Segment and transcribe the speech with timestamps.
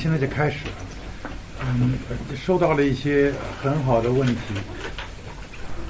[0.00, 0.60] 现在就开始，
[1.60, 1.92] 嗯，
[2.34, 3.30] 收到了一些
[3.62, 4.34] 很好的问题，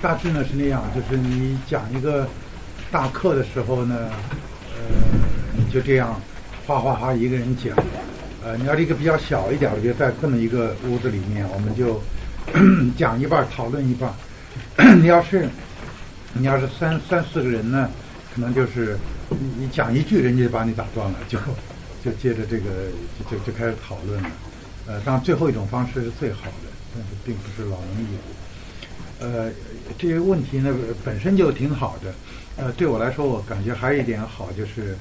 [0.02, 2.26] 大致呢是那样，就是你讲一个
[2.90, 4.10] 大课的时候呢，
[4.74, 4.80] 呃，
[5.56, 6.20] 你就这样
[6.66, 7.72] 哗哗哗一个人讲，
[8.44, 12.02] 呃，你要是一个比较小一点的，就在这么一个屋子里面，我们就
[12.98, 14.12] 讲一半，讨论一半。
[15.00, 15.48] 你要是
[16.32, 17.88] 你要是三三四个人呢，
[18.34, 18.98] 可能就是
[19.28, 21.38] 你你讲一句，人家就把你打断了，就
[22.04, 22.70] 就接着这个
[23.30, 24.30] 就就就开始讨论了。
[24.86, 28.18] 呃，当然最后一种方式是最好的，但是并不是老能有。
[29.26, 29.52] 呃，
[29.98, 30.74] 这些问题呢
[31.04, 32.12] 本身就挺好的。
[32.56, 34.96] 呃，对我来说，我感觉还有一点好，就是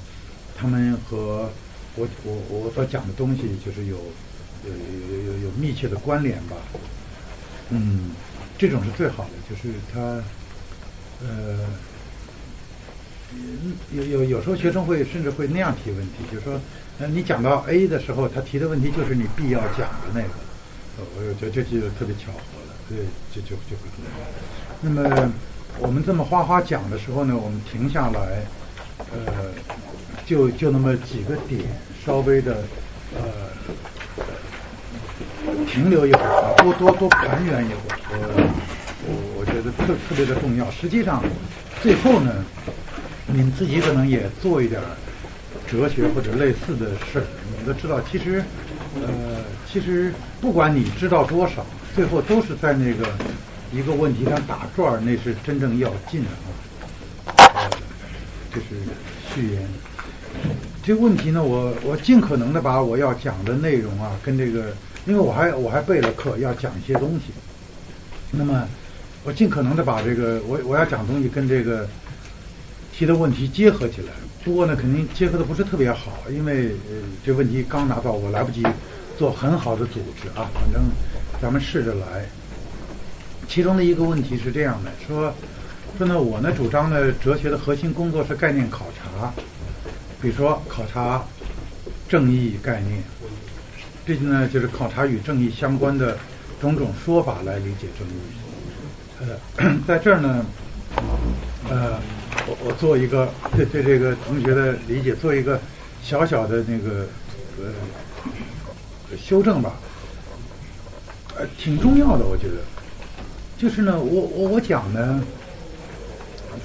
[0.58, 1.50] 他们和
[1.96, 3.98] 我我我所讲的东西就是有
[4.66, 6.58] 有有有有密切的关联吧。
[7.70, 8.12] 嗯，
[8.58, 10.22] 这种是最好的，就是他
[11.26, 11.58] 呃。
[13.94, 16.60] 有有有时候学生会甚至会那样提问题，就是说，
[17.02, 20.28] 那，你讲到 A 的时候，他提的问题就是你必要讲的那个，
[20.98, 22.98] 呃，我觉得这就特别巧合了，对，
[23.34, 24.12] 就就就会这样。
[24.82, 25.32] 那么
[25.80, 28.44] 我们这么哗哗讲的时候呢，我们停下来，
[29.14, 29.46] 呃，
[30.26, 31.62] 就就那么几个点，
[32.06, 32.58] 稍微的
[33.16, 33.24] 呃
[35.72, 38.20] 停留一会儿，多多多盘旋一会儿，我
[39.08, 40.70] 我我觉得特特别的重要。
[40.70, 41.24] 实际上，
[41.82, 42.44] 最后呢。
[43.32, 44.82] 你们自己可能也做一点
[45.70, 47.24] 哲学或者类似的事儿，
[47.60, 48.44] 你都知道，其实，
[48.96, 51.66] 呃，其实不管你知道多少，
[51.96, 53.08] 最后都是在那个
[53.72, 56.30] 一个问题上打转儿，那是真正要进的
[57.34, 57.70] 啊。
[58.52, 58.66] 这是
[59.34, 59.68] 序言。
[60.84, 64.74] 这个问题呢，我我尽可能的把我要讲的内容啊，跟这个，
[65.06, 67.32] 因为我还我还备了课，要讲一些东西。
[68.32, 68.68] 那么，
[69.24, 71.88] 我尽可能的把这个我我要讲东西跟这个。
[72.92, 74.08] 提的问题结合起来，
[74.50, 76.72] 不过呢，肯定结合的不是特别好，因为，
[77.24, 78.66] 这问题刚拿到，我来不及
[79.16, 80.50] 做很好的组织啊。
[80.56, 80.82] 反正
[81.40, 82.26] 咱们试着来。
[83.48, 85.32] 其中的一个问题是这样的，说
[86.00, 89.32] 说呢，我呢主张呢，哲学的核心工作是概念考察，
[90.20, 91.24] 比如说考察
[92.08, 93.04] 正义概念，
[94.04, 96.18] 这呢就是考察与正义相关的
[96.60, 98.12] 种种说法来理解正义。
[99.20, 100.44] 呃，在这儿呢，
[101.70, 102.00] 呃。
[102.48, 105.60] 我我做一个对对这个同学的理解做一个
[106.02, 107.06] 小小的那个
[107.60, 109.74] 呃修正吧，
[111.38, 112.56] 呃挺重要的我觉得，
[113.58, 115.22] 就是呢我我我讲呢，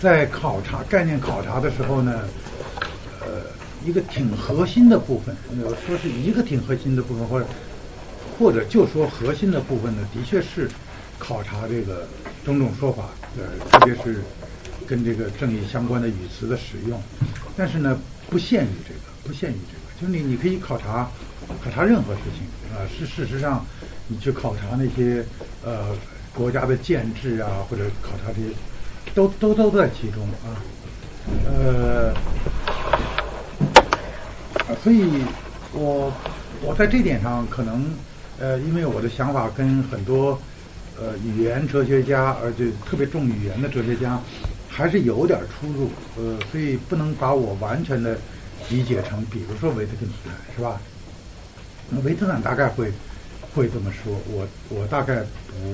[0.01, 2.23] 在考察概念考察的时候呢，
[3.27, 3.43] 呃
[3.85, 5.37] 一个挺核心的部分，
[5.85, 7.47] 说是一个挺核心的部分或者
[8.39, 10.71] 或者就说核心的部分呢，的确是
[11.19, 12.07] 考察这个
[12.45, 13.09] 种种说法，
[13.39, 14.23] 呃特别是。
[14.87, 17.01] 跟这个正义相关的语词的使用，
[17.57, 17.99] 但是呢，
[18.29, 21.09] 不限于这个，不限于这个，就是你你可以考察
[21.65, 22.43] 考察任何事情
[22.77, 23.65] 啊，是事实上，
[24.09, 25.25] 你去考察那些
[25.65, 25.97] 呃
[26.35, 28.49] 国家的建制啊，或者考察这些，
[29.15, 30.61] 都都都在其中啊，
[31.47, 32.13] 呃，
[34.83, 35.03] 所以
[35.73, 36.13] 我
[36.63, 37.87] 我在这点上可能
[38.39, 40.39] 呃，因为我的想法跟很多
[41.01, 44.21] 呃语言哲学家，而且特别重语言的哲学家，
[44.69, 45.91] 还是有点出入。
[46.17, 48.19] 呃，所以不能把我完全的
[48.71, 50.81] 理解成，比如说维特根斯坦，是吧？
[51.91, 52.93] 那维特斯坦大概会
[53.55, 55.23] 会这么说，我我大概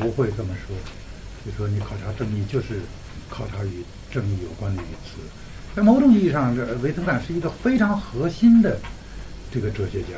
[0.00, 0.76] 不会这么说。
[1.44, 2.80] 就说你考察正义，就是
[3.28, 5.20] 考察与正义有关的语词。
[5.74, 8.78] 在某种意义上，这维特根斯坦是一个非常核心的
[9.52, 10.08] 这个哲学家。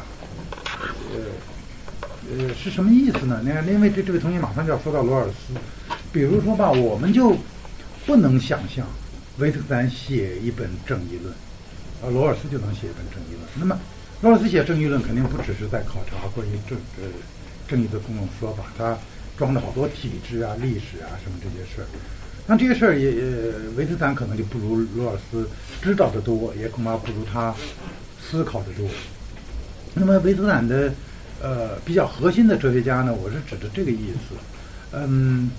[1.13, 1.21] 呃
[2.31, 3.41] 呃，是什么意思呢？
[3.45, 5.55] 那，因为这这位同学马上就要说到罗尔斯，
[6.13, 7.37] 比如说吧，我们就
[8.07, 8.87] 不能想象
[9.39, 11.35] 维特根斯坦写一本正义论，
[12.03, 13.43] 啊，罗尔斯就能写一本正义论。
[13.59, 13.79] 那么，
[14.21, 17.09] 罗尔斯写正义论肯定不只是在考察关于正呃
[17.67, 18.99] 正义的公共说法，他。
[19.39, 21.87] 装了好多体制啊、历史啊什么这些事儿，
[22.47, 23.11] 那这些事儿也
[23.77, 25.49] 维特坦可能就不如罗尔斯
[25.81, 27.53] 知道的多，也恐怕不如他
[28.21, 28.87] 思考的多。
[29.95, 30.93] 那么维特坦的
[31.43, 34.37] 呃比较核心的哲学家呢，我是指的这个意思。
[34.93, 35.51] 嗯，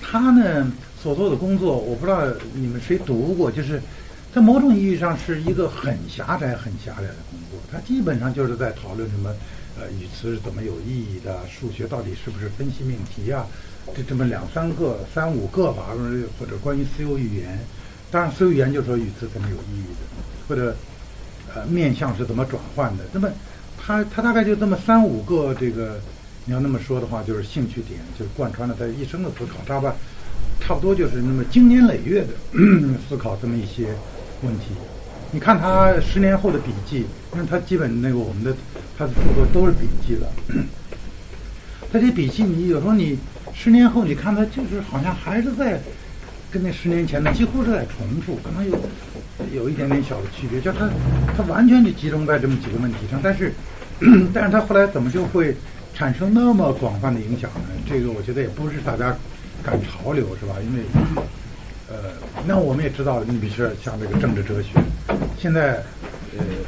[0.00, 0.70] 他呢
[1.00, 3.80] 所做的工作，我不知道你们谁读过，就是
[4.34, 7.60] 在某种意义上是一个很狭窄、很狭窄的工作。
[7.70, 9.32] 他基本上就是在讨论什么。
[9.74, 11.40] 呃，语词是怎么有意义的？
[11.48, 13.46] 数学到底是不是分析命题啊？
[13.96, 15.96] 这这么两三个、三五个吧，
[16.38, 17.58] 或者关于私有语言，
[18.10, 20.76] 当然私有语言就说语词怎么有意义的，或者
[21.54, 23.04] 呃面向是怎么转换的。
[23.14, 23.30] 那么
[23.84, 26.00] 他他大概就这么三五个这个，
[26.44, 29.86] 你要那么说的话，就是兴趣点，就是贯穿了他一生的思考，差不
[30.60, 32.28] 差不多就是那么经年累月的
[33.08, 33.88] 思考这么一些
[34.42, 34.66] 问题。
[35.32, 38.54] 你看他十年后的笔记，因为他基本那个我们的
[38.96, 40.28] 他的著作都是笔记了。
[41.90, 43.18] 他这笔记你有时候你
[43.52, 45.80] 十年后你看他就是好像还是在
[46.50, 48.78] 跟那十年前的几乎是在重复，可能有
[49.54, 50.88] 有一点点小的区别，就他
[51.36, 53.52] 他完全就集中在这么几个问题上，但是
[54.34, 55.54] 但是他后来怎么就会
[55.94, 57.60] 产生那么广泛的影响呢？
[57.88, 59.16] 这个我觉得也不是大家
[59.62, 60.56] 赶潮流是吧？
[60.62, 60.82] 因为。
[61.88, 62.14] 呃，
[62.46, 64.70] 那我们也知道，你比如说像这个政治哲学，
[65.38, 65.82] 现在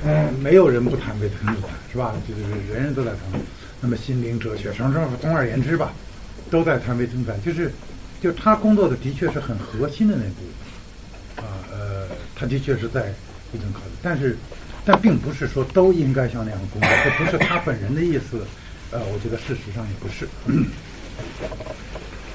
[0.05, 2.13] 呃没有人不谈维特根斯坦，是吧？
[2.29, 3.19] 就是人人都在谈。
[3.81, 5.95] 那么心灵哲学什么什么，总而言之吧，
[6.51, 7.41] 都在谈维特根斯坦。
[7.43, 7.73] 就是，
[8.21, 10.43] 就他工作的的确是很核心的那部
[11.39, 13.15] 分啊，呃，他的确是在
[13.55, 14.37] 一种考虑，但是，
[14.85, 18.45] 但并不是说都应该像那样工作，这不是他本人的意思。
[18.91, 20.29] 呃，我觉得事实上也不是。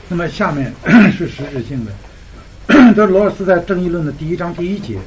[0.07, 0.73] 那么下面
[1.15, 1.91] 是实质性的。
[2.95, 4.99] 这是罗尔斯在《正义论》的第一章第一节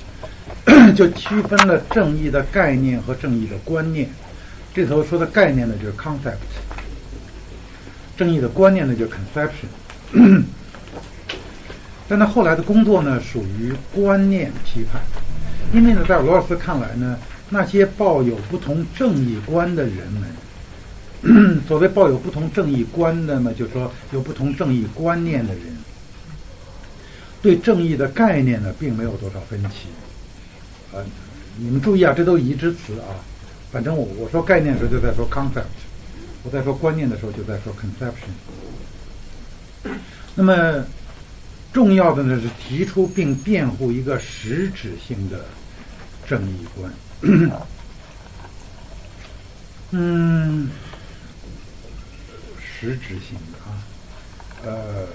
[0.96, 4.08] 就区分了正义的概念和正义的观念。
[4.74, 6.36] 这头说的概念呢，就是 concept；
[8.16, 10.42] 正义的观念呢，就是 conception。
[12.08, 15.00] 但他后来的工作呢，属于观念批判，
[15.72, 17.18] 因为呢，在罗尔斯看来呢，
[17.52, 25.62] 那些抱有不同正义观的人们， 所谓抱有不同正义观的嘛，就是说有不同正义观念的人。
[27.42, 29.88] 对正义的概念呢，并没有多少分歧。
[30.92, 31.04] 呃，
[31.58, 33.20] 你们注意啊，这都移之词啊。
[33.70, 35.64] 反正我我说概念的时候就在说 concept，
[36.44, 38.32] 我在说观念的时候就在说 conception。
[40.34, 40.84] 那么
[41.72, 45.44] 重要的呢是提出并辩护一个实质性的
[46.26, 46.90] 正义观。
[49.92, 50.68] 嗯，
[52.60, 53.70] 实质性的啊，
[54.64, 55.06] 呃。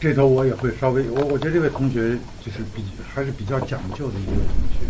[0.00, 4.86] 这头我也会稍微，我我觉得这位同学就是比还是比较讲究的一位同学。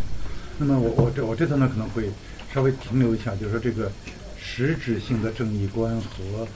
[0.58, 2.10] 那么我我这我这头呢可能会
[2.52, 3.90] 稍微停留一下，就是说这个
[4.38, 6.46] 实质性的正义观和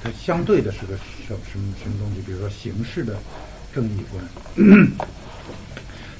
[0.00, 2.20] 它相对的是个什什么什么东西？
[2.24, 3.18] 比如说形式的
[3.74, 4.24] 正义观。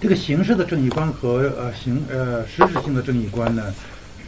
[0.00, 3.74] 这个形式的正义观和呃形呃实质性的正义观呢，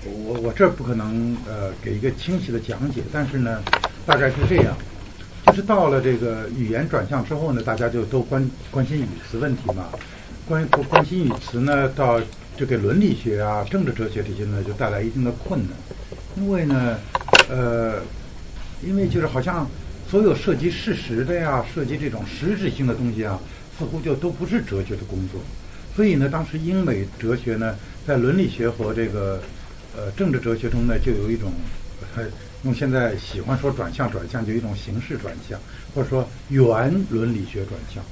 [0.04, 3.62] 我我这不可能呃给一个清晰的讲解，但是呢
[4.04, 4.76] 大概是这样。
[5.46, 9.86] 就是到了这个语言转向之后呢，大家就都关关心语词问题嘛。
[10.44, 12.20] 关关心语词呢，到
[12.56, 15.70] 就给伦理学啊、政治哲学这些呢，就带来一定的困难。
[16.36, 16.98] 因为呢，
[17.48, 18.00] 呃，
[18.84, 19.68] 因为就是好像
[20.08, 23.38] 所有涉及事实的呀、涉及这种实质性的东西啊，
[23.78, 25.40] 似乎就都不是哲学的工作。
[25.94, 29.40] 所以呢，当时英美哲学呢，在伦理学和这个
[29.96, 31.52] 呃政治哲学中呢，就有一种。
[32.62, 35.58] 用现在喜欢说转向，转向就一种形式转向，
[35.94, 38.04] 或者说原伦理学转向，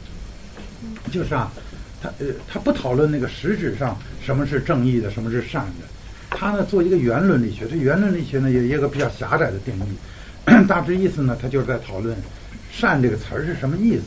[1.12, 1.52] 就是啊，
[2.00, 3.94] 他呃他不讨论那个实质上
[4.24, 5.86] 什么是正义的，什么是善的，
[6.30, 12.16] 他呢做一个原伦理学，这原伦理学呢有一个比较狭窄的定义， 大致意思呢，他就是在讨论
[12.70, 14.04] 善这个词儿是什么意思。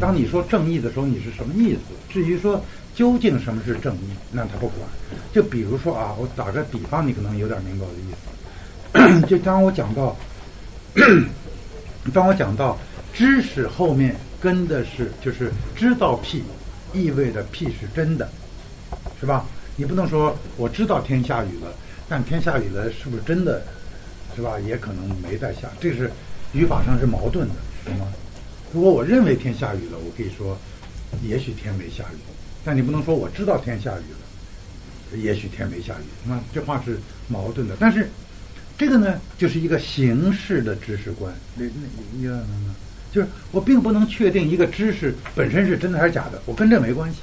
[0.00, 1.80] 当你说正义的时候，你是什么意思？
[2.08, 2.64] 至于说
[2.98, 4.80] 究竟什么是正义，那他不管。
[5.32, 9.22] 就比如说啊，我打个比方，你可能有点明白我的意思。
[9.30, 10.16] 就当我讲到，
[12.12, 12.76] 当我讲到
[13.14, 16.42] 知识后面跟的是就是知道屁，
[16.92, 18.28] 意味着屁是真的，
[19.20, 19.46] 是吧？
[19.76, 21.72] 你不能说我知道天下雨了，
[22.08, 23.62] 但天下雨了是不是真的，
[24.34, 24.58] 是吧？
[24.58, 26.10] 也可能没在下，这是
[26.52, 28.08] 语法上是矛盾的，懂吗？
[28.72, 30.58] 如果我认为天下雨了，我可以说
[31.22, 32.18] 也许天没下雨，
[32.68, 37.74] 但你不能说我知道天下雨了，也许天没下雨，那这话是矛盾的。
[37.80, 38.10] 但是
[38.76, 41.70] 这个呢，就是一个形式的知识观，那那
[42.12, 42.76] 你明白吗？
[43.10, 47.20] 就是我并不能确定一个知识本身是真的还是假的，我跟这没关系。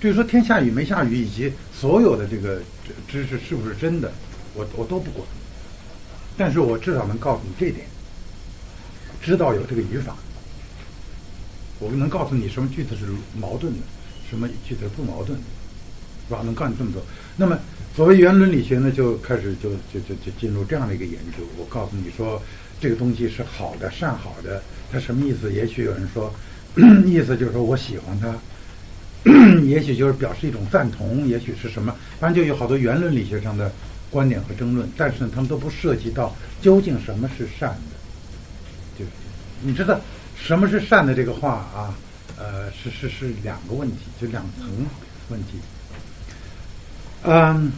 [0.00, 2.60] 至于说天下雨没下雨，以及所有的这个
[3.08, 4.12] 知识是不是真的，
[4.54, 5.26] 我我都不管。
[6.36, 7.84] 但是我至少能告诉你这点，
[9.20, 10.16] 知道有这个语法，
[11.80, 13.80] 我们能告诉你什么句子是矛盾的，
[14.28, 15.38] 什么句子不矛盾，
[16.28, 16.42] 是吧？
[16.44, 17.02] 能干这么多。
[17.36, 17.58] 那么
[17.94, 21.44] 所谓原伦理学呢，就开始就就就就进入这样的一个研究。
[21.56, 22.40] 我告诉你说，
[22.80, 25.52] 这个东西是好的、善好的，它什么意思？
[25.52, 26.32] 也许有人说，
[27.06, 28.34] 意思就是说我喜欢它。
[29.66, 33.72] 也许就是表示一种赞同，也许是什么，反正就有好多原伦理学上的
[34.08, 38.98] 观点和争论，但是呢，他们都不涉及到究竟什么是善的。
[38.98, 39.04] 就
[39.62, 40.00] 你知道
[40.36, 41.92] 什么是善的这个话啊，
[42.38, 44.68] 呃，是是是两个问题，就两层
[45.30, 45.58] 问题。
[47.24, 47.72] 嗯，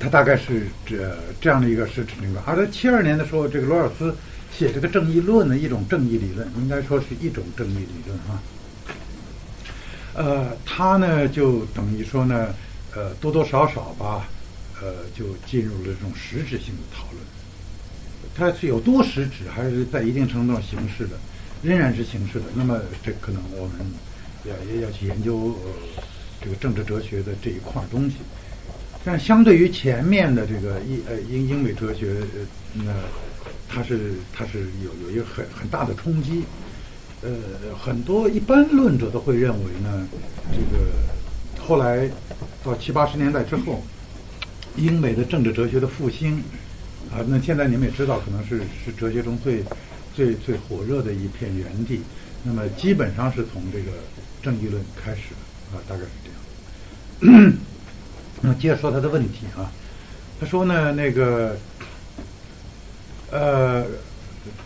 [0.00, 4.14] 他大概是这这样的一个是指那个，而在七二年的时候，这个罗尔斯
[4.56, 8.42] 写这个正义论的一种正义理论，应该说是一种正义理论啊。
[10.14, 12.54] 呃，他呢就等于说呢，
[12.94, 14.28] 呃，多多少少吧，
[14.80, 17.22] 呃，就进入了这种实质性的讨论。
[18.34, 21.16] 它是有多实质，还是在一定程度上形式的，
[21.62, 22.46] 仍然是形式的。
[22.54, 23.86] 那么这可能我们
[24.44, 25.56] 要要去研究
[26.42, 28.16] 这个政治哲学的这一块东西。
[29.04, 32.16] 但相对于前面的这个英呃英英美哲学，
[32.74, 32.92] 那
[33.68, 36.44] 它是它是有有一个很很大的冲击。
[37.24, 37.30] 呃，
[37.78, 40.08] 很多一般论者都会认为呢，
[40.50, 40.90] 这个
[41.60, 42.10] 后来
[42.64, 43.80] 到七八十年代之后，
[44.76, 46.42] 英美的政治哲学的复兴
[47.12, 49.62] 啊，那现在你们也知道，可能是是哲学中最
[50.14, 52.00] 最最火热的一片原地。
[52.42, 53.90] 那么基本上是从这个
[54.42, 57.52] 正义论开始的啊，大概是这样。
[58.40, 59.70] 那么接着说他的问题啊，
[60.40, 61.56] 他说呢，那个
[63.30, 63.84] 呃。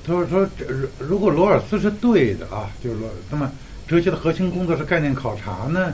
[0.07, 3.53] 他说：“说如如果罗尔斯是对的啊，就是说，那么
[3.87, 5.93] 哲学的核心工作是概念考察呢，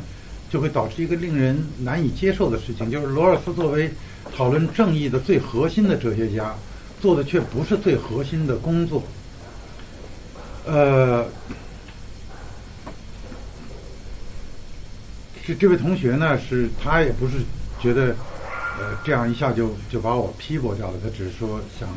[0.48, 3.90] 就会导致一个令人难以接受的事情，就是罗尔斯作为
[4.36, 6.54] 讨论正义的最核心的哲学家，
[7.00, 9.02] 做的却不是最核心的工作。
[10.66, 11.26] 呃，
[15.46, 17.38] 这这位同学呢，是他也不是
[17.80, 18.14] 觉得
[18.78, 21.88] 呃这样一下就就把我批驳掉了，他只是说想。”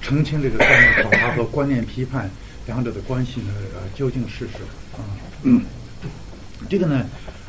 [0.00, 2.30] 澄清这个概念考察和观念批判
[2.66, 3.52] 两者的关系呢？
[3.74, 4.60] 呃，究竟是什
[5.42, 5.58] 么？
[5.58, 5.62] 啊，
[6.70, 7.04] 这个呢，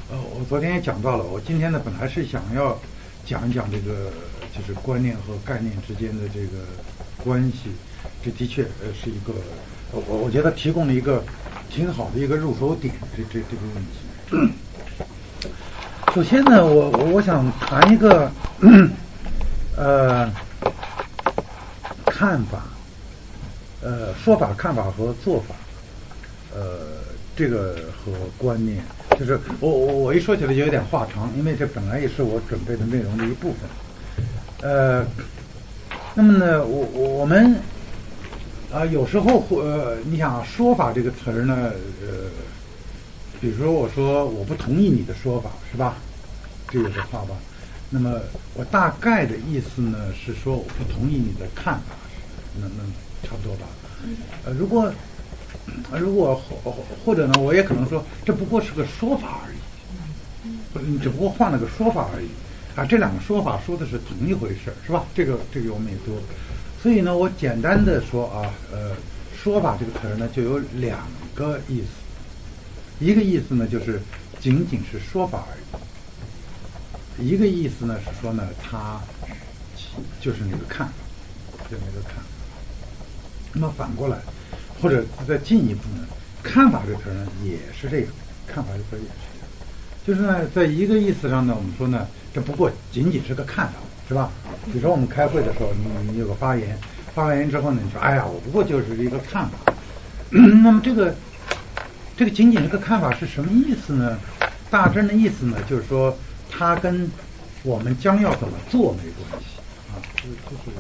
[0.10, 1.24] 呃，我昨天也讲到了。
[1.24, 2.78] 我今天呢，本来是想要
[3.24, 4.12] 讲一讲这个，
[4.52, 6.66] 就是观念和概念之间的这个
[7.24, 7.70] 关系。
[8.26, 9.32] 这的确呃是一个，
[9.92, 11.24] 我我觉得提供了一个
[11.70, 12.94] 挺好的一个入手点。
[13.16, 14.54] 这这这个问题。
[16.14, 18.32] 首先呢，我我我想谈一个，
[19.76, 20.32] 呃。
[22.06, 22.64] 看法，
[23.82, 25.56] 呃，说法、看法和做法，
[26.54, 27.00] 呃，
[27.34, 28.84] 这个和观念，
[29.18, 34.70] 就是我我我一说起来就有点话长，因为这本来也是我准备的内容的一部分。
[34.70, 35.06] 呃，
[36.14, 37.56] 那么呢，我我们
[38.72, 41.72] 啊，有时候呃，你想“说法”这个词儿呢，
[42.06, 42.30] 呃，
[43.42, 45.96] 比如说我说我不同意你的说法，是吧？
[46.70, 47.36] 这个是话吧？
[47.90, 48.22] 那么
[48.54, 51.96] 我大概的意思呢，是说我不同意你的看法。
[52.54, 52.84] 那那
[53.28, 53.66] 差不多吧。
[54.46, 54.92] 呃，如果
[56.00, 56.56] 如果或
[57.04, 59.58] 或者呢，我也可能说，这不过是个说法而已，
[60.88, 62.28] 你只不过换了个说法而已。
[62.76, 65.04] 啊，这两个说法说的是同一回事，是吧？
[65.14, 66.16] 这个这个我们也多。
[66.82, 68.96] 所以呢，我简单的说啊，呃，
[69.38, 71.00] 说法这个词儿呢，就有两
[71.36, 71.88] 个意思。
[73.04, 74.02] 一个意思呢，就是
[74.40, 75.52] 仅仅是说法而
[77.22, 79.00] 已；一个意思呢，是说呢，它
[80.22, 80.94] 就是那个看法，
[81.70, 82.24] 就那个看。
[83.54, 84.18] 那么反过来，
[84.82, 86.06] 或者再进一步呢？
[86.42, 88.08] 看法这个词呢也是这样，
[88.48, 89.48] 看法这个词也是这样。
[90.06, 93.74] 就是呢，在一个意思上呢，我们说呢，这不过仅仅是个看法，
[94.10, 94.32] 是吧？
[94.66, 96.76] 比如说我们开会的时候，你你有个发言，
[97.14, 99.72] 发完言之后呢，你说，哎呀，我不过就是一个看法。
[100.32, 101.14] 那么这个
[102.18, 104.18] 这个仅仅是个看法是什么意思呢？
[104.72, 106.18] 大致的意思呢，就是说
[106.50, 107.08] 它跟
[107.62, 109.62] 我们将要怎么做没关系
[109.92, 110.72] 啊，就就是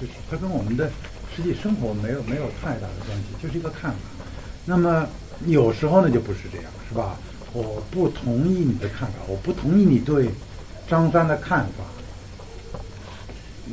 [0.00, 0.90] 就是它跟我们的。
[1.34, 3.96] 实际生活没有没有太大的关系，就是一个看法。
[4.66, 5.06] 那么
[5.46, 7.16] 有时候呢就不是这样，是吧？
[7.54, 10.30] 我不同意你的看法，我不同意你对
[10.86, 11.84] 张三的看法。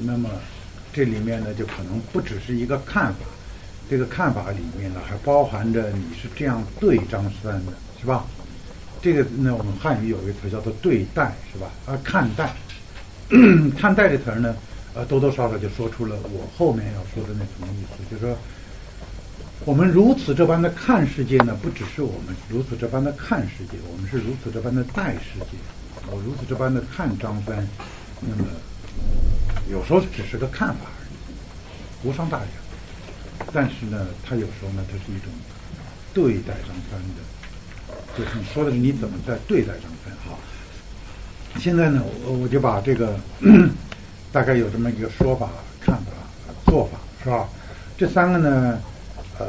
[0.03, 0.29] 那么
[0.93, 3.19] 这里面呢就可能不只是一个看法，
[3.89, 8.25] 这个看法里面呢还包含着你是这样对张三的，是吧？
[9.01, 11.69] 这个呢我们汉语有一个词叫做对待，是吧？
[11.85, 12.53] 啊，看待，
[13.77, 14.55] 看待这词儿呢。
[14.95, 18.35] 呃，多多少少就说出了我后面要说的那层意思，就是说，
[19.63, 25.57] 我们如此这般的看世界呢，不只是我们如此这般的看世界，我们是如此这般的待世界。
[26.09, 27.69] 我如此这般的看张三，
[28.19, 28.49] 那么
[29.71, 32.45] 有时候只是个看法而已，无伤大雅。
[33.53, 35.31] 但是呢，他有时候呢，它是一种
[36.13, 37.21] 对待张三的，
[38.17, 40.13] 就是你说的是你怎么在对待张三。
[40.25, 40.37] 哈，
[41.59, 43.19] 现在呢，我我就把这个。
[44.31, 45.49] 大概有这么一个说法、
[45.81, 46.11] 看法、
[46.67, 47.49] 做法，是吧？
[47.97, 48.79] 这三个呢，
[49.39, 49.47] 呃，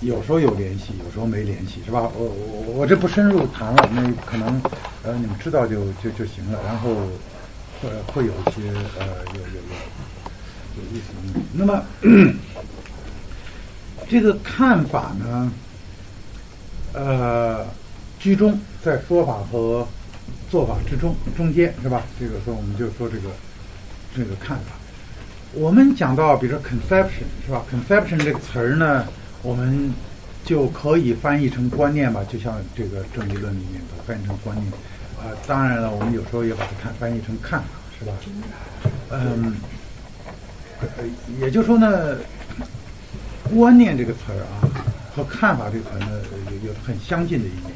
[0.00, 2.00] 有时候有联系，有时候没联系，是吧？
[2.16, 4.60] 我我我这不深入谈了，那可能
[5.04, 6.58] 呃你们知道就就就行了。
[6.64, 6.90] 然后
[7.84, 9.76] 会会有一些呃有有有
[10.76, 11.40] 有意思的。
[11.52, 11.84] 那么
[14.08, 15.52] 这个看法呢，
[16.94, 17.66] 呃，
[18.18, 19.86] 居中在说法和。
[20.50, 22.00] 做法之中，中间是吧？
[22.18, 23.28] 这个时候我们就说这个
[24.14, 24.76] 这个看法。
[25.52, 29.04] 我们讲到，比如说 conception 是吧？conception 这个词儿呢，
[29.42, 29.92] 我们
[30.44, 34.72] 就可以翻译成观念吧，就像这个正义论里面把它翻译成观念。
[35.24, 37.66] 啊，当然了，我们有时候也把它看翻译成看法，
[37.98, 38.12] 是吧？
[39.10, 39.56] 嗯，
[41.40, 42.18] 也就是说呢，
[43.56, 44.60] 观念这个词儿啊，
[45.16, 47.74] 和看法这个词呢，有有很相近的一面。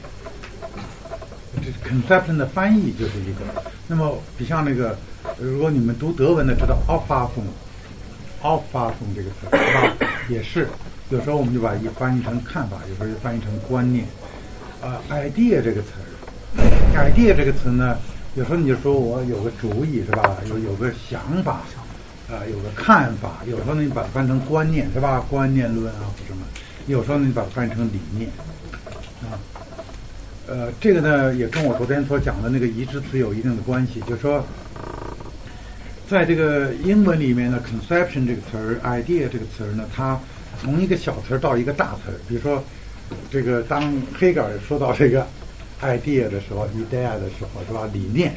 [1.63, 3.41] 这 conception 的翻译就是一个，
[3.87, 4.99] 那么比像那个，
[5.39, 9.95] 如果你们读德文的知道 Auffassung，Auffassung 这个词是吧？
[10.29, 10.69] 也是，
[11.09, 14.07] 有时候我们就把一翻译成看法，有时候就翻译成观念。
[14.83, 15.93] 啊，idea 这个词
[16.95, 17.97] ，idea 这个词呢，
[18.35, 20.37] 有时候你就说我有个主意是吧？
[20.49, 21.61] 有有个想法，
[22.29, 25.25] 啊，有个看法，有时候呢你把它翻成观念是吧？
[25.29, 26.45] 观念论啊或什么，
[26.87, 28.31] 有时候你把它翻成理念，
[29.23, 29.39] 啊。
[30.47, 34.43] 呃，这个呢也跟我昨天所讲的那个移植词有一定的关系，就是说，
[36.09, 40.19] 在这个英文里面呢，conception 这个词儿，idea 这个词儿呢，它
[40.59, 42.15] 从一个小词儿到一个大词儿。
[42.27, 42.65] 比如说，
[43.31, 45.27] 这个当黑格尔说到这个
[45.83, 47.89] idea 的时候，idea 的时候，是吧？
[47.93, 48.35] 理念，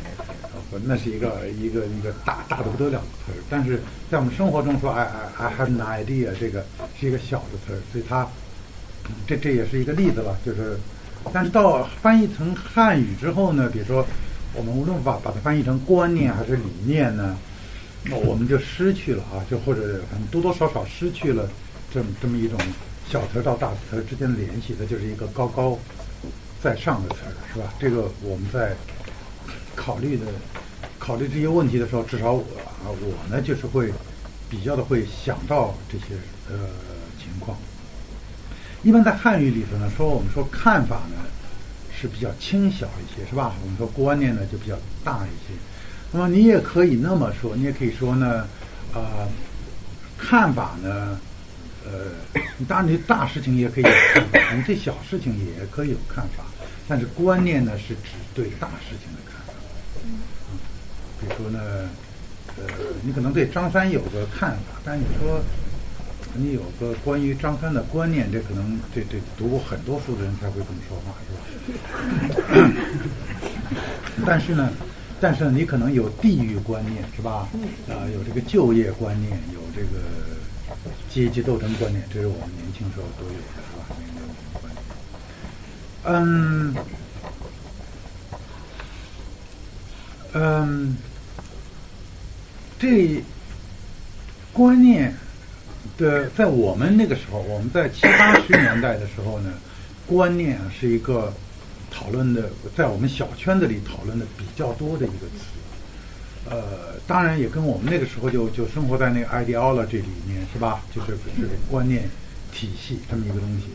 [0.86, 3.44] 那是一个一个一个大大的不得了的词儿。
[3.50, 6.66] 但是在我们生活中说，I I I have an idea，这个
[7.00, 8.28] 是一个小的词儿，所以它
[9.28, 10.78] 这这也是一个例子了，就是。
[11.32, 14.04] 但是到翻译成汉语之后呢，比如说
[14.56, 17.38] 我们无论把把它翻译成观念还是理念呢，
[18.06, 20.02] 那我们就失去了啊，就或者
[20.32, 21.48] 多多少少失去了
[21.94, 22.60] 这么这么一种
[23.08, 25.78] 小词到大词之间的联系，它就是一个高高
[26.62, 27.74] 在上的词儿，是吧？
[27.80, 28.76] 这个我们在
[29.76, 30.26] 考虑的
[31.00, 32.41] 考虑这些问题的时候，至少我
[32.84, 33.91] 啊我呢就是会
[34.50, 36.15] 比较的会想到这些
[36.50, 36.56] 呃
[37.17, 37.58] 情况。
[38.84, 41.17] 一般在汉语里头呢，说我们说看法呢
[42.00, 43.54] 是比较轻小一些，是吧？
[43.63, 45.54] 我们说观念呢就比较大一些。
[46.12, 48.47] 那么你也可以那么说，你也可以说呢，
[48.93, 49.28] 啊，
[50.17, 51.19] 看法呢，
[51.86, 52.12] 呃，
[52.67, 56.43] 当然你大事情也可以有看法，你对小事情也可以有看法，
[56.88, 59.54] 但是观念呢是指对大事情的看法。
[60.06, 60.20] 嗯。
[61.20, 61.89] 比如说呢，
[62.58, 62.63] 呃，
[63.04, 65.41] 你可能对张三有个看法，但你说。
[66.34, 72.72] 你有个关于张三的观念，这可能这这读过很多书的人才会这么说话，是吧？
[74.26, 74.72] 但是呢，
[75.20, 77.50] 但是呢，你可能有地域观念，是吧？
[77.89, 80.00] 啊，有这个就业观念，有这个
[81.10, 83.62] 阶级斗争观念，这是我们年轻时候都有的，
[86.04, 86.76] 嗯，
[90.34, 90.98] 嗯，
[92.80, 93.24] 这
[94.54, 95.16] 观念。
[95.98, 99.52] 的，在我们那个时候，我们在七八十年代的时候呢，
[100.08, 101.32] 观念是一个
[101.92, 105.44] 讨论的，在我们小圈子里讨论的比较多的一个词。
[106.50, 110.82] 呃，当然也跟我们那个时候就就生活在那个 ideology 里面，是吧？
[110.94, 112.10] 就是是观念
[112.52, 113.66] 体系这么一个东西。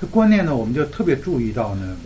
[0.00, 1.96] 这观念呢，我们就特别注意到呢，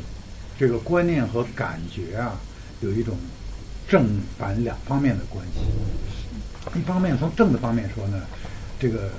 [0.58, 2.40] 这个观念和感觉啊，
[2.80, 3.16] 有一种
[3.88, 5.60] 正反两方面的关系。
[6.78, 8.22] 一方面从正的方面说呢，
[8.78, 9.10] 这个。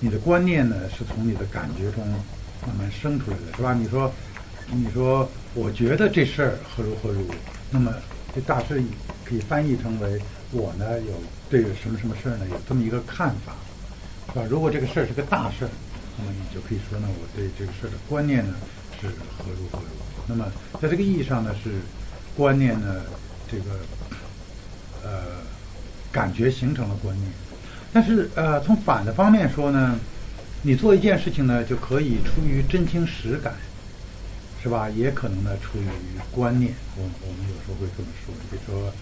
[0.00, 2.06] 你的观念呢，是从你的感觉中
[2.66, 3.72] 慢慢生出来的，是吧？
[3.72, 4.12] 你说，
[4.70, 7.24] 你说，我觉得这事儿何如何如，
[7.70, 7.90] 那么
[8.34, 8.82] 这大致
[9.24, 10.20] 可以翻译成为
[10.50, 11.14] 我呢有
[11.48, 13.54] 对什么什么事儿呢有这么一个看法，
[14.28, 14.44] 是吧？
[14.50, 15.70] 如果这个事儿是个大事儿，
[16.16, 18.54] 那么你就可以说呢，我对这个事儿的观念呢
[19.00, 19.88] 是何如何如。
[20.26, 20.50] 那么
[20.80, 21.80] 在这个意义上呢，是
[22.36, 23.02] 观念呢
[23.50, 23.64] 这个
[25.02, 25.42] 呃
[26.12, 27.30] 感觉形成了观念。
[27.92, 29.98] 但是呃从反的方面说呢，
[30.62, 33.54] 你做一件事情呢，就可以出于真情实感，
[34.62, 34.88] 是吧？
[34.90, 35.86] 也可能呢出于
[36.30, 36.72] 观念。
[36.96, 38.92] 我我们有时候会这么说，比如说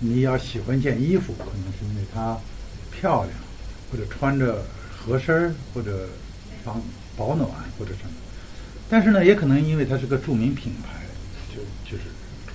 [0.00, 2.36] 你要喜欢一件衣服，可能是因为它
[2.90, 3.34] 漂亮。
[3.90, 4.64] 或者穿着
[4.96, 6.08] 合身或者
[6.64, 6.80] 防
[7.16, 7.48] 保暖
[7.78, 8.10] 或者什么，
[8.88, 11.00] 但是呢，也可能因为它是个著名品牌，
[11.54, 12.04] 就就是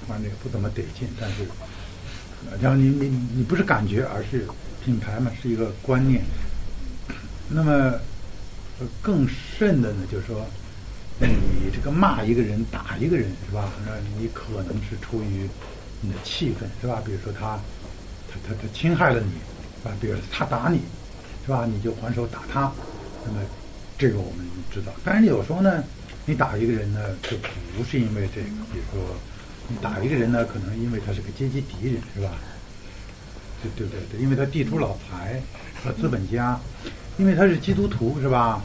[0.06, 1.08] 穿这个不怎么得劲。
[1.20, 1.46] 但是，
[2.62, 4.48] 然后你你你不是感觉，而是
[4.84, 6.22] 品牌嘛，是一个观念。
[7.50, 7.94] 那么
[9.02, 10.46] 更甚的呢，就是说，
[11.20, 13.70] 你这个骂一个人、打一个人是吧？
[13.86, 15.50] 那你可能是出于
[16.02, 17.02] 你的气愤是吧？
[17.06, 17.60] 比如说他
[18.28, 19.32] 他他他侵害了你
[19.90, 20.82] 啊，比如他打你。
[21.46, 21.66] 是吧？
[21.66, 22.70] 你就还手打他，
[23.24, 23.40] 那么
[23.98, 24.92] 这个我们知道。
[25.04, 25.84] 但是有时候呢，
[26.26, 27.36] 你打一个人呢，就
[27.76, 28.48] 不是因为这个。
[28.72, 29.16] 比如说，
[29.68, 32.32] 你打一个人呢，可能因为他是个阶级敌人，是吧？
[33.62, 35.42] 对对对对，因为他地主老财
[35.84, 36.60] 和资本家，
[37.18, 38.64] 因为他是基督徒，是吧？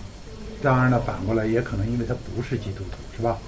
[0.63, 3.39] 当然了，反过来也可能因为他不是基督徒，是吧？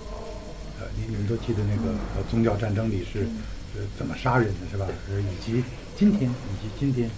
[0.81, 1.94] 呃，你你们都记得那个
[2.31, 3.20] 宗教战争里是
[3.77, 4.87] 呃怎么杀人的，是吧？
[5.11, 5.62] 以及
[5.97, 7.11] 今天，以及今天。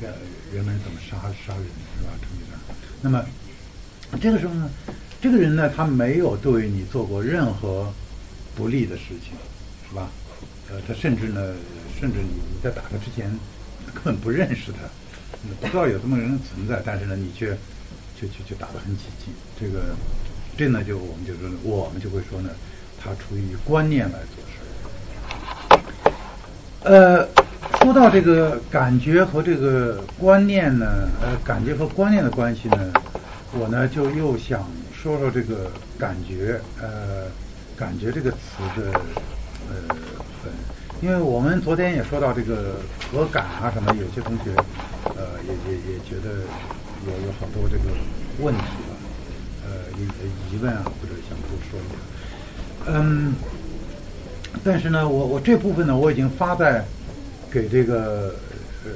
[0.00, 0.08] 呃，
[0.50, 2.10] 人们怎么杀杀人的是吧？
[3.02, 3.22] 那么
[4.20, 4.70] 这个时候呢，
[5.20, 7.92] 这个人呢，他没有对你做过任何
[8.54, 9.32] 不利的事情，
[9.88, 10.08] 是吧？
[10.70, 11.54] 呃，他甚至呢，
[11.98, 13.28] 甚至你你在打他之前
[13.92, 14.78] 根本不认识他，
[15.60, 17.56] 不知道有这么个人存在，但是呢，你却
[18.18, 19.34] 却却却打得很起劲。
[19.58, 19.94] 这个
[20.56, 22.50] 这呢，就我们就说，我们就会说呢，
[23.02, 25.80] 他出于观念来做事。
[26.82, 27.28] 呃。
[27.80, 32.92] 说到这个感觉和这个观念呢，呃，感觉和观念的关系呢，
[33.54, 37.30] 我呢就又想说说这个感觉，呃，
[37.76, 38.82] 感觉这个词的
[39.70, 40.50] 呃，
[41.00, 42.74] 因为我们昨天也说到这个
[43.10, 44.50] 和感啊什么，有些同学
[45.14, 46.30] 呃也也也觉得
[47.06, 47.90] 有有好多这个
[48.38, 48.92] 问题啊，
[49.62, 52.00] 呃疑疑问啊，或者想多说一点，
[52.86, 53.34] 嗯，
[54.64, 56.84] 但是呢，我我这部分呢，我已经发在。
[57.50, 58.34] 给这个
[58.82, 58.90] 呃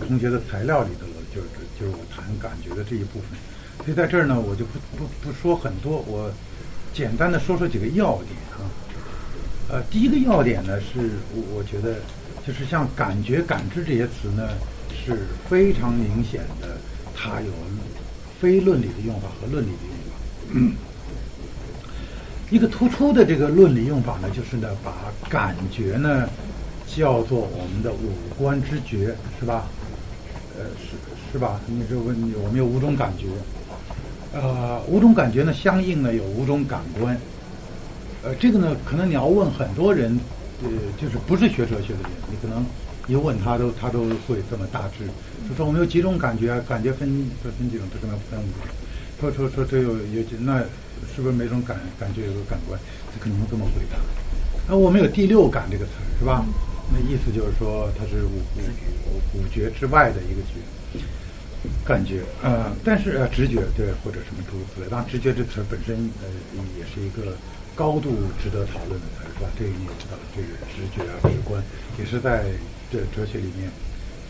[0.00, 3.38] 同学的材料里头了，就是就是我谈感觉的这一部分，
[3.84, 6.30] 所以在这儿呢，我就不不不说很多，我
[6.92, 8.62] 简单的说说几个要点啊。
[9.68, 11.96] 呃，第一个要点呢是，我我觉得
[12.46, 14.48] 就是像感觉、感知这些词呢，
[14.90, 16.76] 是非常明显的，
[17.14, 17.52] 它有
[18.40, 20.76] 非论理的用法和论理的用法。
[22.50, 26.28] 一个突出的这个论理用法呢，就是呢，把感觉呢。
[26.94, 29.64] 叫做我们的五官知觉，是吧？
[30.58, 30.90] 呃，是
[31.32, 31.58] 是吧？
[31.64, 32.14] 你这问，
[32.44, 33.28] 我们有五种感觉，
[34.32, 37.18] 呃，五种感觉呢，相应呢有五种感官。
[38.22, 40.18] 呃，这个呢，可能你要问很多人，
[40.62, 42.64] 呃，就是不是学哲学的人，你可能
[43.08, 45.04] 一问他都他都会这么大致，
[45.48, 47.08] 就说我们有几种感觉，感觉分
[47.42, 48.62] 分几种，就可能分五种。
[49.20, 50.58] 说说说这有有那
[51.14, 52.80] 是不是每种感感觉有个感官？
[53.12, 53.98] 他可能这么回答。
[54.66, 56.44] 那我们有第六感这个词是吧？
[56.88, 60.60] 那意思就是说，它是五五五觉之外的一个觉，
[61.84, 64.88] 感觉呃，但是呃，直觉对或者什么诸如此类。
[64.88, 66.28] 当然，直觉这词本身呃
[66.78, 67.36] 也是一个
[67.74, 68.10] 高度
[68.42, 69.48] 值得讨论的词，是吧？
[69.58, 71.62] 这个你也知道，这个直觉啊、直观
[71.98, 72.44] 也是在
[72.90, 73.70] 这哲学里面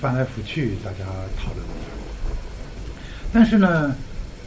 [0.00, 2.34] 翻来覆去大家讨论的词。
[3.32, 3.96] 但是呢，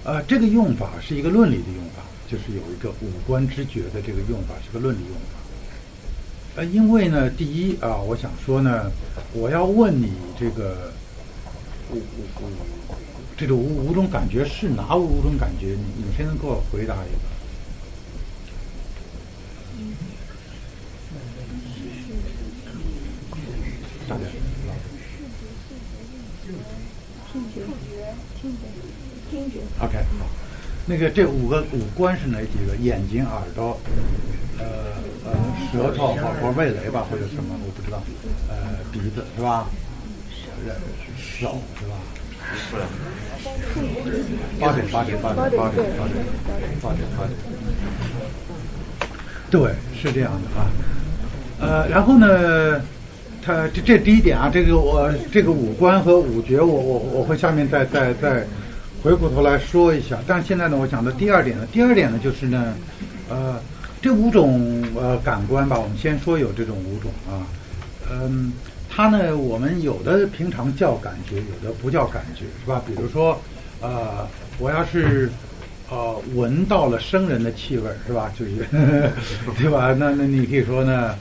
[0.03, 5.39] 呃，这个用法是一个论理的用法，就是有一个五官知觉的这个用法是个论理用法。
[6.57, 8.91] 呃，因为呢，第一啊，我想说呢，
[9.33, 10.91] 我要问你这个
[11.91, 12.74] 五五五，
[13.37, 15.67] 这个五五种感觉是哪五种感觉？
[15.67, 17.17] 你你先给我回答一个。
[24.07, 24.29] 大点，
[27.33, 27.61] 听觉、
[28.39, 28.59] 听觉、
[29.29, 29.59] 听觉。
[29.83, 30.25] OK，好，
[30.85, 32.75] 那个这五个五官是哪几个？
[32.77, 33.79] 眼睛、耳朵，
[34.59, 34.95] 呃。
[35.25, 35.33] 呃，
[35.71, 37.99] 舌头或或味蕾吧，或者什么，我不知道。
[38.47, 39.67] 呃，鼻子是吧？
[41.17, 41.97] 手是吧？
[44.59, 46.23] 八点八点八点八点八点
[46.81, 47.37] 八点八点。
[49.49, 50.67] 对，是这样的啊。
[51.59, 52.81] 呃，然后呢，
[53.41, 58.45] 他这这第一点啊，这个我这个五官和五觉，我我我会下面再再再
[59.03, 60.17] 回过头来说一下。
[60.27, 62.73] 但现在呢，我讲的第二点呢，第二点呢就是呢，
[63.29, 63.59] 呃。
[64.01, 67.41] 这五种呃感官吧，我们先说有这种五种啊，
[68.11, 68.53] 嗯，
[68.95, 72.79] 它呢，我们有的平常叫感觉，有的不叫感觉，是吧？
[72.79, 73.43] 比如说
[73.81, 75.29] 呃，我要是
[75.89, 78.29] 呃闻到了生人的气味是吧？
[78.29, 78.65] 就是
[79.59, 79.93] 对吧？
[79.99, 81.19] 那那你可以说呢，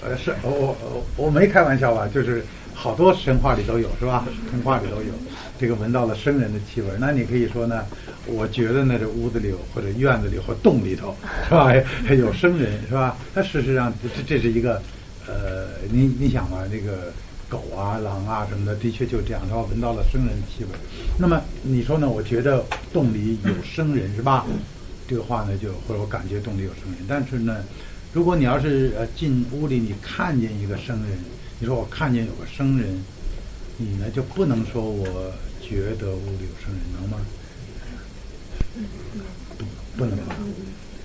[0.00, 2.08] 呃是，我我我没开玩笑吧？
[2.08, 4.26] 就是好多神话里都有是吧？
[4.50, 5.14] 神话里都有
[5.56, 7.86] 这个闻到了生人的气味，那你可以说呢，
[8.24, 11.72] 我觉得呢这屋子里或者院子里或洞里头是吧？
[12.18, 13.16] 有生人是吧？
[13.32, 14.84] 那事实上这这是一个
[15.30, 17.14] 呃，你你想嘛，这个。
[17.50, 20.70] 狗啊、狼啊什么的，的确就这样，然后闻到了生人的气味。
[21.18, 22.08] 那么你说呢？
[22.08, 24.46] 我觉得洞里有生人是吧？
[25.04, 27.04] 这个话呢，就或者我感觉洞里有生人。
[27.08, 27.66] 但是呢，
[28.12, 31.18] 如果你要是呃进屋里，你看见一个生人，
[31.58, 33.04] 你说我看见有个生人，
[33.76, 37.18] 你呢就不能说我觉得屋里有生人，能吗？
[39.58, 39.66] 不，
[39.96, 40.36] 不能吧？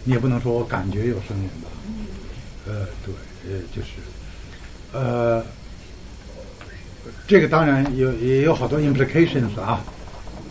[0.03, 1.71] 你也不能说我感觉有生人吧？
[2.67, 3.15] 呃，对，
[3.49, 3.97] 呃，就是，
[4.95, 5.43] 呃。
[7.27, 9.84] 这个当然有也有好多 implications 啊，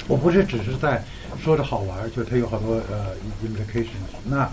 [0.08, 1.04] 我不是只是在
[1.40, 4.10] 说着好玩，就它有好多呃 implications。
[4.24, 4.50] 那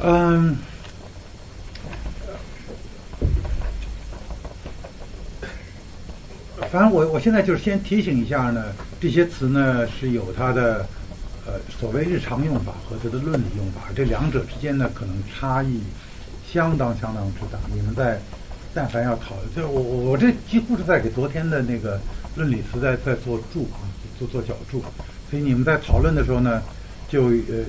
[0.00, 0.56] 嗯，
[6.70, 8.66] 反正我我现在就是先提醒一下呢，
[9.00, 10.86] 这些词呢是有它的
[11.44, 15.80] 呃所谓日常用法和它的论理用法，这两者之间呢可能差异
[16.48, 17.58] 相当相当之大。
[17.74, 18.20] 你们在。
[18.74, 22.00] 但凡要讨，就我我我这几乎是在给昨天的那个
[22.34, 23.86] 论理词在在做注啊，
[24.18, 24.82] 做做脚注。
[25.30, 26.60] 所以你们在讨论的时候呢，
[27.08, 27.62] 就呃，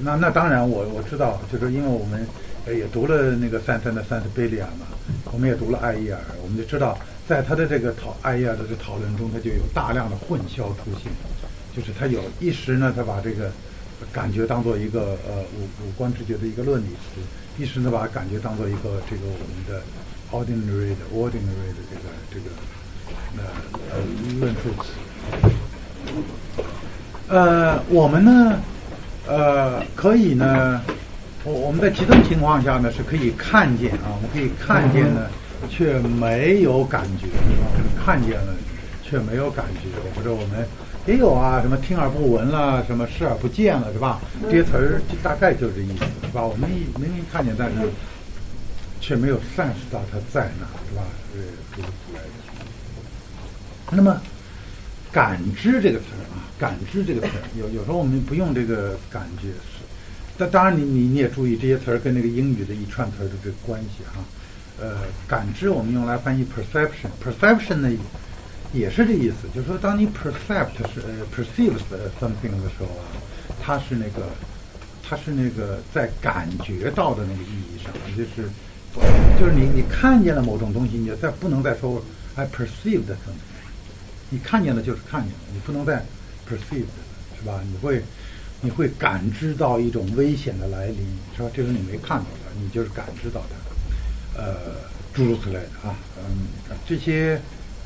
[0.00, 2.26] 那那当然我我知道，就是因为我们
[2.66, 4.86] 也读了那个三三的三斯贝利亚嘛，
[5.32, 11.12] 我们也读了艾伊尔，我们就知道，在他的这个讨艾伊尔的这讨论中，他就有大量的混淆出现，
[11.76, 13.52] 就是他有一时呢，他把这个
[14.10, 17.20] 感觉当做一个呃五五官直觉的一个论理词，
[17.62, 19.82] 一时呢把感觉当做一个这个我们的。
[20.32, 22.50] Ordinary 的 ordinary 的这个这个
[23.36, 23.44] 呃
[23.90, 23.98] 呃
[24.40, 24.88] 论述词，
[27.28, 28.58] 呃我们呢
[29.28, 30.80] 呃可以呢
[31.44, 35.28] 我我们在极端情况下呢是可以看见啊我们可以看见呢
[35.68, 37.26] 却没有感觉
[38.02, 38.54] 看见了
[39.02, 40.66] 却没有感觉或者我们
[41.06, 44.18] 也有啊什么听而不闻了什么视而不见了是吧？
[44.44, 46.42] 这些词儿大概就这意思是吧？
[46.42, 47.76] 我们明明看见但是。
[49.02, 51.02] 却没有 sense 到它在哪，是吧？
[51.34, 51.42] 呃，
[51.76, 52.24] 如此类的。
[53.90, 54.18] 那么，
[55.10, 59.82] 感知这个词儿啊，感知这个词儿，有有时候我们不用这个感觉是，
[60.38, 64.22] 但当然你你你也注意这些词儿跟那个英语的一串词儿的这个关系哈。
[64.80, 67.90] 呃，感知我们用来翻译 perception，perception 呢
[68.72, 71.82] 也是这意思，就是说当你 percept 是呃 perceives
[72.20, 73.04] something 的时候啊，
[73.60, 74.28] 它是那个
[75.02, 78.48] 它是那个在感觉到的那个意义上，就是。
[79.38, 82.02] 就是你你看见了某种东西，你再不能再说
[82.34, 83.34] I perceived something，
[84.30, 86.04] 你看见了就是看见了，你不能再
[86.48, 86.86] perceived，
[87.38, 87.62] 是吧？
[87.70, 88.04] 你会
[88.60, 90.96] 你会感知到一种危险的来临，
[91.34, 91.50] 是吧？
[91.52, 93.40] 这是你没看到的，你就是感知到
[94.34, 94.76] 它，呃，
[95.12, 96.46] 诸如此类的啊，嗯，
[96.84, 97.40] 这些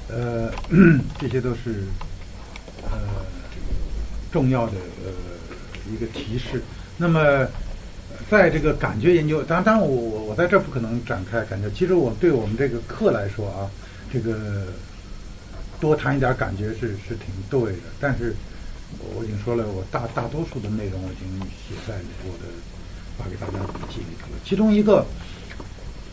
[0.09, 0.53] 呃
[1.19, 1.85] 这些都是
[2.91, 2.99] 呃
[4.31, 4.73] 重要的
[5.05, 5.13] 呃
[5.91, 6.63] 一个提示。
[6.97, 7.49] 那么。
[8.29, 11.71] 在这个感觉研究，当然，当然，我我我在这不可能展开感觉。
[11.71, 13.71] 其实我对我们这个课来说啊，
[14.13, 14.67] 这个
[15.81, 17.83] 多谈一点感觉是是挺对的。
[18.01, 18.35] 但是
[18.99, 22.51] 我已经说了，我大大多数的内容我已经写在我的
[23.17, 24.41] 发给大家的笔记里头了。
[24.45, 25.07] 其中一个。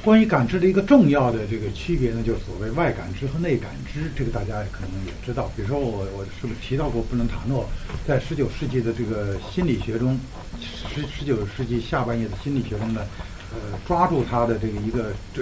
[0.03, 5.49] 关于感知的一个重要的这个区别呢，就是所谓外感知和内感知，这个大家可能也知道。
[5.55, 7.69] 比如说我我是不是提到过布伦塔诺
[8.05, 10.19] 在十九世纪的这个心理学中，
[10.59, 13.07] 十十九世纪下半叶的心理学中呢，
[13.53, 15.41] 呃，抓住他的这个一个这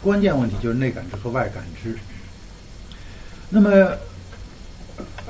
[0.00, 1.94] 关键问题就是内感知和外感知。
[3.50, 3.70] 那么，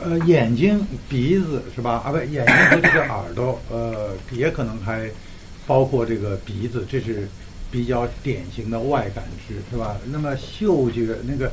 [0.01, 2.01] 呃，眼睛、鼻子是吧？
[2.05, 5.11] 啊，不，眼睛和这个耳朵，呃，也可能还
[5.67, 7.29] 包括这个鼻子，这是。
[7.73, 9.97] 比较典型的外感知是吧？
[10.11, 11.51] 那么嗅觉那个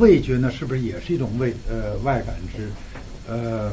[0.00, 2.68] 味觉呢，是不是也是一种味呃外感知？
[3.28, 3.70] 呃，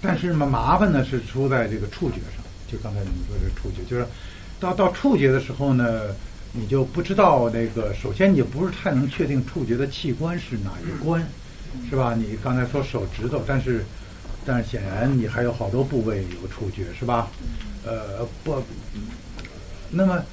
[0.00, 2.44] 但是嘛麻烦呢是出在这个触觉上。
[2.68, 4.06] 就刚才你们说这触觉，就是
[4.60, 6.14] 到到触觉的时候呢，
[6.52, 11.26] 你就不知道那个，首先你不是太能确定触觉的器官是哪一关，
[11.90, 12.14] 是吧？
[12.14, 13.84] 你刚才说手指头，但是
[14.46, 17.28] 但是显然你还有好多部位有触觉，是吧？
[17.84, 18.62] 呃不，
[19.90, 20.24] 那么。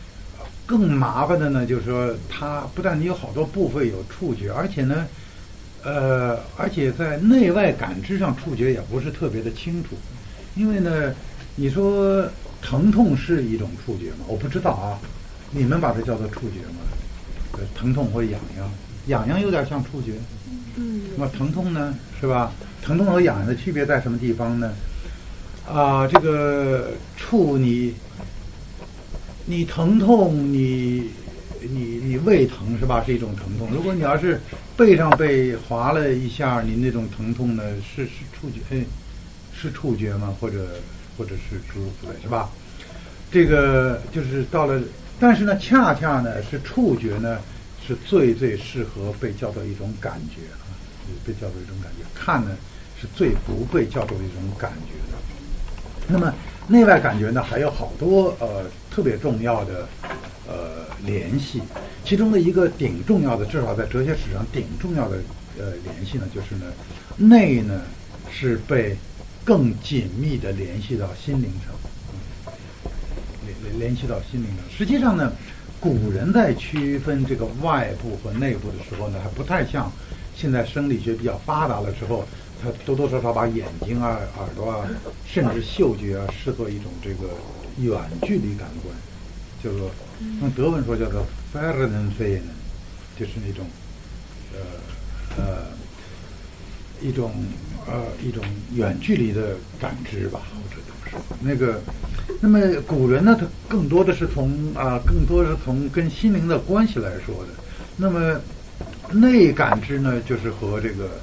[0.70, 5.08] 更麻烦的呢，就是说，它不但你有好多部分有触觉，而且呢，
[5.84, 9.98] 呃，而且在内外感知上，触觉也不是特别的清楚。
[10.56, 11.12] 因为呢，
[11.56, 12.24] 你说
[12.62, 14.26] 疼痛是一种触觉吗？
[14.28, 15.00] 我不知道啊，
[15.50, 17.66] 你们把它叫做触觉吗？
[17.74, 18.72] 疼痛或痒痒，
[19.08, 20.12] 痒痒有点像触觉，
[20.78, 22.52] 嗯，那么疼痛呢，是吧？
[22.84, 24.72] 疼痛和痒痒的区别在什么地方呢？
[25.68, 27.96] 啊，这个触你，
[29.50, 31.12] 你疼痛，你
[31.60, 33.04] 你你胃疼是吧？
[33.04, 33.68] 是一种疼痛。
[33.72, 34.40] 如果你要是
[34.78, 38.86] 背上被划了一下，你那种疼痛呢，是是触觉，哎，
[39.52, 40.36] 是触觉吗？
[40.40, 40.80] 或者
[41.18, 42.52] 或者是诸如此类，是吧？
[43.32, 44.80] 这个就是到了，
[45.20, 47.40] 但是呢，恰恰呢是触觉呢
[47.88, 50.70] 是最最适合被叫做一种感觉啊，
[51.26, 52.06] 被叫做一种感觉。
[52.14, 52.56] 看呢
[53.02, 55.18] 是最不被叫做一种感觉的。
[56.08, 56.32] 那么
[56.70, 59.90] 内外感觉呢还有好多呃特别重要的
[60.48, 61.62] 呃联系，
[62.06, 65.18] 其中的一个顶重要的，至少在哲学史上顶重要的
[65.58, 66.72] 呃联系呢，就是呢
[67.18, 67.82] 内呢
[68.32, 68.96] 是被
[69.44, 71.74] 更紧密的联系到心灵上。
[73.46, 74.58] 联联联系到心灵上。
[74.70, 75.32] 实际上呢，
[75.80, 79.92] 古人在区分这个外部和内部的时候呢，还不太像
[80.36, 82.28] 现在生理学比较发达了之后，
[82.62, 84.88] 他多多少少把眼睛啊、耳朵啊，
[85.26, 87.30] 甚至嗅觉啊，视作一种这个
[87.78, 88.96] 远距离感官，
[89.64, 89.90] 叫做
[90.42, 92.42] 用德文说叫做 “fernsehen”，
[93.18, 93.66] 就是那种
[94.54, 95.68] 呃呃
[97.02, 97.32] 一种
[97.88, 98.44] 呃一种
[98.74, 101.82] 远距离的感知吧，或者怎么说那个。
[102.42, 107.50] 那么古人呢，他更多的是从啊，更多是从跟心灵的关系来说的。
[107.98, 108.40] 那么
[109.12, 111.20] 内感知呢，就是和这个，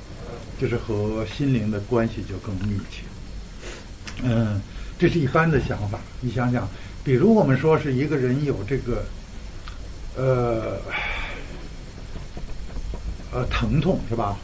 [0.60, 3.02] 就是和心灵的关系就更密切。
[4.22, 4.60] 嗯，
[4.98, 6.00] 这是一般的想法。
[6.20, 6.68] 你想想，
[7.04, 9.04] 比如我们说是一个人有这个，
[10.16, 10.78] 呃，
[13.32, 14.38] 呃，疼痛是吧？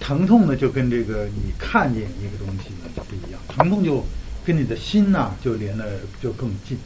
[0.00, 4.04] 疼痛呢，就跟这个你看见一个东西呢就不一样，疼痛就。
[4.44, 6.76] 跟你的心呐就连的就更近，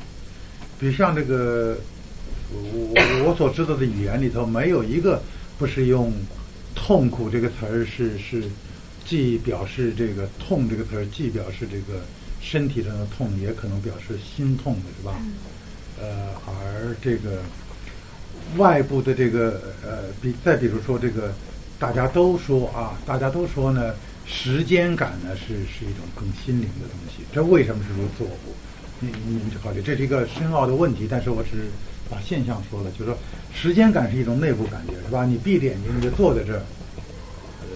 [0.78, 1.74] 比如像这个
[2.52, 5.22] 我我所知道的语言里头没有一个
[5.56, 6.12] 不是用
[6.76, 8.44] 痛苦这个词儿是是
[9.04, 12.00] 既表示这个痛这个词儿既表示这个
[12.40, 15.16] 身体上的痛也可能表示心痛的是吧？
[16.00, 17.42] 呃，而这个
[18.56, 21.34] 外部的这个呃比再比如说这个
[21.78, 23.92] 大家都说啊大家都说呢。
[24.28, 28.24] 时间感呢是是一种更心灵的东西，这为什么是如此？
[28.24, 28.36] 我
[28.98, 31.06] 你你们去考虑，这是一个深奥的问题。
[31.08, 31.70] 但是我只
[32.08, 33.18] 把现象说了，就是说
[33.52, 35.24] 时间感是一种内部感觉，是吧？
[35.24, 36.62] 你闭着眼睛你就坐在这儿，
[37.60, 37.66] 呃，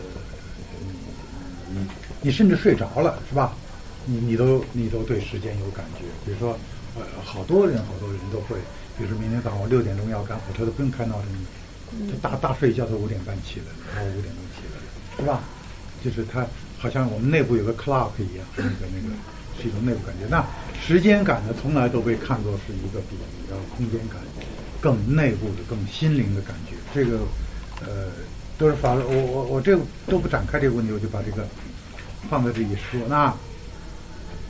[1.69, 1.87] 你
[2.23, 3.57] 你甚至睡着了，是吧？
[4.05, 6.05] 你你都你都对时间有感觉。
[6.25, 6.59] 比如说，
[6.95, 8.57] 呃，好多人好多人都会，
[8.97, 14.83] 比如说明天早上六点钟要赶火车，都不用开闹钟，就大大睡一觉，他五点半起来了，然后五点钟起来了，
[15.16, 15.43] 是吧？
[16.03, 16.47] 就是他
[16.79, 19.14] 好像我们内部有个 clock 一样，那个那个
[19.61, 20.27] 是一种内部感觉。
[20.27, 20.43] 那
[20.81, 23.19] 时间感呢，从来都被看作是一个比
[23.50, 24.22] 较空间感
[24.80, 26.76] 更内部的、更心灵的感觉。
[26.94, 27.18] 这个
[27.84, 28.06] 呃
[28.56, 31.44] 都是法，我我我这个都不展开这个问题，我就把这个
[32.30, 33.00] 放在这里说。
[33.08, 33.34] 那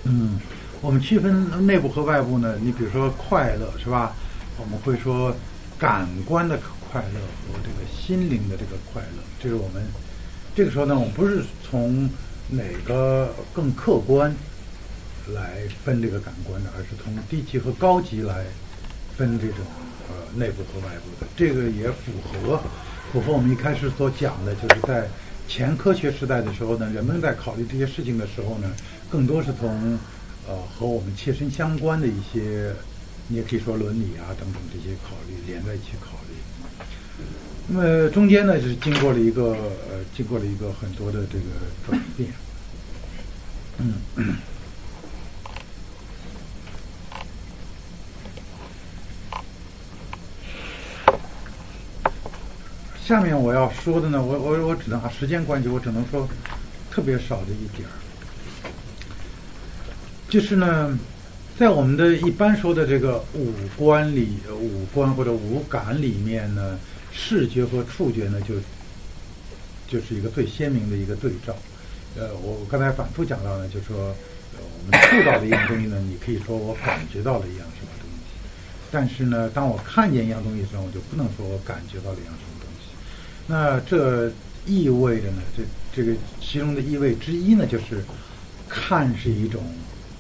[0.04, 0.38] 嗯，
[0.80, 2.56] 我们区分内部和外部呢？
[2.60, 4.14] 你比如说快乐是吧？
[4.58, 5.34] 我们会说
[5.78, 6.58] 感官的
[6.90, 9.82] 快乐和这个心灵的这个快乐，这是我们。
[10.54, 12.10] 这个时候呢，我们不是从
[12.48, 14.34] 哪个更客观
[15.28, 18.44] 来分这个感官的，而是从低级和高级来
[19.20, 19.66] 分这种
[20.09, 21.28] 呃内部和外部的。
[21.37, 22.59] 这个也符合
[23.12, 25.06] 符合我们一开始所讲的，就是在
[25.46, 28.74] 前科学时代的时候呢，人们在考虑这些事情的时候呢，
[29.11, 29.98] 更多是从
[30.48, 32.74] 呃和我们切身相关的一些，
[33.28, 36.35] 你也可以说伦理啊等等这些考虑连在一起考虑。
[37.68, 39.52] 那么中间呢，是经过了一个
[39.90, 41.44] 呃，经过了一个很多的这个
[41.85, 42.33] 转变。
[43.78, 44.00] 嗯。
[53.11, 56.28] 下面我要说的呢，我我我只能啊时间关系，我只能说
[56.92, 57.98] 特别少的一点儿，
[60.28, 60.96] 就是呢，
[61.58, 66.78] 在我们的一般说的这个五官里，五官或者五感里面呢。
[67.12, 68.54] 视觉和触觉呢，就
[69.88, 71.52] 就是一个最鲜明的一个对照。
[72.16, 74.14] 呃，我我刚才反复讲到呢，就说
[74.54, 78.16] 我们触到的一样东西呢，你可以说我感觉到了一样什么东西。
[78.92, 82.49] 但是呢，当我看见一样东西的时候，我就不能说我感觉到了一样什么。
[83.51, 84.30] 那这
[84.64, 88.03] 意味着呢，这这个其中的意味之一呢，就是
[88.68, 89.61] 看是一种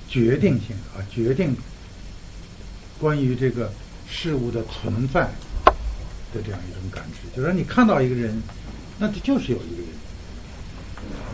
[0.08, 1.56] 决定性啊，决定
[2.98, 3.70] 关于这个
[4.10, 5.30] 事物的存在。
[6.32, 8.40] 的这样一种感知，就是说你看到一个人，
[9.00, 9.86] 那这就是有一个人。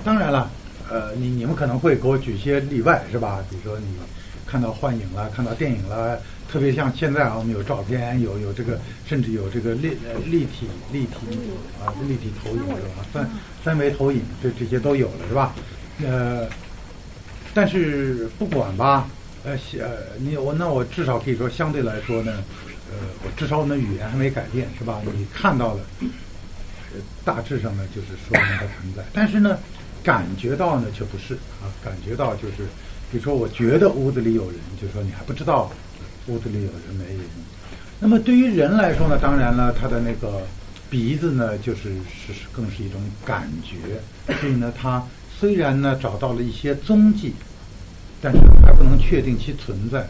[0.03, 0.51] 当然了，
[0.89, 3.45] 呃，你你们可能会给我举些例外，是吧？
[3.51, 3.85] 比如说你
[4.57, 6.19] 看看到幻影了，看到电影了，
[6.51, 9.91] 特别像现在啊，我们有照片，有有这个，甚至有这个立
[10.25, 11.13] 立体立体
[11.79, 13.05] 啊立体投影是吧？
[13.13, 13.31] 三
[13.63, 15.53] 三维投影，这这些都有了是吧？
[16.03, 16.49] 呃，
[17.53, 19.07] 但是不管吧，
[19.45, 22.33] 呃呃，你我那我至少可以说相对来说呢，
[22.91, 25.03] 呃，我至少我们的语言还没改变是吧？
[25.05, 25.81] 你看到了，
[27.27, 29.59] 大致上呢就是说明它存在，但是呢。
[30.05, 32.59] 感觉到呢，却不是啊，感觉到就是，
[33.11, 35.71] 比如说，我觉得屋子里有人，就说你还不知道
[36.27, 37.21] 屋子里有人没人。
[38.01, 40.43] 那么对于人来说呢，当然了，他的那个
[40.91, 44.01] 鼻子呢，就是是更是一种感觉，
[44.41, 45.03] 所以呢，他
[45.39, 47.35] 虽然呢找到了一些踪迹，
[48.21, 50.07] 但是还不能确定其存在。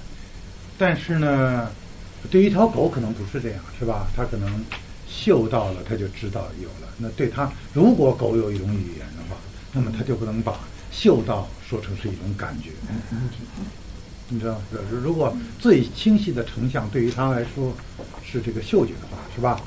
[0.79, 1.71] 但是呢，
[2.31, 4.09] 对于一条狗可能不是这样，是吧？
[4.17, 4.65] 它可能
[5.07, 6.89] 嗅到了，它就知道有了。
[6.99, 9.37] 那对它，如果狗有一种语言的话。
[9.73, 10.59] 那么它就不能把
[10.91, 12.71] 嗅到说成是一种感觉，
[14.29, 14.61] 你知道，
[15.03, 17.73] 如果最清晰的成像对于他来说
[18.25, 19.61] 是这个嗅觉的话，是吧？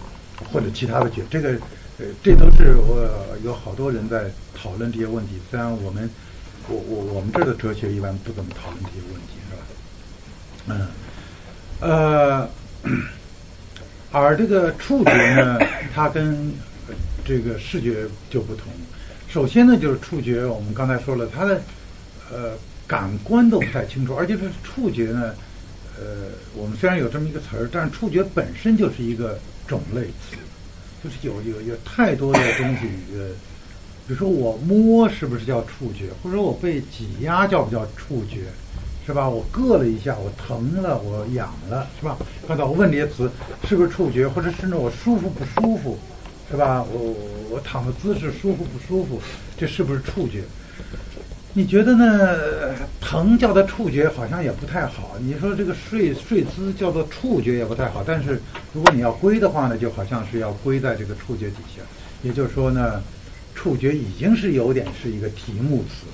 [0.52, 1.50] 或者其他的觉，这个
[1.98, 3.06] 呃，这都是我
[3.44, 5.34] 有好多人在讨论这些问题。
[5.50, 6.10] 虽然我们
[6.70, 9.62] 我我我们这儿的哲学一般不怎么讨论这些问题，是吧？
[10.68, 10.88] 嗯，
[11.82, 12.50] 呃，
[14.12, 15.60] 而这个触觉呢，
[15.94, 16.54] 它跟
[17.26, 18.72] 这个视觉就不同。
[19.28, 21.62] 首先呢，就是触觉，我们刚才说了，它的
[22.32, 22.58] 呃
[22.88, 25.34] 感官都不太清楚，而且是触觉呢，
[26.00, 30.38] 呃，我们虽然有这么一个词儿，但是触觉本身就是一个种类词，
[31.04, 33.30] 就是有有有太多的东西，呃，
[34.08, 38.46] 比如说我摸是不是叫触觉，或者我被挤压叫不叫触觉，
[39.06, 39.30] 是吧？
[39.30, 42.18] 我硌了一下，我疼了，我痒了，是吧？
[42.48, 43.30] 刚才我问这些词
[43.68, 45.98] 是不是触觉，或者甚至我舒服不舒服？
[46.50, 46.84] 是吧？
[46.92, 47.14] 我
[47.52, 49.22] 我躺的姿势舒服不舒服？
[49.56, 50.44] 这是不是触觉？
[51.60, 52.74] 你觉得呢？
[53.02, 55.18] 疼叫它触觉好像也不太好。
[55.20, 58.02] 你说这个睡睡姿叫做触觉也不太好。
[58.02, 58.42] 但是
[58.72, 61.82] 如果你要归的话呢，就好像是要归在这个触觉底下。
[62.24, 63.04] 也就是说呢，
[63.54, 66.08] 触觉已经是有点是一个题目词。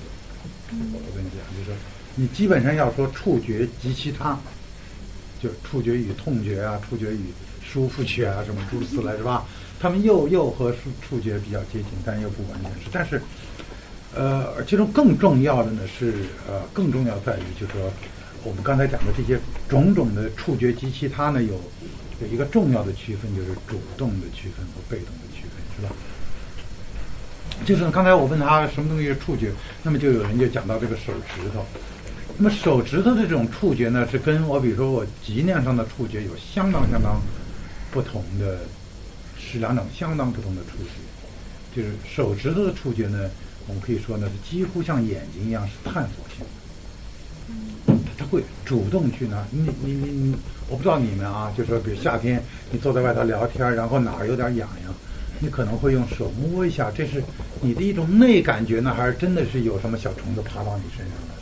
[0.72, 1.78] 我跟你讲，就是
[2.16, 4.36] 你基本上要说触觉及其他，
[5.40, 7.20] 就触觉与痛觉啊，触觉与
[7.62, 9.46] 舒服觉啊，什么诸如此类，是吧？
[9.78, 12.88] 他们又又和触觉比较接近，但又不完全是。
[12.90, 13.22] 但是，
[14.16, 16.14] 呃，其中更重要的呢是，
[16.48, 17.92] 呃，更重要在于，就是说，
[18.42, 19.38] 我们刚才讲的这些
[19.68, 21.60] 种种的触觉及其他呢，有
[22.22, 25.92] 有一个重要的区分，就是主动的区分和被动的区分，是吧？
[27.64, 29.52] 就是刚才我问他什么东西是触觉，
[29.82, 31.64] 那么就有人就讲到这个手指头。
[32.38, 37.20] 那么手指头的这种触觉呢，是跟我比如说我脊梁上的触觉有相当相当
[37.90, 38.60] 不同的。
[39.38, 43.30] 是两种相当不同的触觉，就是手指头的触觉呢，
[43.66, 46.44] 我们可以说呢是几乎像眼睛一样是探索性
[47.86, 50.36] 的，它会主动去呢，你你你你，
[50.68, 54.94] 我不知道你们啊，就说比如夏天你坐在外头聊天，然后哪儿有点痒痒，
[55.40, 57.22] 你可能会用手摸一下，这是
[57.60, 61.34] 你的一种内感觉呢，还是真的是有什么小虫子爬到你身上了？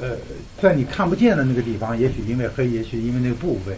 [0.00, 0.16] 呃，
[0.62, 3.76] 在你看不见的那个地方，也许因为黑，也许因为那个部位，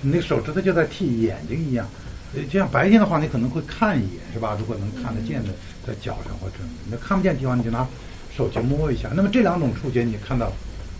[0.00, 1.86] 你那手指头就在替眼睛一样。
[2.34, 4.54] 呃就像白天的话，你可能会看一眼，是吧？
[4.60, 5.48] 如果能看得见的，
[5.88, 6.56] 在脚上或者
[6.90, 7.88] 那看不见的地方，你就拿
[8.36, 9.08] 手去摸一下。
[9.16, 10.52] 那么这两种触觉，你看到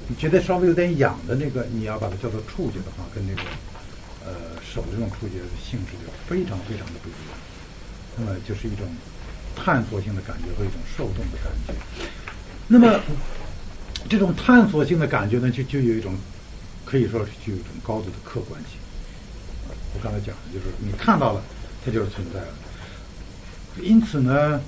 [0.09, 3.43] 你觉得稍微有点痒的那个，你要把它叫做触觉的话，跟那个
[4.24, 4.32] 呃
[4.64, 7.36] 手这种触觉的性质就非常非常的不一样。
[8.16, 8.89] 那么就是一种
[9.55, 11.74] 探索性的感觉和一种受动的感觉。
[12.66, 12.99] 那么
[14.09, 16.16] 这种探索性的感觉呢，就就有一种
[16.84, 18.80] 可以说是具有一种高度的客观性。
[19.95, 21.43] 我刚才讲的就是你看到了，
[21.84, 22.49] 它就是存在了。
[23.80, 24.61] 因此呢，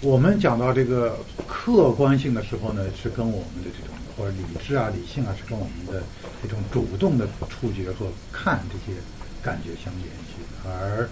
[0.00, 6.02] 我们讲到这个客观性的时候呢，是跟我们的这种或者理智啊、理性啊，是跟我们的
[6.42, 8.98] 这种主动的触觉和看这些
[9.42, 10.40] 感觉相联系。
[10.64, 11.08] 而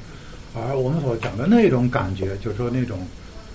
[0.54, 2.98] 而我们所讲的那种感觉，就是说那种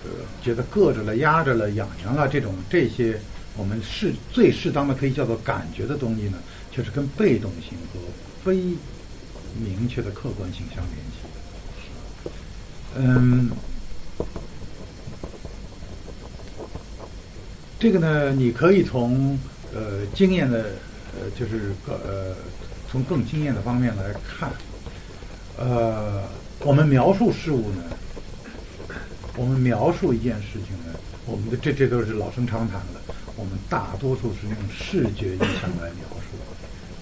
[0.03, 0.09] 呃
[0.41, 3.17] 觉得硌着了、压着了、痒痒了这种这些，
[3.55, 6.37] 我们适最适当的可以叫做感觉的东西呢，
[6.71, 7.99] 就是跟被动性和
[8.43, 8.77] 非。
[9.53, 11.27] 明确的客观性相联系。
[12.95, 13.51] 嗯，
[17.81, 19.35] 这个呢，你可以从
[19.73, 20.65] 呃经验的
[21.19, 22.35] 呃，就是呃
[22.87, 24.51] 从更经验的方面来看。
[25.57, 26.29] 呃，
[26.59, 27.83] 我们描述事物呢，
[29.35, 30.93] 我们描述一件事情呢，
[31.25, 33.01] 我们的这这都是老生常谈的，
[33.35, 36.37] 我们大多数是用视觉印象来描述。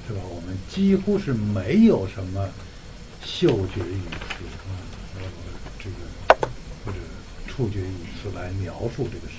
[0.08, 0.22] 是吧？
[0.34, 2.50] 我们几乎是没有什么
[3.22, 4.72] 嗅觉语词啊，
[5.78, 5.96] 这个
[6.86, 6.98] 或者
[7.48, 9.39] 触觉语词来描述这个事，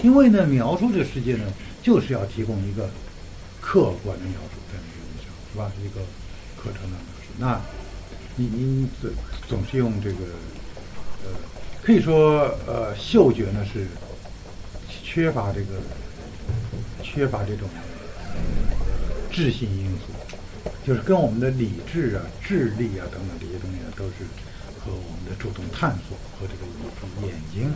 [0.00, 1.44] 因为呢，描述这个世界呢，
[1.82, 2.90] 就是要提供一个
[3.60, 5.70] 客观的描述，在那个意义上是吧？
[5.78, 6.00] 一个
[6.56, 7.32] 课程的描述。
[7.38, 7.60] 那
[8.36, 9.10] 你你总
[9.46, 10.24] 总是用这个
[11.24, 11.30] 呃，
[11.82, 13.86] 可以说呃，嗅觉呢是
[15.04, 15.80] 缺乏这个
[17.02, 17.68] 缺乏这种
[19.30, 20.12] 智性因素，
[20.86, 24.24] 就是跟我们的理智啊、智力啊等等这些东西呢，都是
[24.80, 27.72] 和我们的主动探索和这个眼睛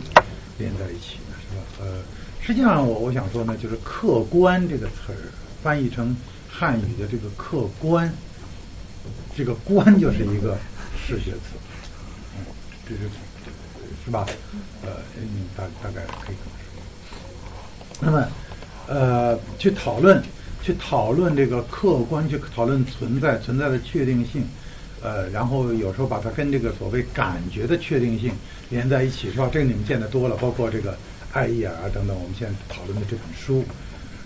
[0.57, 1.19] 连在一起，
[1.49, 1.63] 是吧？
[1.79, 2.01] 呃，
[2.39, 5.31] 实际上我我想说呢，就是“客观”这个词儿
[5.61, 6.15] 翻译成
[6.49, 8.11] 汉语的这个“客观”。
[9.35, 10.57] 这个“观”就是一个
[10.95, 11.55] 视觉词，
[12.35, 12.43] 嗯，
[12.85, 13.01] 这是
[14.03, 14.25] 是吧？
[14.81, 16.81] 呃，你大大概可以这么说。
[17.99, 18.27] 那么，
[18.87, 20.21] 呃，去讨论，
[20.61, 24.43] 去讨论这个客观，去讨论存在存在的确定性，
[25.01, 28.31] 呃，然后有时候把它跟这个所谓感觉的确定性
[28.69, 29.49] 连在一起，是吧？
[29.53, 30.97] 这个你们见得多了，包括这个
[31.33, 33.63] 艾伊尔啊等等，我们现在讨论的这本书。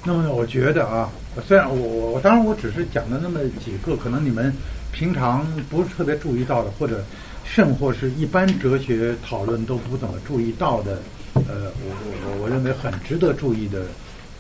[0.03, 1.09] 那么，我觉得啊，
[1.45, 4.53] 虽然我我当然我只是讲了那么几个，可能你们。
[4.93, 7.01] 平常不是特别注意到的，或者
[7.45, 11.01] 甚或是一般哲学讨论都不怎么注意到的，
[11.33, 11.95] 呃，我
[12.25, 13.79] 我我认为很值得注意的，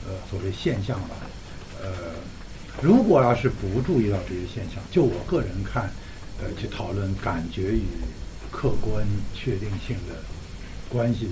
[0.05, 1.15] 呃，所谓现象吧。
[1.81, 1.89] 呃，
[2.81, 5.89] 如果要是不注意到这些现象，就我个人看，
[6.41, 7.83] 呃，去讨论感觉与
[8.51, 10.15] 客观确定性的
[10.89, 11.29] 关系，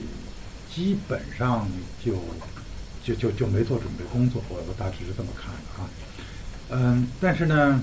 [0.73, 1.67] 基本上
[2.03, 2.13] 就
[3.03, 4.41] 就就就没做准备工作。
[4.49, 5.89] 我我大致是这么看的啊。
[6.71, 7.81] 嗯，但是呢。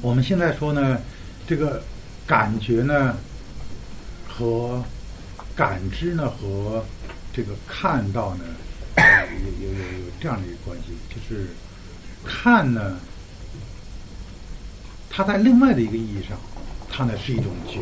[0.00, 1.02] 我们现在说呢，
[1.44, 1.82] 这个
[2.24, 3.16] 感觉呢
[4.28, 4.80] 和
[5.56, 6.84] 感知呢和
[7.32, 8.44] 这个看到呢
[8.96, 11.48] 有有有有这样的一个关系，就是
[12.24, 12.96] 看呢，
[15.10, 16.38] 它在另外的一个意义上，
[16.88, 17.80] 它呢是一种觉。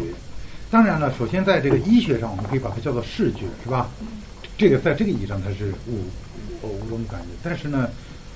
[0.77, 3.89] 当然了，首先在这个医学上，我们可以把它叫做视觉，是吧？
[4.59, 6.05] 这个在这个意义上它是五
[6.61, 7.89] 五种感觉，但是呢，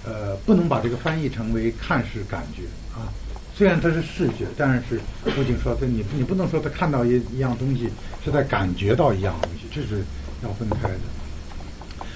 [0.06, 2.62] 呃，不能把这个翻译成为看是感觉
[2.98, 3.12] 啊。
[3.54, 4.98] 虽然它是视觉，但是
[5.36, 7.90] 不仅说它你你不能说他看到一一样东西
[8.24, 10.02] 是在感觉到一样东西，这是
[10.42, 11.00] 要分开的。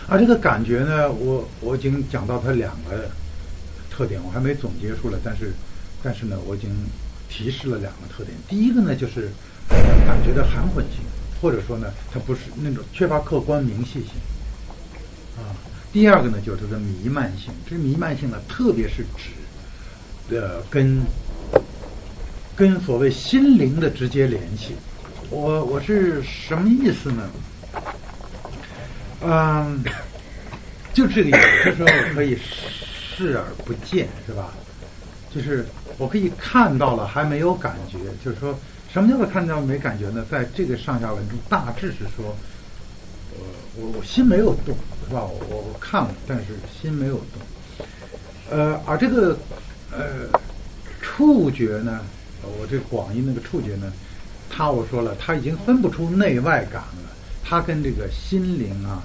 [0.09, 3.11] 而这个感觉呢，我我已经讲到它两个
[3.91, 5.53] 特点，我还没总结出来，但是
[6.03, 6.71] 但是呢，我已经
[7.29, 8.35] 提示了两个特点。
[8.49, 9.31] 第一个呢，就是
[9.69, 11.01] 感觉的含混性，
[11.41, 14.11] 或者说呢，它不是那种缺乏客观明细性
[15.37, 15.53] 啊。
[15.93, 17.53] 第二个呢，就是它的弥漫性。
[17.69, 19.31] 这弥漫性呢，特别是指
[20.29, 21.03] 的跟
[22.57, 24.75] 跟所谓心灵的直接联系，
[25.31, 27.31] 我我是什么意思呢？
[29.23, 29.83] 嗯，
[30.93, 34.53] 就这个意思，就是说我可以视而不见，是吧？
[35.35, 35.67] 就是
[35.99, 37.99] 我可以看到了，还没有感觉。
[38.25, 38.57] 就是说
[38.95, 40.25] 什么叫做看到没感觉呢？
[40.31, 42.37] 在这个上下文中，大致是说，
[43.33, 44.73] 我我我心没有动，
[45.05, 45.25] 是吧？
[45.25, 47.43] 我我看了，但是心没有动。
[48.53, 49.37] 呃，而这个
[49.91, 50.29] 呃
[51.01, 52.03] 触觉呢？
[52.61, 53.93] 我这广义那个触觉呢，
[54.49, 57.11] 他我说了，他已经分不出内外感了。
[57.43, 59.03] 他跟这个心灵啊，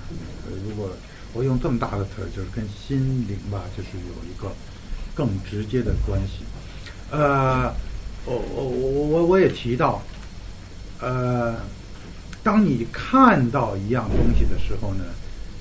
[0.68, 0.92] 如果
[1.34, 4.54] 我用这么大的词儿，就是跟心灵吧，就是有一个
[5.16, 6.46] 更直接的关系。
[7.10, 7.74] 呃，
[8.30, 9.99] 我我我我我也提到，
[11.01, 11.57] 呃，
[12.43, 15.03] 当你看到一样东西的时候呢，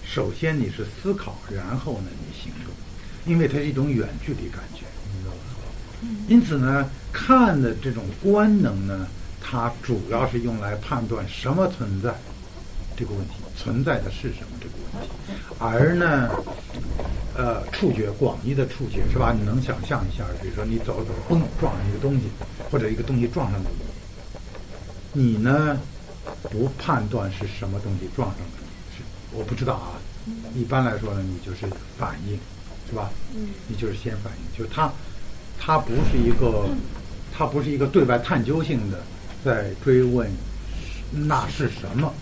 [0.04, 2.74] 首先你是思考，然后呢你行动，
[3.24, 4.84] 因为它是一种远距离感觉。
[5.10, 5.38] 你知道吧
[6.28, 9.08] 因此呢，看的这种官能呢，
[9.40, 12.14] 它主要是用来判断什么存在
[12.94, 14.47] 这个问题，存在的是什么。
[15.59, 16.30] 而呢，
[17.36, 19.32] 呃，触觉广义的触觉是吧？
[19.32, 22.22] 你能想象一下，比如说你走走，嘣撞上一个东西，
[22.70, 23.61] 或者一个东西撞上
[25.12, 25.78] 你，你呢
[26.51, 28.59] 不判断是什么东西撞上的，
[28.96, 29.99] 是我不知道啊。
[30.55, 31.66] 一般来说呢，你就是
[31.99, 32.38] 反应，
[32.88, 33.11] 是吧？
[33.34, 34.90] 嗯，你就是先反应，就是它。
[35.61, 36.68] 它不是一个，
[37.32, 39.03] 它不是一个对外探究性的
[39.44, 40.30] 在追问
[41.11, 42.14] 那是什么，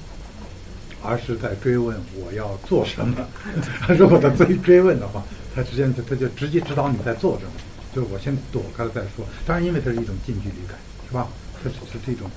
[1.07, 3.17] 而是在追问我要做什么。
[3.97, 7.53] 如果他追追问的话，他直接他他就直接指导你在做什么。
[7.95, 9.25] 就是我先躲开了再说。
[9.47, 10.77] 当然，因为它是一种近距离感，
[11.09, 11.29] 是吧？
[11.63, 12.31] 它是是这种，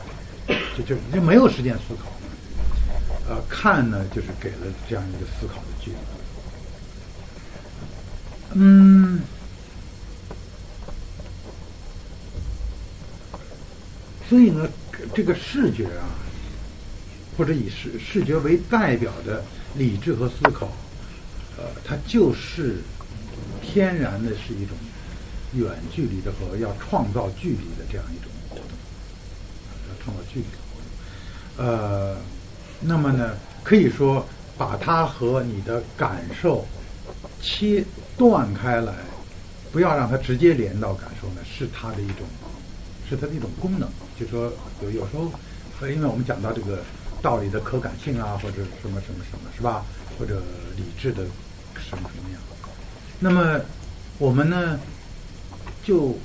[0.78, 2.06] 就就就没有时间思考。
[3.28, 5.98] 呃，看呢，就是给了这样一个思考的距离。
[8.54, 9.22] 嗯。
[14.30, 14.70] 所以呢，
[15.14, 16.08] 这个视觉啊，
[17.40, 19.42] 或者以视视觉为代表的
[19.78, 20.68] 理智和思考，
[21.58, 22.82] 呃，它就是
[23.62, 24.76] 天然的是一种
[25.54, 28.66] 远距离的和要创造距离的这样一种活动，
[29.88, 30.82] 要创造距离的活
[31.56, 31.66] 动。
[31.66, 32.18] 呃，
[32.82, 34.28] 那么呢，可以说
[34.58, 36.68] 把它和你的感受
[37.42, 37.86] 切
[38.18, 38.94] 断开来，
[39.72, 42.28] 不要让它直接连到感受呢，是它的一种，
[43.10, 43.90] 是它的一种功能。
[44.20, 44.52] 就说
[44.84, 45.32] 有有时候，
[45.88, 46.84] 因为我们讲到这个
[47.22, 49.86] 道理的可感性啊，或者什么什么什么，是吧？
[50.18, 50.42] 或者
[50.76, 51.24] 理智的
[51.76, 52.42] 什么什么样。
[53.20, 53.60] 那么
[54.18, 54.80] 我们呢，
[55.84, 56.16] 就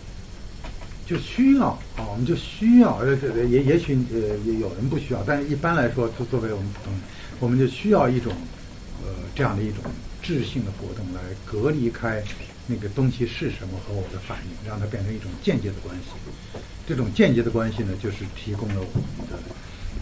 [1.06, 3.16] 就需要啊，我们就需要，呃，
[3.46, 7.02] 也也许呃也有人不需要，但是一般来说，作作为我们普通人，
[7.40, 8.32] 我们就需要一种
[9.02, 9.82] 呃这样的一种
[10.22, 12.22] 智性的活动来隔离开。
[12.66, 16.16] 那个东西是什么和我的反应，让它变成一种间接的关系。
[16.86, 19.36] 这种间接的关系呢，就是提供了我们的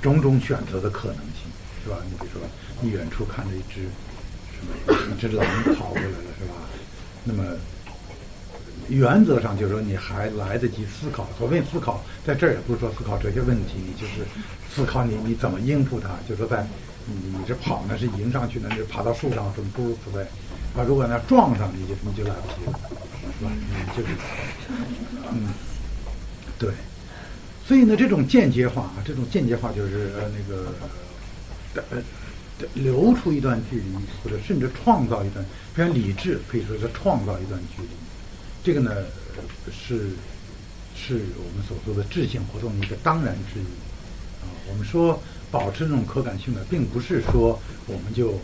[0.03, 1.48] 种种选择的可能性，
[1.84, 1.96] 是吧？
[2.11, 2.42] 你比如说，
[2.80, 3.82] 你远处看着一只
[4.53, 4.74] 什么
[5.14, 5.46] 一只狼
[5.76, 6.55] 跑过来了，是吧？
[7.24, 7.44] 那么
[8.88, 11.26] 原则上就是说，你还来得及思考。
[11.38, 14.26] 所谓思考，在这儿也不是说思考这些问题，你就是
[14.74, 16.11] 思考你你怎么应付它。
[16.28, 16.66] 就说在
[17.07, 20.26] 你你这跑呢，是迎上去呢，是爬到树上，什么诸如此类。
[20.74, 22.74] 啊，如果那撞上你就你就来不及了，
[23.38, 23.50] 是吧？
[23.53, 24.14] 你，就是，
[25.30, 25.53] 嗯，
[26.59, 26.72] 对，
[27.72, 30.74] 所以呢，这种间接化啊，这种间接化就是呃那个
[31.90, 32.02] 呃
[32.74, 33.84] 留出一段距离，
[34.22, 35.42] 或者甚至创造一段，
[35.72, 37.88] 非常理智可以说是创造一段距离。
[38.62, 38.94] 这个呢
[39.72, 40.10] 是
[40.94, 43.64] 是我们所做的智性活动的一个当然之一
[44.42, 44.52] 啊。
[44.68, 45.18] 我们说
[45.50, 48.38] 保持这种可感性呢，并不是说我们就。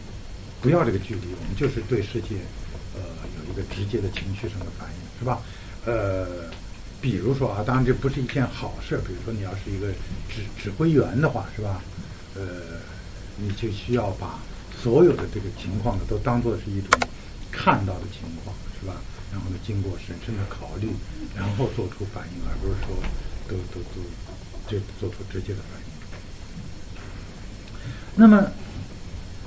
[0.63, 2.35] 不要这个距离，我们就是对世界，
[2.97, 3.01] 呃，
[3.37, 5.41] 有一个直接的情绪上的反应，是吧？
[5.85, 6.51] 呃，
[7.01, 8.99] 比如说啊，当然这不是一件好事。
[9.07, 9.87] 比如说你要是一个
[10.29, 11.83] 指指挥员的话，是吧？
[12.35, 12.43] 呃，
[13.37, 14.39] 你就需要把
[14.77, 16.91] 所有的这个情况呢，都当做是一种
[17.51, 18.95] 看到的情况，是吧？
[19.33, 20.89] 然后呢，经过审慎的考虑，
[21.35, 22.95] 然后做出反应，而不是说
[23.47, 24.01] 都都都
[24.67, 25.87] 就做出直接的反应。
[28.15, 28.51] 那么。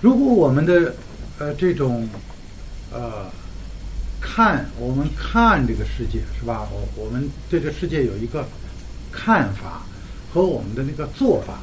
[0.02, 0.96] 如果我们的
[1.38, 2.10] 呃这种
[2.92, 3.32] 呃
[4.22, 6.70] 看我们看这个世界是吧？
[6.72, 8.48] 我我们对这世界有一个
[9.12, 9.82] 看法
[10.32, 11.60] 和我们的那个做法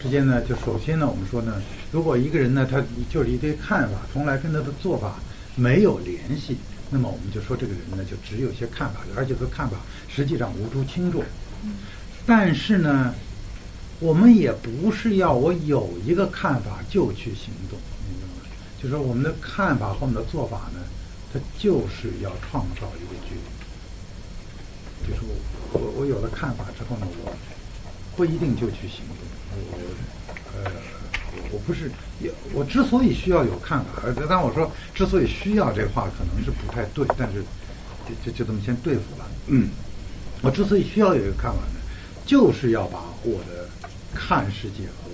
[0.00, 5.14] 之间呢，就首先呢，我们说呢，如果一个人呢，他就是一堆看法，从来跟他的做法
[5.54, 6.56] 没有联系，
[6.90, 9.76] 那么我们就说这个人呢，就只有些看法，而且这看法
[10.08, 11.22] 实际上无足轻重。
[12.26, 13.14] 但是呢。
[14.00, 18.42] 我们也不是要我有一个看法就去行动，明白吗？
[18.82, 20.80] 就说我们的看法和我们的做法呢，
[21.32, 23.40] 它就是要创造一个距离。
[25.08, 27.32] 就是我我我有了看法之后呢，我
[28.16, 29.16] 不一定就去行动。
[29.54, 29.58] 我
[30.54, 30.70] 呃，
[31.50, 31.90] 我不是，
[32.52, 37.42] 我之所以需要有看法，而当我说之所以需要这话可能是不太对，但是
[38.08, 39.26] 就就就这么先对付吧。
[39.46, 39.70] 嗯，
[40.42, 41.80] 我之所以需要有一个看法呢，
[42.26, 43.68] 就是要把我的。
[44.14, 45.08] 看世界和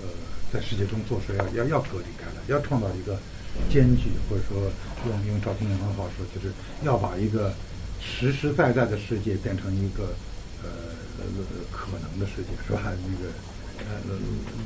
[0.00, 0.08] 呃，
[0.50, 3.20] 在世界中做事要要要隔离开来，要创造一个
[3.70, 4.72] 间距，或者说
[5.06, 7.52] 用用赵天阳的话说，就是要把一个
[8.00, 10.14] 实实在在的世界变成一个
[10.62, 10.68] 呃
[11.70, 12.80] 可能的世界，是吧？
[13.06, 13.30] 那个
[13.78, 14.18] 呃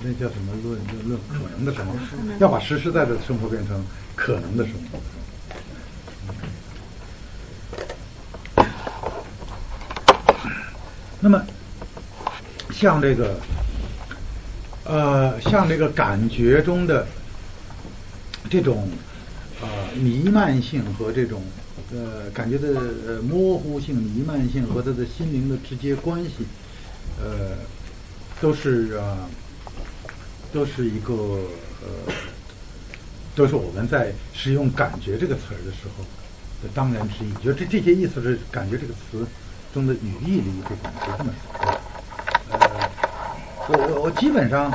[0.02, 0.78] 那叫什么论
[1.08, 1.92] 论可能的生活，
[2.38, 3.84] 要把实实在在的生活变成
[4.14, 4.98] 可能的生活。
[11.20, 11.42] 那么。
[12.72, 13.40] 像这个，
[14.84, 17.06] 呃，像这个感觉中的
[18.50, 18.86] 这种
[19.60, 21.42] 呃弥漫性和这种
[21.92, 22.68] 呃感觉的
[23.06, 26.46] 呃模糊性、弥漫性和他的心灵的直接关系，
[27.22, 27.56] 呃，
[28.40, 29.28] 都是啊，
[30.52, 31.14] 都是一个
[31.82, 32.12] 呃，
[33.34, 36.04] 都是我们在使用“感觉”这个词儿的时候
[36.62, 37.32] 的当然之一。
[37.44, 39.26] 就这这些意思是“感觉”这个词
[39.72, 40.78] 中的语义里这种
[41.18, 41.70] 这么说。
[42.50, 42.58] 呃
[43.68, 44.70] 我我我基本上，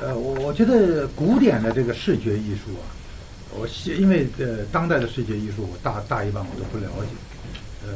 [0.00, 2.88] 呃，我我觉得古典的这个视觉艺术啊，
[3.56, 7.92] 我因为呃当代的视觉艺术，我大大一半我都不了解，呃，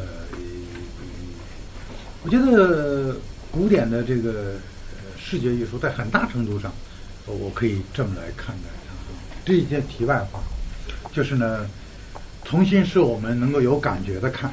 [2.23, 3.17] 我觉得
[3.51, 4.55] 古典的这个
[5.19, 6.73] 视觉艺术在很大程度上，
[7.27, 8.95] 我可以这么来看待它。
[9.45, 10.41] 这一件题外话，
[11.13, 11.69] 就是呢，
[12.45, 14.53] 重新是我们能够有感觉的看，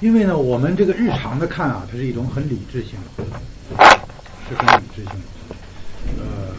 [0.00, 3.24] 因为呢，我们这个日常的看啊，它是一种很理智性的。
[4.48, 5.20] 是很理智性的，
[6.16, 6.54] 呃，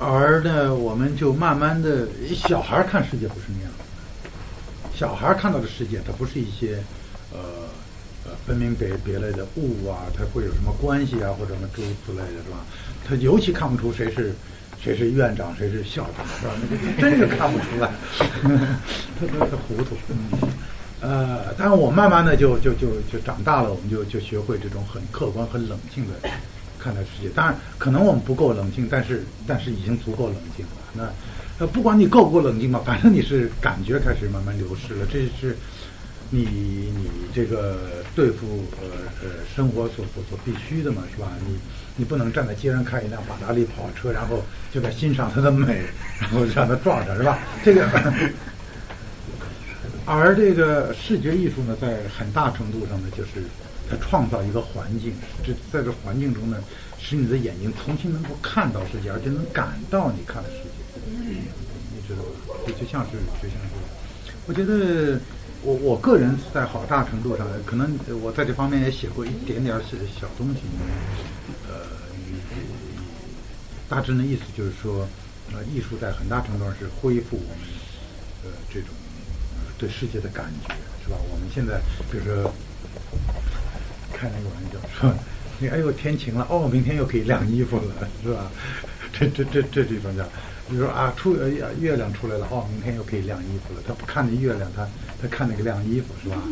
[0.00, 3.72] 而呢，我们就慢慢的，小孩看世界不是那样，
[4.94, 6.78] 小孩看到的世界，它不是一些
[7.32, 7.38] 呃
[8.24, 12.58] 呃分明别别类的物啊，它会有什么关系啊，或者什么诸如此类的，是吧？
[13.04, 14.34] 他尤其看不出谁是
[14.80, 16.52] 谁是院长，谁是校长，是吧？
[16.96, 17.90] 那真是看不出来，
[19.18, 19.96] 他他他糊涂。
[21.00, 26.14] 呃，但是我慢慢的就就就就长大了，我们就就学会这种很客观、很冷静的
[26.78, 27.28] 看待世界。
[27.30, 30.72] 当然，可能我们不够冷静，但是但是已经足够冷静了。
[30.94, 31.02] 那
[31.58, 35.56] 呃，不管你够不够冷静吧， 反正你是感觉开始慢慢流失了，这是
[36.30, 38.88] 你你这个对付呃
[39.22, 41.32] 呃生活所所所必须的嘛，是吧？
[41.46, 41.58] 你
[41.96, 45.82] 你不能站在街上看一辆法拉利跑车，然后就在欣赏它的美，
[46.20, 47.38] 然后让它撞上，是吧？
[47.64, 47.86] 这个。
[50.04, 53.42] 而这个视觉艺术呢，在很大程度上呢，就是
[53.88, 55.12] 它创造一个环境，
[55.42, 56.62] 这在这环境中呢，
[56.98, 62.60] 使你的眼睛重新能够看到世界，而且能感到你看的世界，你知道吧？
[62.66, 63.12] 就就像是
[63.42, 65.18] 就像是，我觉得
[65.62, 70.62] 我我个人在好大程度上，可能我在这方面也写过一点点小小东西，
[71.68, 71.86] 呃，
[73.88, 75.08] 大致的意思就是说，
[75.52, 77.66] 呃，艺术在很大程度上是恢复我们
[78.44, 78.90] 呃这种。
[79.78, 80.74] 对世界的感觉
[81.04, 81.16] 是吧？
[81.30, 81.80] 我们现在
[82.10, 82.52] 比如说
[84.12, 85.14] 开那个玩笑说，
[85.58, 88.50] 你哎呦天晴了，哦明天又可以晾衣服了 是吧？
[89.12, 90.24] 这这这这地方叫，
[90.68, 91.36] 比如说啊出
[91.80, 93.80] 月亮出来了，哦明天又可以晾衣服了。
[93.86, 94.86] 他不看那月亮，他
[95.20, 96.42] 他看那个晾衣服是吧？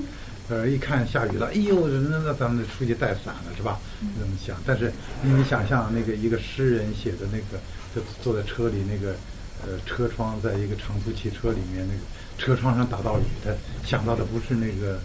[0.49, 3.79] 呃一看下雨了，哎呦那那咱们得出去带伞了是吧？
[4.01, 4.57] 这么想。
[4.65, 4.93] 但是
[5.23, 7.61] 你想象那个一个诗人写的那个，
[7.95, 9.15] 就坐在车里那个
[9.63, 12.01] 呃车窗，在一个长途汽车里面那个。
[12.39, 13.51] 车窗上打到雨，他
[13.83, 15.01] 想到的不是那个，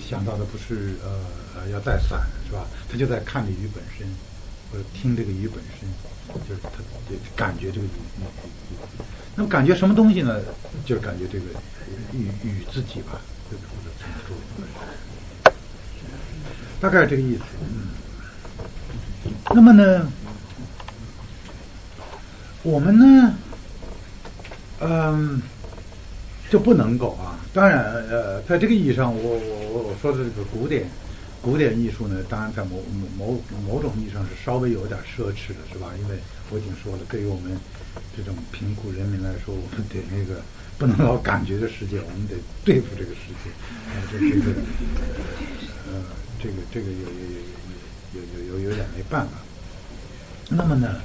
[0.00, 1.24] 想到的不是呃
[1.56, 2.66] 呃要带伞是吧？
[2.88, 4.06] 他就在看这雨本身，
[4.70, 5.88] 或者听这个雨本身，
[6.48, 7.90] 就是他就感觉这个雨。
[9.34, 10.40] 那么感觉什么东西呢？
[10.84, 11.46] 就是感觉这个
[12.12, 14.36] 雨雨自己吧，或者或者怎么说？
[16.80, 17.42] 大概这个意思。
[17.60, 17.88] 嗯。
[19.50, 20.12] 那么呢，
[22.62, 23.38] 我们呢，
[24.80, 25.42] 嗯。
[26.48, 27.38] 就不能够啊！
[27.52, 30.88] 当然，呃，在这个意义上，我我我我说的这个古典
[31.42, 35.90] 古典艺术呢，当然在某某某某种意义上是稍微有点奢侈的，是吧？
[36.00, 36.16] 因为
[36.50, 37.58] 我已经说了，对于我们
[38.16, 40.40] 这种贫苦人民来说，我们得那个
[40.78, 43.50] 不能老感觉这世界，我们得对付这个世界，
[43.90, 44.52] 啊，这这个
[45.90, 46.04] 呃，
[46.40, 47.26] 这个这个有有
[48.14, 49.32] 有有有有有点没办法。
[50.48, 51.00] 那么呢，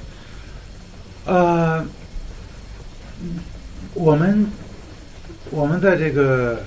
[1.24, 1.84] 呃，
[3.94, 4.46] 我们。
[5.54, 6.62] 我们在这个，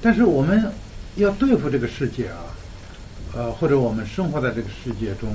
[0.00, 0.70] 但是我们
[1.16, 2.38] 要对付这个世界啊，
[3.34, 5.34] 呃，或者我们生活在这个世界中，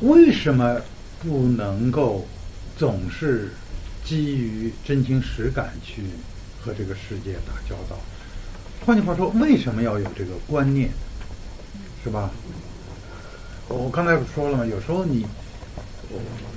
[0.00, 0.80] 为什么
[1.22, 2.26] 不能够
[2.76, 3.52] 总是
[4.04, 6.02] 基于真情实感去
[6.60, 7.96] 和这个世界打交道？
[8.84, 10.90] 换句话说，为什么要有这个观念？
[12.02, 12.28] 是吧？
[13.68, 14.66] 我刚才不说了吗？
[14.66, 15.24] 有时候你。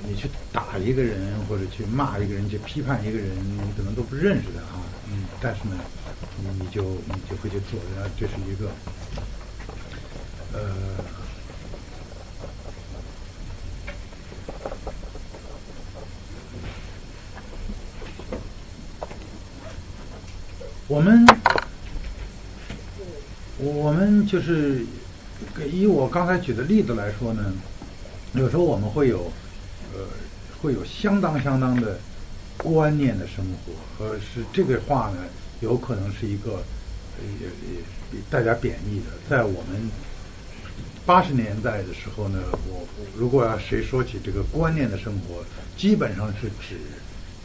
[0.06, 1.16] 你去打一个人，
[1.48, 4.84] 或者去骂一个人，去批判一个人，你可能都不认识的啊。
[5.46, 5.80] 但是呢，
[6.34, 8.66] 你你就你就会去做，然后这是一个，
[10.50, 11.06] 呃，
[20.88, 21.24] 我们
[23.54, 24.84] 我们就是
[25.70, 27.54] 以我刚才举的例子来说呢，
[28.32, 29.32] 有时候我们会有。
[29.88, 30.10] 呃，
[30.58, 32.02] 会有相当相当的
[32.58, 35.18] 观念的生活，呃，是这个话呢，
[35.60, 36.62] 有可能是一个
[37.40, 37.46] 也
[38.16, 39.12] 也带点贬义的。
[39.28, 39.90] 在我们
[41.04, 42.86] 八十年代的时候呢，我
[43.16, 45.44] 如果要谁说起这个观念的生活，
[45.76, 46.78] 基本上是指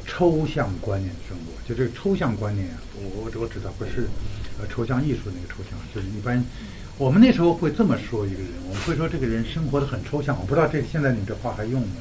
[0.06, 1.52] 抽象观念的生活。
[1.68, 4.08] 就这个抽象观念，我我我指的不是
[4.60, 6.44] 呃抽象艺术那个抽象，就是一般
[6.98, 10.38] 我们那时候会这么说一个人，我们会说这个人生活的很抽象。
[10.40, 11.96] 我不知道这现在你这话还用吗？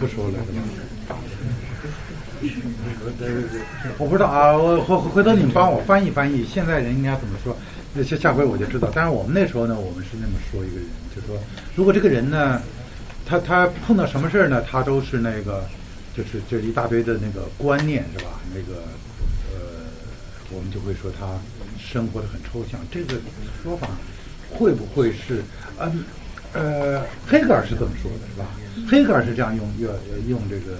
[0.00, 0.62] 不说了，是吧
[3.98, 7.56] 我不知道啊，我回回头你们帮我翻译翻译，现在人应该怎么说？
[7.94, 8.90] 那下下回我就知道。
[8.94, 11.38] 但是我们那时候呢，我们是那么说一个人，就说
[11.74, 12.60] 如果这个人呢，
[13.24, 15.64] 他他碰到什么事儿呢，他都是那个，
[16.14, 18.40] 就是就是一大堆的那个观念是吧？
[18.54, 18.82] 那个
[19.52, 19.58] 呃，
[20.50, 21.26] 我们就会说他
[21.78, 22.78] 生活的很抽象。
[22.90, 23.14] 这个
[23.62, 23.88] 说法
[24.50, 25.42] 会不会是
[25.78, 26.04] 嗯？
[26.52, 28.46] 呃，黑格尔是这么说的，是吧？
[28.88, 29.90] 黑格尔是这样用用
[30.26, 30.78] 用这个，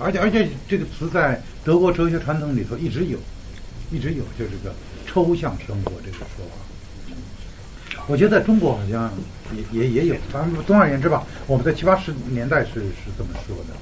[0.00, 3.18] 而且而且这个词在德国哲学传统里头一直有，
[3.90, 4.74] 一直有，就是个
[5.06, 7.96] 抽象生活这个说法。
[8.06, 9.12] 我觉得在中国好像
[9.72, 13.74] 也也也有，反正总而言之吧，我们在七八十年代是是这么说的。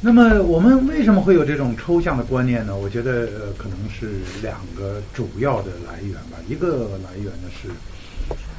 [0.00, 2.76] 那么我们为什么会有这种抽象的观念呢？
[2.76, 4.10] 我觉得呃可能是
[4.42, 6.38] 两个主要的来源吧。
[6.48, 7.68] 一个来源呢是。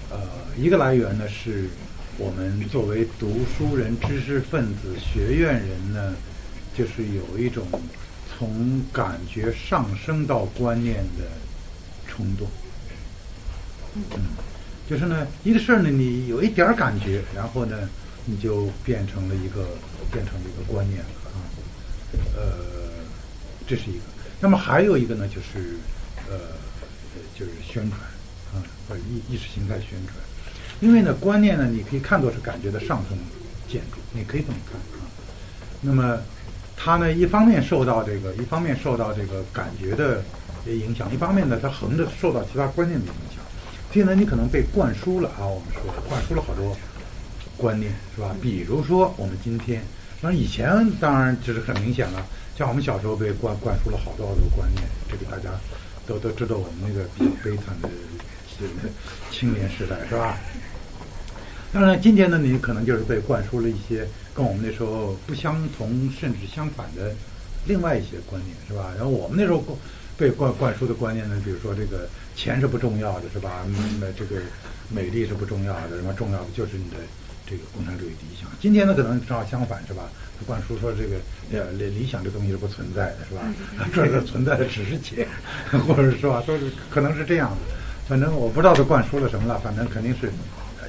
[0.10, 0.20] 呃，
[0.56, 1.68] 一个来源呢是
[2.18, 6.16] 我们作为读书人、知识分子、学院人呢，
[6.78, 7.68] 就是有一种
[8.30, 11.26] 从感觉上升到观念的
[12.08, 12.48] 冲动。
[13.96, 14.04] 嗯，
[14.88, 17.90] 就是呢，一个事儿呢，你有一点感觉，然后呢，
[18.26, 19.68] 你就变成了一个
[20.12, 21.38] 变成了一个观念了啊，
[22.36, 22.54] 呃，
[23.68, 24.02] 这是一个。
[24.40, 25.78] 那么还有一个呢，就是
[26.30, 26.38] 呃，
[27.38, 28.00] 就是宣传
[28.54, 30.16] 啊，或者意意识形态宣传。
[30.80, 33.18] 因为呢，观念呢，你可以看作是感觉的上层
[33.68, 35.06] 建筑，你可以这么看啊。
[35.82, 36.20] 那么
[36.76, 40.24] 它呢，一方面受到这个，一方面受到这个感觉的
[40.66, 43.44] 影响，一方面呢，它横着受到其他观念的影响。
[43.92, 46.76] 所以呢，你可能被灌输了啊，我们说灌输了好多。
[47.56, 48.36] 观念是吧？
[48.42, 49.86] 比如说我们今天，
[50.22, 52.26] 那以前当然就是很明显了，
[52.58, 55.52] 像我们小时候被灌灌输了好多好多观念，这个大家
[56.08, 57.90] 都都知道我们那个比较悲惨的
[59.30, 60.36] 青年时代是吧？
[61.74, 67.12] 当然今天呢，你可能就是被灌输了一些跟我们那时候不相同甚至相反的
[67.66, 68.94] 另外一些观念是吧？
[68.96, 69.64] 然后我们那时候
[70.16, 73.66] 被灌灌输的观念呢，比如说这个钱是不重要的是吧？
[74.00, 74.40] 那这个
[74.90, 76.98] 美丽是不重要的，什么重要的就是你的。
[77.46, 80.10] 这个共产主义理想，今天呢可能正好相反，是吧？
[80.48, 81.18] 灌输说这个
[81.52, 83.42] 呃理理想这东西是不存在 的，是吧？
[83.94, 85.28] 这个存在的只是钱，
[85.86, 86.42] 或者是吧？
[86.48, 87.58] 都是可能是这样的。
[88.08, 90.32] 反正我不知道他灌输了什么了，反正肯定是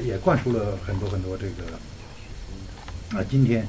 [0.01, 3.66] 也灌输了很多很多这个啊，今天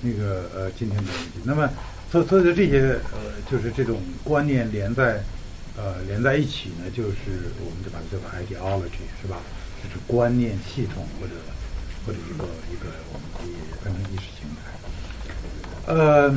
[0.00, 1.40] 那个呃今天的问题。
[1.44, 1.68] 那么
[2.10, 3.18] 所所有的这些呃
[3.50, 5.22] 就是这种观念连在
[5.76, 9.38] 呃连在一起呢，就是我们就把它叫做 ideology，是吧？
[9.82, 11.32] 就是观念系统或者。
[12.06, 13.50] 或者一个一个我们可以
[13.82, 16.30] 分成意识形态，呃，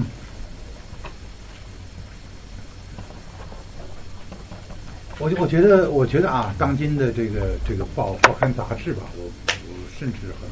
[5.19, 10.47] 我我觉得我觉得啊，当今的这个这个报报刊杂志吧，我我甚至和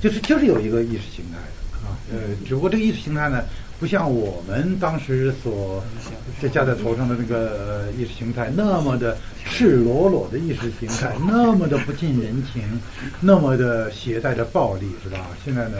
[0.00, 3.44] 就是就是有一个意识形态的啊，呃，只不过这个意识形态呢。
[3.80, 5.82] 不像我们当时所
[6.38, 9.16] 这架在头上的那个意识形态那么的
[9.46, 12.62] 赤裸裸的意识形态，那么的不近人情，
[13.20, 15.30] 那么的携带着暴力，是吧？
[15.42, 15.78] 现在呢，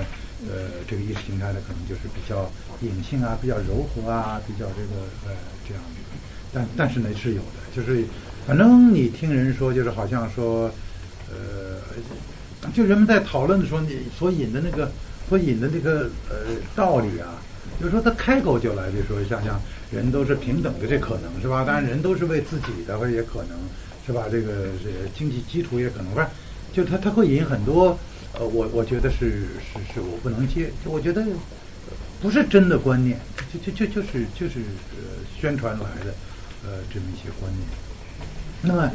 [0.49, 5.37] 呃，这个意识形态呢，可能就是比较隐性啊，比较柔和啊，比较这个呃
[5.69, 6.01] 这样的。
[6.55, 8.03] 但但是呢，是有的，就是
[8.51, 10.69] 反正你听人说，就是好像说，
[11.29, 11.81] 呃，
[12.75, 14.91] 就人们在讨论的时候，你所引的那个
[15.29, 17.41] 所引的那个呃道理啊。
[17.79, 21.63] 就是说，他开口就来，就说像像人都是平等的，这可能是吧？
[21.65, 23.57] 当然，人都是为自己的，也可能
[24.05, 24.27] 是吧？
[24.29, 26.27] 这个这经济基础也可能，不是？
[26.73, 27.97] 就他他会引很多，
[28.33, 31.25] 呃，我我觉得是是是我不能接，就我觉得
[32.19, 34.59] 不是真的观念，就就就就是就是
[34.91, 36.11] 呃宣传来的
[36.65, 37.69] 呃这么一些观念。
[38.63, 38.91] 那么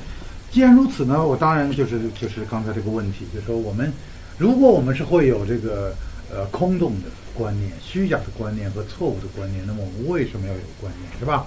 [0.51, 3.91] 既然如此呢，我当然就是就是刚才这个问题，就是说我们
[4.37, 5.95] 如果我们是会有这个
[6.31, 7.09] 呃空洞的。
[7.35, 11.45] 观念、虚假的观念和错误的观念，那么我们为什么要有观念，是吧？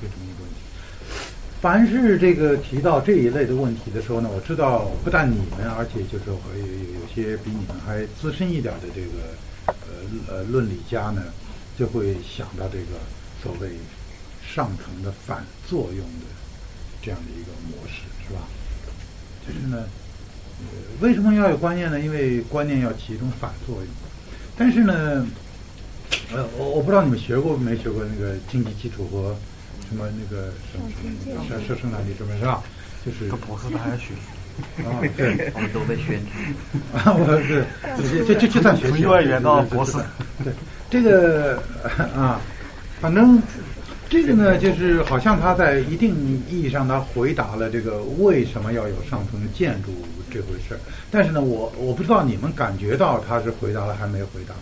[0.00, 0.54] 就这么一个问题。
[1.60, 6.66] 凡是这个提到这一类的问题的时候呢，我知道不但你们，而且就是有有
[7.00, 9.34] 有些比你们还资深一点的这个
[9.66, 9.74] 呃
[10.28, 11.20] 呃论理家呢，
[11.76, 12.94] 就会想到这个
[13.42, 13.70] 所谓
[14.46, 16.26] 上层的反作用的
[17.02, 17.50] 这样的一个，
[19.46, 19.84] 就是呢，
[21.00, 22.00] 为什么要有观念呢？
[22.00, 23.86] 因为观念要起一种反作用。
[24.56, 25.26] 但是呢，
[26.34, 29.36] 呃，我我不知道你们学过没学过那个经济基础和
[29.88, 30.88] 什么那个什么
[31.48, 32.62] 什么生生产力什么是吧？
[33.04, 34.14] 就是博士他还要学
[34.86, 36.18] 啊，对， 我们都被宣
[36.94, 37.64] 啊，我是
[38.24, 39.98] 这这就算学从幼儿园到博士，
[40.44, 40.52] 对，
[40.88, 41.60] 这个
[42.16, 42.40] 啊，
[43.00, 43.42] 反正
[44.08, 46.14] 这个呢，就是好像他在一定
[46.48, 49.90] 意义上他回答了这个为什么要有上层建筑。
[50.30, 50.80] 这回事儿，
[51.12, 54.54] 但是呢，我我不知道你们感觉到他是回答了还没回答，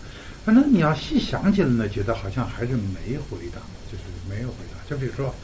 [0.45, 3.59] 反正你要细想起来呢，觉得好像还是没回答，
[3.91, 4.77] 就是没有回答。
[4.87, 5.35] 就比如说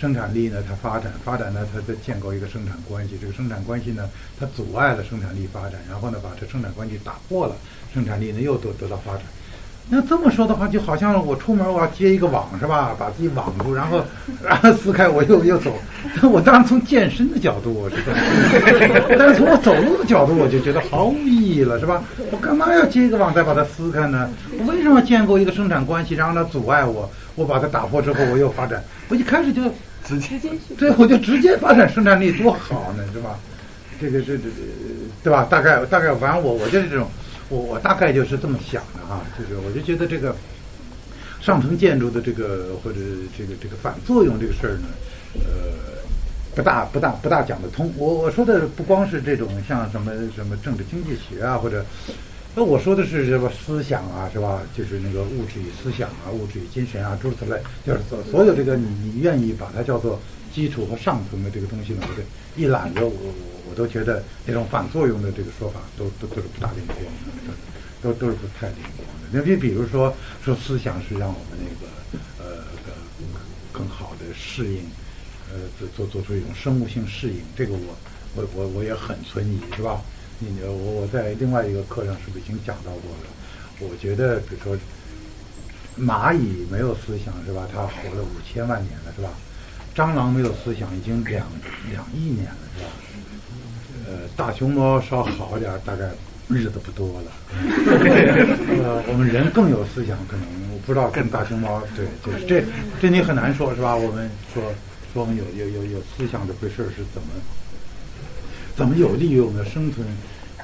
[0.00, 4.08] 生产力呢，它发展发展呢，它在建构一个生产关系，这个生产关系呢，
[4.40, 7.54] 它阻碍了生产力发展，然后呢，把这生产关系打破了，
[7.92, 9.24] 生产力呢又得得到发展。
[9.88, 12.94] 那这么说的话，就好像我出门我要接一个网是吧？
[12.98, 14.04] 把自己网住，然后
[14.42, 15.72] 然后撕开，我又又走。
[16.24, 22.02] 我当然从健身的角度我是这么，但是从我走路的角度，我就觉得毫无意义了，是吧？
[22.32, 24.28] 我干嘛要接一个网再把它撕开呢？
[24.58, 27.08] 我为什么建构一个生产关系，然后它阻碍我？
[27.36, 28.82] 我把它打破之后，我又发展。
[29.08, 29.62] 我一开始就
[30.04, 30.30] 直接
[30.76, 33.38] 对，我就直接发展生产力多好呢，是吧？
[34.00, 34.42] 这个这这
[35.22, 35.46] 对吧？
[35.48, 37.08] 大概大概，反正我我就是这种。
[37.48, 40.34] 我我大概就是这么想的哈，就是我就觉得这个
[41.40, 42.98] 上层建筑的这个或者
[43.38, 44.88] 这个这个反作用这个事儿呢，
[45.34, 46.02] 呃，
[46.54, 47.92] 不大不大不大讲得通。
[47.96, 51.84] 我我说的不光是这种像什么什么政治经济学啊，或者
[52.56, 54.62] 那我说的是什么思想啊，是吧？
[54.76, 60.20] 就是那个物质与思想啊，物质与精神啊，诸如此类，就是所所有这个你你愿意把它叫做
[60.52, 62.22] 基础和上层的这个东西呢，我就
[62.60, 63.12] 一揽着我。
[63.76, 66.98] 都觉得那种反作用的这个说法都都都是不大灵光
[67.46, 67.52] 的，
[68.02, 69.28] 都都都是不太灵光的。
[69.30, 70.12] 那比比如说
[70.42, 71.92] 说思想是让我们那个
[72.38, 74.80] 呃更更好的适应，
[75.52, 77.96] 呃做做做出一种生物性适应，这个我
[78.34, 80.00] 我我我也很存疑，是吧？
[80.38, 83.28] 你我我在另外一个课上是不是已经讲到过了？
[83.78, 84.76] 我觉得比如说
[85.98, 87.68] 蚂蚁没有思想是吧？
[87.72, 89.30] 它活了五千万年了是吧？
[89.94, 91.46] 蟑螂没有思想已经两
[91.90, 92.90] 两亿年了是吧？
[94.06, 96.08] 呃，大熊猫稍好点，大概
[96.48, 97.32] 日子不多了。
[98.84, 102.64] 呃，我们人更有思想，可能我不知道跟大熊猫对，就是这
[103.00, 103.96] 这你很难说是吧？
[103.96, 104.62] 我们说
[105.12, 107.28] 说我们有有有有思想这回事是怎么
[108.76, 110.06] 怎么有利于我们的生存？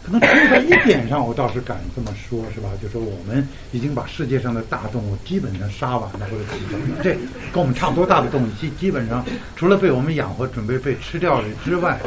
[0.05, 2.71] 可能只有在一点上，我倒是敢这么说，是吧？
[2.83, 6.81] 就说我们已经把世界上的大动物基本上杀完了，或者几种。
[7.03, 7.13] 这
[7.53, 9.25] 跟我们差不多大的动物，基基本上
[9.55, 12.01] 除了被我们养活、准备被吃掉的之外，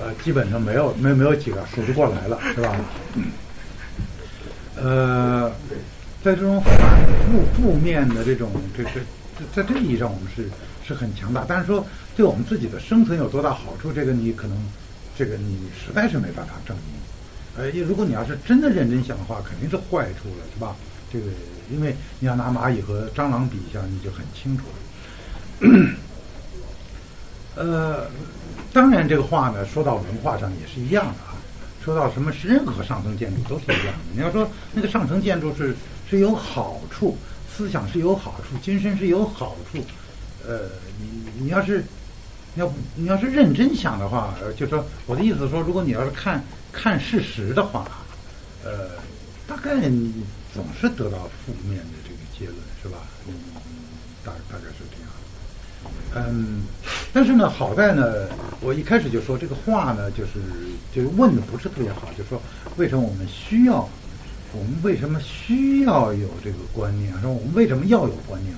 [0.00, 2.76] 呃，基本上没有没没有几个数得过来了，是吧？
[4.74, 5.52] 呃，
[6.24, 6.76] 在这种反
[7.30, 8.90] 负负面的这种这这
[9.54, 10.50] 在这意义上，我们是
[10.84, 11.44] 是很强大。
[11.46, 11.86] 但是说
[12.16, 14.56] 对我们自己的生存有多大好处，这个你可能
[15.16, 16.97] 这个你实在是没办法证明。
[17.58, 20.76] 呃，如果你要是真的认真想的话，肯定是坏处了，是吧？
[21.12, 21.26] 这个，
[21.68, 25.94] 因为你要拿蚂蚁和蟑螂比一下，你就很清楚了。
[27.56, 28.06] 呃，
[28.72, 31.34] 当然，这个话呢，说到文化上也是一样的啊。
[31.84, 34.14] 说到什么是任何上层建筑都是一样的。
[34.14, 35.74] 你要说那个上层建筑是
[36.08, 37.18] 是有好处，
[37.52, 39.78] 思想是有好处，精神是有好处。
[40.46, 40.60] 呃，
[41.00, 41.84] 你你要是。
[42.56, 46.42] 要你要是认真想的话，就说我的意思说，如果你要是看
[46.72, 47.86] 看事实的话，
[48.64, 48.90] 呃，
[49.46, 49.80] 大概
[50.54, 52.98] 总是得到负面的这个结论，是吧？
[53.26, 53.34] 嗯，
[54.24, 55.08] 大大概是这样。
[56.14, 56.62] 嗯，
[57.12, 58.28] 但是呢，好在呢，
[58.60, 60.40] 我一开始就说这个话呢，就是
[60.92, 62.40] 就是问的不是特别好，就说
[62.76, 63.88] 为什么我们需要，
[64.52, 67.12] 我们为什么需要有这个观念？
[67.20, 68.54] 说我们为什么要有观念？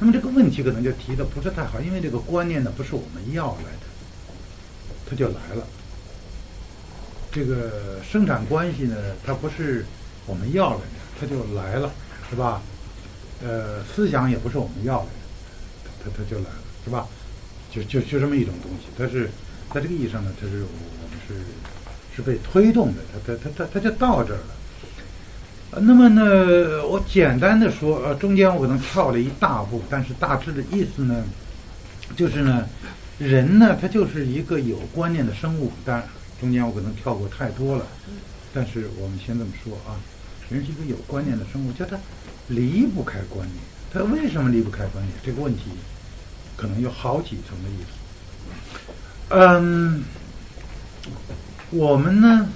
[0.00, 3.86] 那么这个问题可能就提的不是太好，因为这个观念呢不是我们要来的，
[5.08, 5.66] 它就来了。
[7.34, 8.94] 这个生产关系呢，
[9.26, 9.84] 它不是
[10.24, 10.84] 我们要来的，
[11.20, 11.90] 它就来了，
[12.30, 12.62] 是吧？
[13.44, 17.08] 呃，思想也不是我们要来的，它它它就来了，是吧？
[17.72, 19.28] 就就就这么一种东西，它是
[19.72, 21.34] 在这个意义上呢，它是我们是
[22.14, 25.80] 是被推动的，它它它它它就到这儿了。
[25.80, 31.24] 那么呢，我简单的说，呃，中间我可能跳了一大步，但是大致的意思呢，
[32.14, 32.64] 就是呢，
[33.18, 35.72] 人呢，他就是一个有观念的生物。
[35.84, 36.08] 当然，
[36.40, 37.86] 中间我可能跳过太多了，
[38.52, 39.96] 但是我们先这么说啊，
[40.50, 41.98] 人是一个有观念的生物，叫他
[42.48, 43.58] 离不开观念。
[43.92, 45.16] 他为什么离不开观念？
[45.24, 45.62] 这个问题
[46.56, 47.88] 可能有好几层的意思。
[49.30, 50.04] 嗯，
[51.70, 52.48] 我们呢，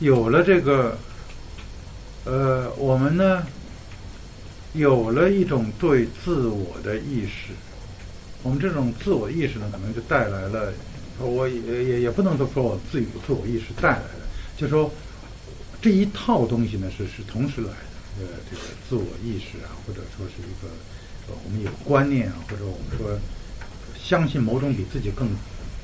[0.00, 0.98] 有了这个。
[2.26, 3.46] 呃，我们呢
[4.72, 7.52] 有了一种对自我的意识，
[8.42, 10.72] 我们这种自我意识呢，可能就带来了，
[11.18, 14.90] 我也也也不能说我自己自我意识带来的，就说
[15.80, 20.68] 这一套东西呢是是同时来的，呃，这个自我意识啊，或者说是一个
[21.44, 23.18] 我们有观念啊，或者我们说
[23.98, 25.28] 相信某种比自己更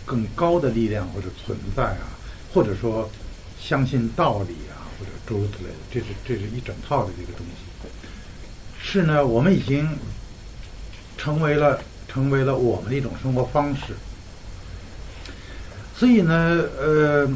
[0.05, 2.19] 更高的力量或者存在啊，
[2.53, 3.11] 或者说
[3.61, 4.79] 相信道理啊。
[5.01, 7.89] 或者诸如此类的，这是这是一整套的这个东西。
[8.79, 9.89] 是呢，我们已经
[11.17, 13.95] 成为了成为了我们的一种生活方式。
[16.01, 17.29] 所以呢，呃，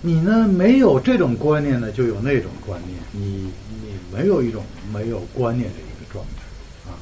[0.00, 2.98] 你呢没有这种观念呢，就有那种观念。
[3.12, 6.96] 你你没有一种没有观念的一个状态啊，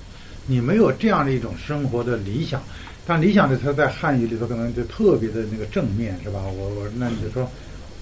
[0.47, 2.61] 你没有这样的一种生活的理想。
[3.07, 6.41] 但理想的它在汉语里头可能就特别的那个正面，是吧？
[6.43, 7.49] 我我那你就说。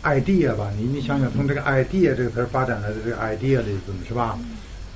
[0.04, 4.38] idea 吧，你你想想，从这个 idea 这个词发展来的这个 idealism 是吧？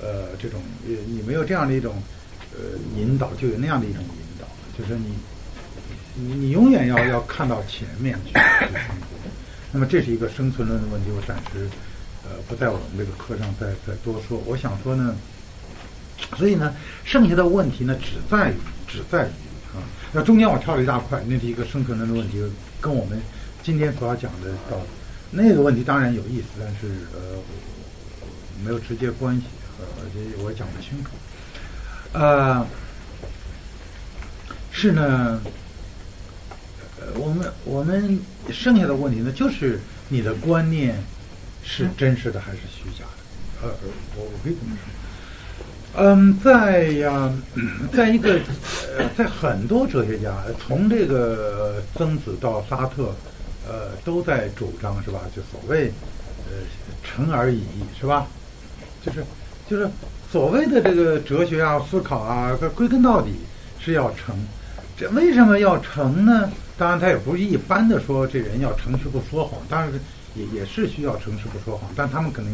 [0.01, 2.01] 呃，这种你你没有这样的一种
[2.53, 4.47] 呃引导，就有那样的一种引导，
[4.79, 5.13] 就是你
[6.15, 8.33] 你你永远要要看到前面去
[8.67, 9.07] 去生活。
[9.71, 11.67] 那么这是一个生存论的问题，我暂时
[12.23, 14.41] 呃不在我们这个课上再再多说。
[14.45, 15.15] 我想说呢，
[16.37, 18.53] 所以呢，剩下的问题呢，只在于
[18.87, 19.29] 只在于
[19.75, 22.43] 啊，那中间我跳了一大块，那是一个生存论的问题，
[22.79, 23.19] 跟我们。
[23.63, 24.77] 今天所要讲的到
[25.31, 27.37] 那个问题当然有意思，但是呃
[28.63, 29.43] 没有直接关系，
[29.79, 31.09] 而且我讲不清楚。
[32.11, 32.67] 呃，
[34.69, 35.41] 是呢，呃
[37.17, 38.19] 我们我们
[38.51, 39.79] 剩下的问题呢，就是
[40.09, 40.95] 你的观念
[41.63, 43.05] 是真实的还是虚假
[43.61, 43.67] 的？
[43.67, 43.73] 呃，
[44.15, 46.03] 我我可以这么说。
[46.03, 47.31] 嗯，在呀，
[47.91, 48.39] 在一个
[48.97, 53.13] 呃，在很多哲学家，从这个曾子到沙特。
[53.65, 55.21] 呃，都在主张是吧？
[55.33, 55.85] 就所谓
[56.45, 56.51] 呃
[57.01, 57.63] 成而已，
[57.97, 58.27] 是吧？
[59.01, 59.23] 就是
[59.69, 59.89] 就是
[60.29, 63.31] 所谓的这个哲学啊、思考啊，归根到底
[63.79, 64.35] 是要成。
[64.97, 66.51] 这为什么要成呢？
[66.77, 69.91] 当然，他也不是一般的说这人要诚实不说谎，当然
[70.35, 72.51] 也也是需要诚实不说谎，但他们可能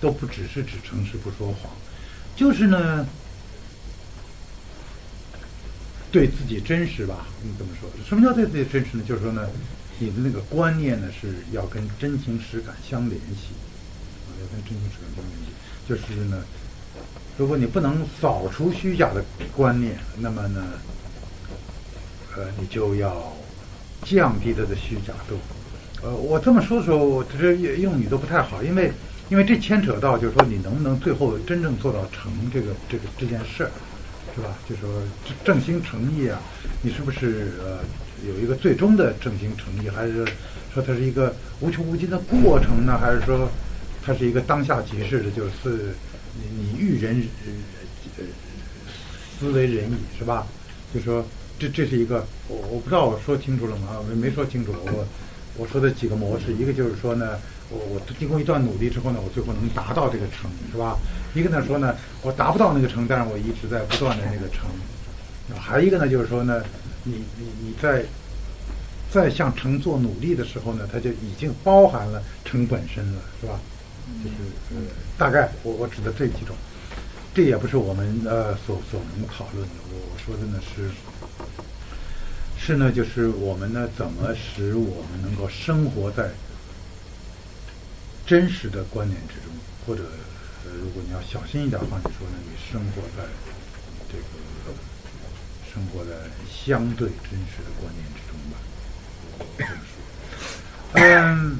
[0.00, 1.70] 都不只是指诚实不说谎，
[2.36, 3.06] 就是呢。
[6.12, 7.88] 对自己真实吧，你怎么说？
[8.04, 9.04] 什么叫对自己真实呢？
[9.06, 9.48] 就是说呢，
[10.00, 13.54] 你的那个观念呢是要跟真情实感相联系，
[14.40, 15.52] 要跟真情实感相联系。
[15.88, 16.42] 就是呢，
[17.38, 19.24] 如果你不能扫除虚假的
[19.54, 20.64] 观念，那么呢，
[22.36, 23.32] 呃，你就要
[24.04, 25.38] 降低它的虚假度。
[26.02, 28.90] 呃，我这么说的时候，我这用语都不太好，因为
[29.28, 33.70] 因为这牵扯到就是说你能不能最后真正做到成这个这个这件事儿。
[34.32, 34.56] 是吧？
[34.68, 34.88] 就说
[35.44, 36.40] 正心诚意啊，
[36.82, 37.80] 你是不是呃
[38.24, 40.24] 有一个最终的正心诚意，还是
[40.72, 42.96] 说它是一个无穷无尽的过程呢？
[42.96, 43.50] 还是说
[44.00, 45.96] 它是一个当下即事的，就是
[46.36, 47.20] 你你遇人
[48.18, 48.24] 呃
[49.40, 50.46] 思为人矣，是吧？
[50.94, 51.26] 就说
[51.60, 54.02] 这这是一个我我不知道我说清楚了吗？
[54.08, 54.72] 没没说清楚。
[54.86, 55.06] 我
[55.58, 57.38] 我说的几个模式，一个就是说呢。
[57.72, 60.98] 我我经过一段努力之后呢，我最后能达到这个成，是吧？
[61.36, 64.66] 一个呢说呢，我达不到那个成，但是我一直在不断的那个成。
[65.56, 66.64] 还有一个呢，就是说呢，
[67.04, 68.02] 你你你在
[69.08, 73.56] 在向成做努力的时候呢，它就已经包含了成本身了，是吧？
[74.24, 74.36] 就是
[74.74, 74.82] 呃，
[75.16, 76.56] 大概我我指的这几种，
[77.34, 79.74] 这也不是我们呃所所能讨论的。
[79.92, 80.90] 我说的呢是
[82.58, 86.30] 是呢，就是我们呢怎么使我们能够生活在。
[88.26, 89.50] 真实的观念之中，
[89.84, 90.04] 或者
[90.64, 92.36] 呃，如果你要小心一点的话，你说呢？
[92.44, 93.24] 你生活在
[94.08, 94.24] 这个
[95.74, 96.12] 生活在
[96.48, 98.54] 相对真实的观念之中吧。
[100.92, 101.58] 嗯，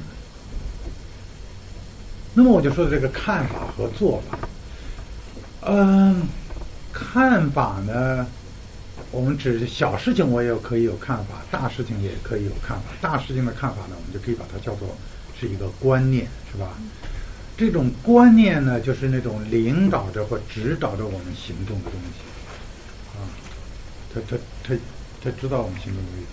[2.33, 4.39] 那么我就说这个看法和做法。
[5.65, 6.27] 嗯，
[6.91, 8.25] 看法呢，
[9.11, 12.83] 我们指小事情我也可以有看法，大事情也可以有看法。
[13.01, 14.87] 大事情的看法呢，我们就可以把它叫做。
[15.39, 16.69] 是一个观念，是吧？
[17.57, 23.25] 这种观念呢，就是那种领导着或指导着我们行动的东西啊。
[24.13, 24.75] 他他他
[25.23, 26.25] 他知道我们行动的东西。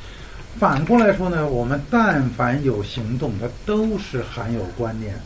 [0.59, 5.21] 反过来说呢，我们但凡有行动，它都是含有观念的。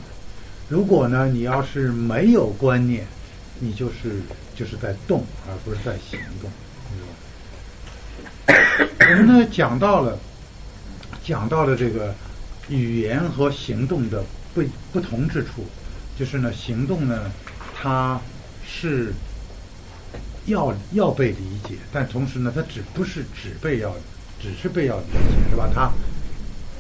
[0.69, 3.05] 如果呢，你要是没有观念，
[3.63, 4.21] 你就是
[4.57, 6.51] 就是在动，而不是在行动，
[6.91, 7.15] 知道吗
[8.99, 10.19] 我们呢讲到了，
[11.25, 12.15] 讲到了这个。
[12.69, 15.67] 语言和行动的不不同之处，
[16.17, 17.31] 就是呢，行动呢，
[17.75, 18.19] 它
[18.65, 19.13] 是
[20.47, 23.93] 要要被理解，但同时呢，它只不是只被要，
[24.41, 25.69] 只是被要理解，是吧？
[25.75, 25.93] 它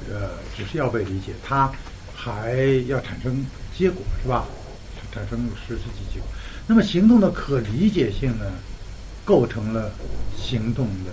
[0.08, 1.70] 呃，只是要被理解，它
[2.14, 2.54] 还
[2.86, 3.44] 要产生
[3.76, 4.46] 结果，是吧？
[5.12, 5.82] 产生实际
[6.14, 6.28] 结果。
[6.66, 8.44] 那么行动的可理解性呢，
[9.24, 9.92] 构成了
[10.36, 11.10] 行动的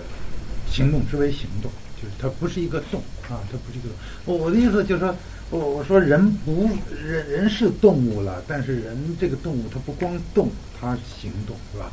[0.70, 1.70] 行动之为行动。
[2.00, 2.98] 就是它不是一个动
[3.28, 3.88] 啊，它不是一个。
[4.24, 5.14] 我我的意思就是说，
[5.50, 11.92] 我我说人不人人是动物了，但是人这个动物它不光动，它行动是吧？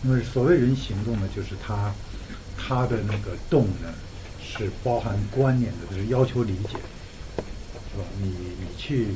[0.00, 1.94] 那么所谓人行动呢，就是它
[2.58, 3.94] 它的那个动呢
[4.40, 6.78] 是包含观念的，就是要求理解，
[7.92, 8.04] 是吧？
[8.20, 8.26] 你
[8.58, 9.06] 你去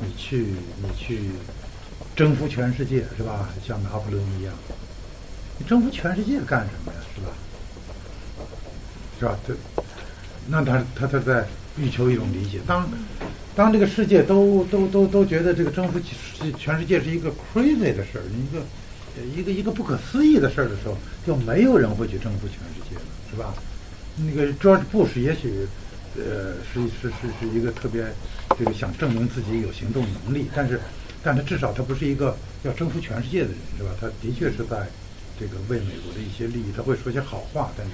[0.00, 0.48] 你去
[0.82, 1.30] 你去
[2.20, 3.48] 征服全世界是吧？
[3.66, 4.52] 像拿破仑一样，
[5.56, 6.98] 你征服全世界干什么呀？
[7.14, 7.32] 是吧？
[9.18, 9.38] 是吧？
[9.48, 9.56] 这，
[10.46, 11.46] 那他他他在
[11.78, 12.60] 欲求一种理解。
[12.66, 12.86] 当
[13.56, 15.98] 当这个世界都都都都觉得这个征服
[16.58, 18.60] 全世界是一个 crazy 的事儿，一个
[19.40, 23.54] 一个一个不可思议的事儿的时候，就没有人会去征服全世界了，是吧？
[24.16, 25.66] 那个 George Bush 也许
[26.18, 28.04] 呃是是是是一个特别
[28.58, 30.78] 这个想证明自己有行动能力，但是
[31.22, 33.90] 但他至少他不是一个要征服全世界的人，是吧？
[34.00, 34.88] 他的确是在
[35.38, 37.92] 这个为美国的一些利益，他会说些好话，但是。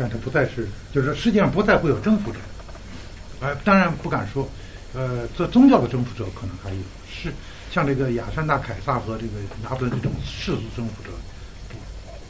[0.00, 2.38] 但他不再是，就是世界上不再会有征服者，
[3.40, 4.48] 呃，当然不敢说，
[4.94, 6.76] 呃，做宗教的征服者可能还有，
[7.10, 7.32] 是
[7.72, 11.10] 像这个亚历山大凯撒和这个拿破仑这种世俗征服者，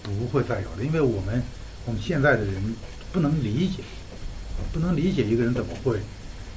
[0.03, 1.43] 不不会再有了，因为我们
[1.85, 2.75] 我们现在的人
[3.13, 3.83] 不能理解，
[4.73, 6.01] 不能理解一个人怎么会，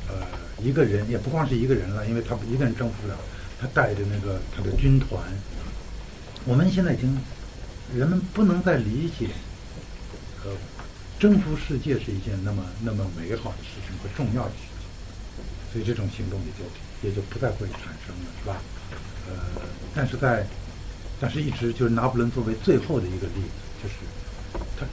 [0.08, 0.16] 呃，
[0.64, 3.18] 一个人也不光是一个人了，因为他一个人征服不了，
[3.62, 5.22] 他带着那个他的军团，
[6.46, 7.16] 我们现在已经
[7.96, 9.30] 人们不能再理解，
[10.44, 10.52] 呃。
[11.20, 16.64] 征服世界是一件那么那么美好的事情和重要的事情，所以这种行动也就
[17.08, 18.58] 也就不再会产生了，是吧？
[19.30, 19.62] 呃，
[19.94, 20.44] 但是在
[21.20, 23.52] 但是一直就是拿破仑作为最后的一个例子，
[23.84, 23.94] 就是
[24.80, 24.84] 他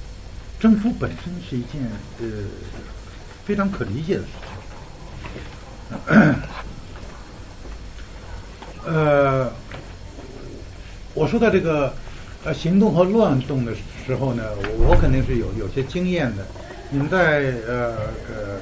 [0.61, 1.81] 征服本身是一件
[2.21, 2.27] 呃
[3.47, 4.29] 非常可理解的事
[5.89, 6.19] 情。
[8.87, 9.51] 呃，
[11.15, 11.93] 我说到这个
[12.45, 13.73] 呃行动和乱动的
[14.07, 14.45] 时候呢，
[14.87, 16.45] 我肯定是有有些经验的。
[16.91, 17.97] 你们在呃
[18.29, 18.61] 呃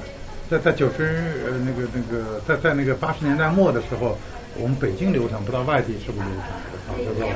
[0.49, 4.17] 在在九十呃那个那个在在那个八十年代末的时候，
[4.59, 6.57] 我们北京流传，不知道外地是不是流传
[6.87, 6.97] 啊？
[6.97, 7.29] 就是说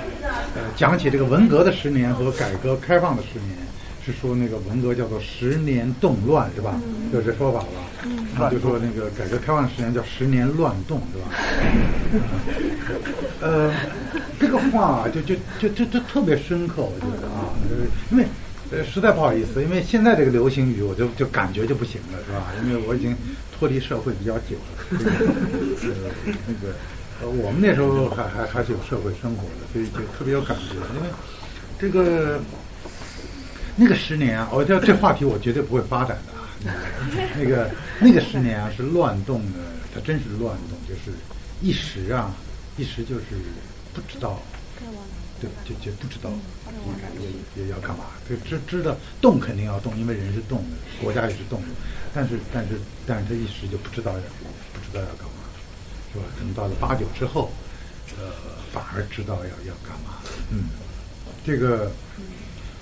[0.56, 3.56] 呃讲起这个文革的十年和改革开放的十年。
[4.04, 6.74] 是说那个文革叫做十年动乱是吧？
[7.14, 7.68] 有这说法吧？
[8.04, 11.30] 嗯，就说那个改革开放十年叫十年乱动是吧？
[13.42, 13.72] 呃，
[14.40, 17.54] 这个话就就就就就特别深刻，我觉得啊，
[18.12, 18.26] 因为
[18.72, 22.52] 呃实在不好意思，因为现在这个流行语我就就感觉就不行了是吧？
[22.64, 23.16] 因为我已经
[23.52, 26.12] 脱离社会比较久了， 呃
[26.48, 26.74] 那个
[27.22, 31.10] 呃我们那时候还还还是有社会生活的，所以就特别有感觉，因为
[31.78, 32.42] 这个。
[33.74, 36.41] 那个十年啊，我这这话题我绝对不会发展的啊。
[37.38, 37.70] 那个
[38.00, 39.60] 那个十年啊是乱动的，
[39.94, 41.12] 它真是乱动，就是
[41.62, 42.34] 一时啊，
[42.78, 43.26] 一时就是
[43.94, 44.40] 不知道，
[45.40, 46.30] 对，就就不知道
[47.56, 48.06] 也也要干嘛。
[48.30, 51.68] 就知知道动肯定要动，因为人是动的，国家也是动的。
[52.14, 54.20] 但是但是但是他一时就不知道要
[54.74, 55.50] 不知道要干嘛，
[56.14, 56.26] 是吧？
[56.40, 57.52] 等到了八九之后，
[58.20, 58.32] 呃，
[58.72, 60.22] 反而知道要要干嘛。
[60.52, 60.66] 嗯，
[61.44, 61.92] 这个。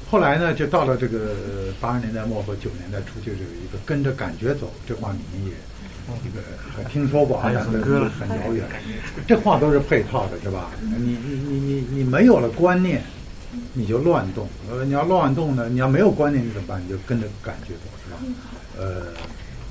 [0.09, 1.35] 后来呢，就到了这个
[1.79, 5.53] 八十年代末和九十年代初，就有一个跟着感觉走，这话你们也
[6.23, 6.41] 这个
[6.75, 8.65] 还听说过啊，但是很遥远。
[9.27, 10.71] 这话都是配套的，是吧？
[10.81, 13.03] 你你你你你没有了观念，
[13.73, 14.49] 你就乱动。
[14.71, 16.83] 呃，你要乱动呢，你要没有观念，你怎么办？
[16.83, 18.17] 你就跟着感觉走，是吧？
[18.79, 19.13] 呃，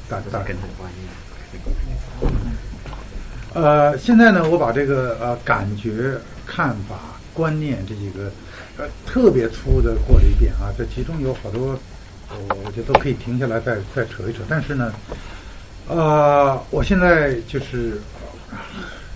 [0.09, 1.09] 大大跟着观念。
[3.55, 6.17] 呃，现在呢，我把这个呃感觉、
[6.47, 8.31] 看法、观念这几个。
[8.79, 11.77] 呃，特别粗的过了一遍啊，这其中有好多，
[12.31, 14.39] 我我觉得都可以停下来再再扯一扯。
[14.49, 14.93] 但是呢，
[15.89, 18.01] 呃，我现在就是，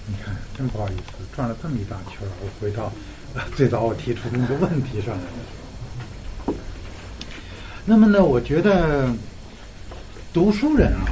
[0.09, 2.93] 你看，真不好意思，转了这么一大圈，我回到
[3.55, 6.55] 最早我提出的那个问题上来。
[7.85, 9.09] 那么呢，我觉得
[10.33, 11.07] 读书人啊。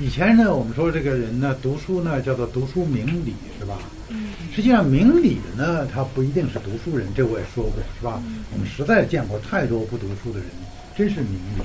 [0.00, 3.78] 以前呢，我们说这个人呢，读书呢叫做读书明理，是吧？
[4.08, 4.32] 嗯。
[4.54, 8.22] 实际上，明理的呢，他不一定是读书人，这我也说过，是吧？
[8.52, 10.48] 我们实在见过太多不读书的人，
[10.96, 11.62] 真是明理。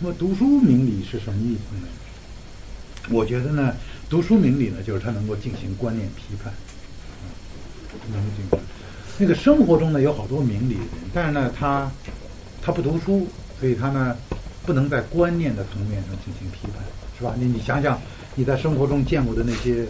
[0.00, 1.88] 那么，读书明理是什么意思呢？
[3.10, 3.74] 我觉得呢，
[4.08, 6.52] 读书明理呢，就是他能够进行观念批判。
[8.10, 8.58] 能够进行
[9.18, 11.90] 那个生活中呢，有好多明理的人，但是呢，他
[12.60, 13.28] 他不读书，
[13.60, 14.16] 所以他呢，
[14.64, 16.82] 不能在观念的层面上进行批判。
[17.18, 17.34] 是吧？
[17.38, 18.00] 你你想想，
[18.34, 19.86] 你在生活中见过的那些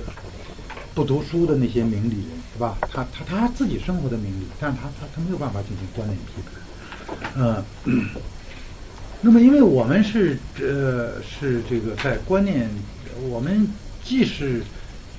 [0.95, 2.79] 不读书的那些名理人，是吧？
[2.91, 7.65] 他他他自己生活的名理，但是他他他没有办法进行观念批判。
[7.85, 8.07] 嗯，
[9.21, 12.69] 那么因为我们是呃是这个在观念，
[13.29, 13.67] 我们
[14.05, 14.63] 既是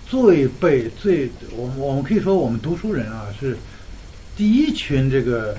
[0.08, 3.58] 最被最我我们可以说我们读书人啊是
[4.36, 5.56] 第一群这个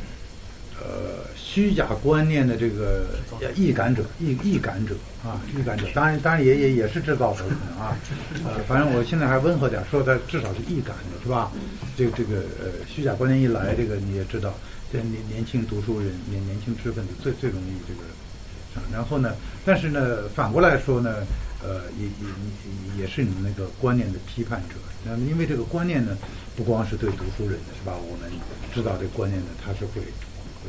[0.81, 1.25] 呃。
[1.37, 3.07] 虚假观念的这个
[3.55, 7.97] 易感者，易易感者啊，易感者，当然当然也也也是制造者可能啊，
[8.45, 11.51] 呃，反正我现在还温和点，说他至少是易感的，是吧？
[11.97, 14.53] 这个这个呃，虚假观念一来，这个你也知道，
[14.93, 19.35] 这年年轻读书人，年年轻知识分子最最容易这个，然后呢，
[19.65, 21.25] 但是呢，反过来说呢，
[21.63, 24.75] 呃，也也也是你那个观念的批判者，
[25.05, 26.17] 那因为这个观念呢，
[26.55, 27.95] 不光是对读书人的是吧？
[27.97, 28.31] 我们
[28.75, 30.03] 知道这观念呢，它是会。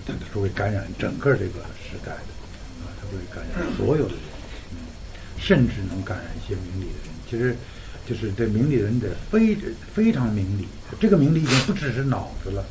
[0.05, 2.33] 它是会感染整个这个时代的
[2.83, 4.34] 啊，它会感染所有的人，嗯，
[5.37, 7.13] 甚至能感染一些明理的人。
[7.29, 7.55] 其实，
[8.07, 9.55] 就是这明理人得非
[9.93, 10.67] 非常明理，
[10.99, 12.63] 这个明理已经不只是脑子了，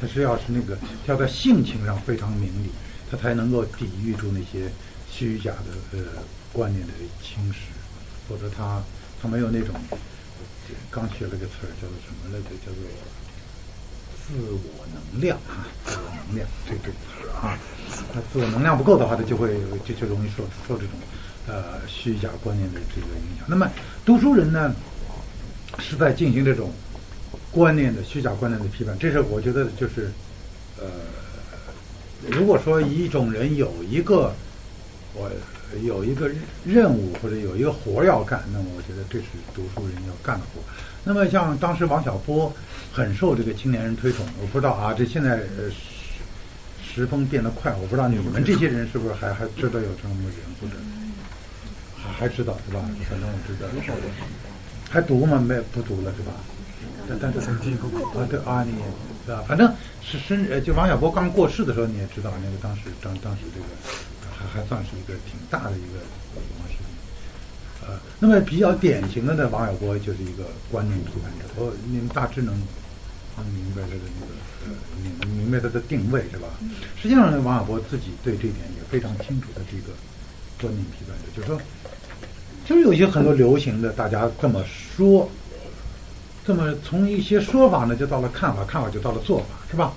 [0.00, 0.76] 他是要是那个
[1.06, 2.70] 要在性情上非常明理，
[3.10, 4.70] 他才能够抵御住那些
[5.10, 6.04] 虚假的呃
[6.52, 6.92] 观念的
[7.22, 7.72] 侵蚀，
[8.28, 8.82] 否则他
[9.20, 9.74] 他没有那种
[10.90, 12.50] 刚学了个词儿叫做什么来着？
[12.64, 12.82] 叫做。
[14.24, 16.90] 自我能量啊，自我能量，这这
[17.34, 17.58] 啊，
[18.14, 20.90] 他自我能量不够的话，他就会就就容易受受这种
[21.46, 23.46] 呃虚假观念的这个影响。
[23.46, 23.70] 那么
[24.04, 24.74] 读书人呢，
[25.78, 26.72] 是在进行这种
[27.50, 28.96] 观念的虚假观念的批判。
[28.98, 30.10] 这是我觉得就是
[30.78, 30.86] 呃，
[32.30, 34.34] 如果说一种人有一个
[35.14, 35.30] 我
[35.84, 36.30] 有一个
[36.64, 39.24] 任务或者有一个活要干，那么我觉得这是
[39.54, 40.60] 读书人要干的活。
[41.04, 42.52] 那么像当时王小波
[42.92, 45.72] 很受这个青年人推崇，我不知道啊，这现在时
[46.94, 50.74] 时风变得快，我不知道你们这些人是不是还还知道有这么个人，或者
[52.02, 52.80] 还还知道是吧？
[53.08, 53.68] 反正我知道，
[54.90, 55.38] 还读吗？
[55.38, 56.32] 没不读了是吧？
[57.08, 57.58] 但但是啊
[58.28, 58.72] 对啊你
[59.26, 59.44] 是吧？
[59.46, 59.72] 反正
[60.02, 63.66] 是生呃就王小波刚过世的时候你也知道，那个当时当当时这个
[64.36, 66.00] 还还算是一个挺大的一个。
[67.84, 71.46] 呃，那么比较典型的呢，王小波就是一个观念批判者。
[71.56, 72.54] 我你们大致能
[73.36, 74.70] 能明白他的那个呃
[75.02, 76.46] 明明白他的定位是吧？
[76.96, 79.92] 实际上呢，王小波自己对这点也非常清楚的这个
[80.62, 81.60] 观念批判者，就是说，
[82.64, 85.28] 就是有些很多流行的，大家这么说，
[86.46, 89.92] 这么从一些说法呢，就到了看法，看法就到了做法，是吧？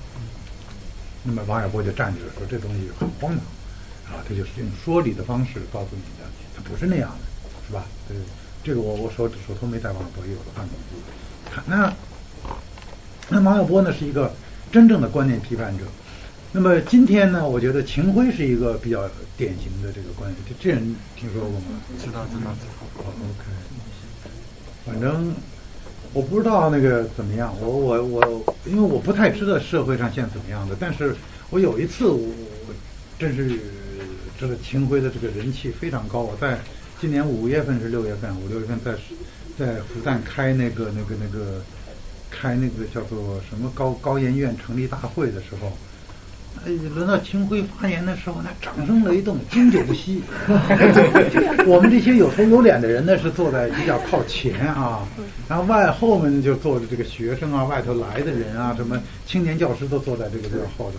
[1.23, 7.85] 那么王小波就站着说这东西很荒唐啊，他就是用说理的方式告诉你的，他不是那样的，是吧？
[8.07, 8.17] 对，
[8.63, 10.67] 这个我我手手头没带王小波，有的看
[11.51, 11.93] 看那
[13.29, 14.33] 那王小波呢是一个
[14.71, 15.85] 真正的观念批判者。
[16.55, 21.65] 那么今天呢，我觉得秦晖是一个比较典型的这个关系，这这人听说过吗？
[21.99, 23.03] 知道知道知道。
[23.03, 23.43] 哦，OK。
[24.85, 25.35] 反正
[26.13, 31.13] 我不知道那个怎么样，我我我，因为我不太知道社会上现在怎么样的，但是
[31.49, 32.73] 我有一次我我
[33.19, 33.59] 真是
[34.39, 36.57] 这个秦晖的这个人气非常高，我在
[37.01, 38.93] 今年五月份是六月份，五六月份在
[39.59, 41.61] 在复旦开那个那个那个
[42.31, 45.77] 开那个叫做什么高高研院成立大会的时候。
[46.63, 50.23] 哎，轮到秦晖发言的时候，那掌声雷动，经久不息。
[51.67, 55.07] 我们这些有头有脸的人呢，是坐在比较靠前啊，
[55.47, 60.93] 然后外后面就坐着这个学生啊，外头来的人啊，什么青年教师都坐在这个这后头。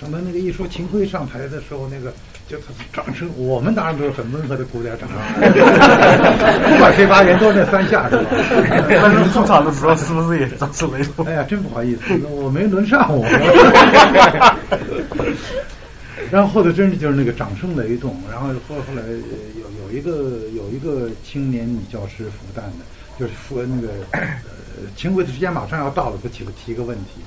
[0.00, 2.12] 等到那个一说秦晖上台的时候，那个
[2.48, 5.18] 就他掌声，我们当然都是很温和的鼓点掌声。
[6.72, 8.24] 不管谁发言都是那三下是吧？
[8.88, 11.26] 那你出场的时候是不是也掌声雷动？
[11.26, 13.22] 哎呀，真不好意思，我没轮上我。
[16.30, 22.84] 然后后头真是就是那个掌声雷动，然后后后来有有一个有一个青年女教师复旦的，
[23.18, 24.20] 就是说那个呃
[24.96, 27.20] 秦晖的时间马上要到了，他起来提个问题。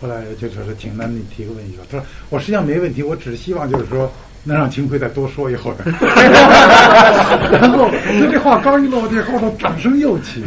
[0.00, 4.08] 后来就说是请那你提个问题说，他说我实际上没问题，我只是希望就是说
[4.44, 5.76] 能让秦桧再多说一会儿。
[7.50, 10.42] 然后他这话刚一落地，后头掌声又起。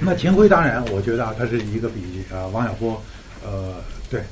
[0.00, 3.02] 那秦桧当然，我觉得啊，他是一个比啊王小波，
[3.44, 3.74] 呃，
[4.08, 4.22] 对，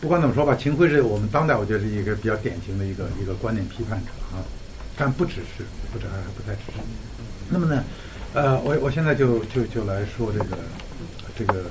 [0.00, 4.42] 不管怎么说吧，秦桧是我们当代我觉得是一个比较典型的一个一个观念批判者啊，
[4.96, 6.78] 但不只是，不只还不太只是。
[7.48, 7.82] 那么呢？
[8.34, 10.58] 呃，我我现在就就就来说这个
[11.38, 11.66] 这个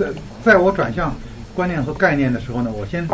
[0.00, 0.10] 在
[0.42, 1.14] 在我转向
[1.54, 3.06] 观念和概念的时候呢，我先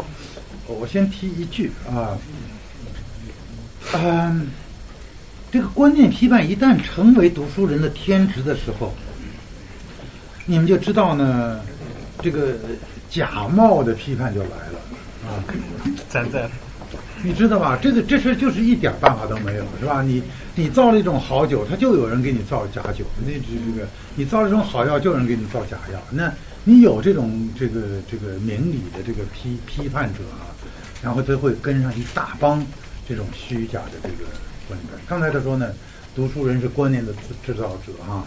[0.69, 2.17] 我先提一句啊，
[3.95, 4.47] 嗯，
[5.51, 8.95] 这个观念批判一旦成为读书人的天职的时候，
[10.45, 11.61] 你们就知道呢，
[12.23, 12.55] 这个
[13.11, 14.79] 假冒的批判就来了
[15.27, 15.43] 啊，
[16.09, 16.49] 咱在。
[17.23, 17.77] 你知道吧？
[17.83, 20.03] 这个这事就是一点办法都没有，是吧？
[20.03, 20.23] 你
[20.55, 25.99] 你造了一种好酒，他就有人给你造假酒；那这这个你造了一种好药，就有人给你造假药。
[26.11, 26.33] 那
[26.69, 30.51] 你有这种这个这个明理的这个批批判者啊，
[31.01, 32.61] 然后他会跟上一大帮
[33.09, 34.29] 这种虚假的这个
[34.67, 34.93] 观念。
[35.07, 35.73] 刚才他说呢，
[36.13, 37.15] 读书人是观念的
[37.47, 38.27] 制造者哈，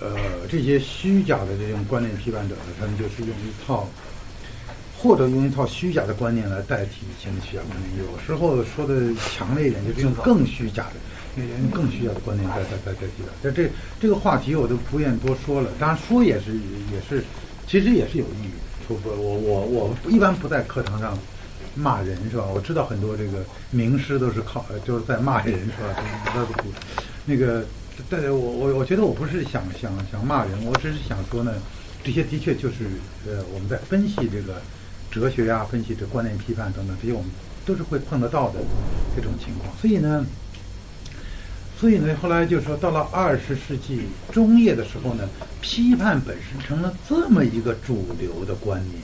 [0.00, 0.16] 呃，
[0.50, 3.86] 这些虚假的这种观念批判者呢，他们就是用一套。
[4.96, 10.92] 或者用一套虚假的观念来代替以前的虚假观念，有时候说的强烈一点，就是用更虚假的、
[11.42, 13.28] 用更需要的观念在在在代替的。
[13.42, 13.70] 这这
[14.00, 15.70] 这个话题我都不愿多说了。
[15.78, 16.52] 当然说也是
[16.92, 17.24] 也是，
[17.66, 18.50] 其实也是有意义。
[18.86, 21.18] 不不，我我我一般不在课堂上
[21.74, 22.44] 骂人是吧？
[22.54, 26.46] 我知道很多这个名师都是靠就是在骂人是吧？
[27.26, 27.64] 那个，
[28.08, 31.54] 但我我我觉得我不是想想想骂人，我只是想说呢，
[32.02, 32.84] 这些的确就是
[33.26, 34.60] 呃我们在分析这个。
[35.10, 37.30] 哲学呀，分析这观念批判等等，这些我们
[37.64, 38.58] 都是会碰得到的
[39.14, 39.72] 这种情况。
[39.80, 40.26] 所以呢，
[41.78, 44.02] 所以呢，后来就说到了二十世纪
[44.32, 45.28] 中叶的时候呢，
[45.60, 49.02] 批判本身成了这么一个主流的观念，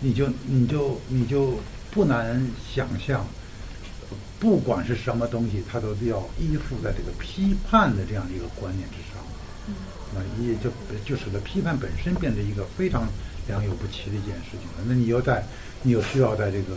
[0.00, 1.58] 你就你就你就
[1.90, 3.26] 不难想象，
[4.38, 9.22] 不管是什么东西，它都要依附在这个批判的这样一个观念之上，
[10.14, 10.70] 那，也就
[11.04, 13.08] 就使得批判本身变成一个非常。
[13.48, 15.44] 良莠不齐的一件事情了，那你又在，
[15.82, 16.76] 你又需要在这个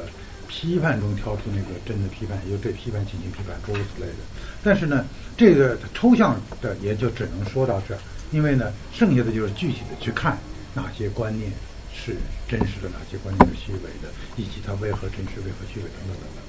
[0.58, 4.16] 批判中挑出那个真的批判，又对批判进行批判，诸如此类的。
[4.64, 5.06] 但是呢，
[5.36, 8.00] 这个抽象的也就只能说到这儿，
[8.32, 10.38] 因为呢，剩下的就是具体的去看
[10.74, 11.52] 哪些观念
[11.94, 12.16] 是
[12.48, 14.08] 真实的，哪些观念是虚伪的，
[14.38, 16.40] 以及它为何真实，为何虚伪等等等等。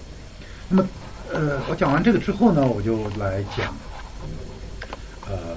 [0.69, 0.89] 那么，
[1.33, 3.75] 呃，我讲完这个之后呢，我就来讲，
[5.29, 5.57] 呃，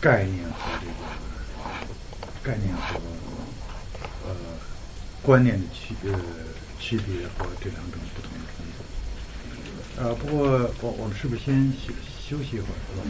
[0.00, 0.92] 概念和这个
[2.42, 3.00] 概念和。
[4.26, 4.34] 呃，
[5.22, 6.12] 观念的区呃
[6.80, 8.78] 区别和这两种不同的风格。
[10.02, 10.48] 呃，不过
[10.80, 13.02] 我我们是不是先休休息一会儿，是吧？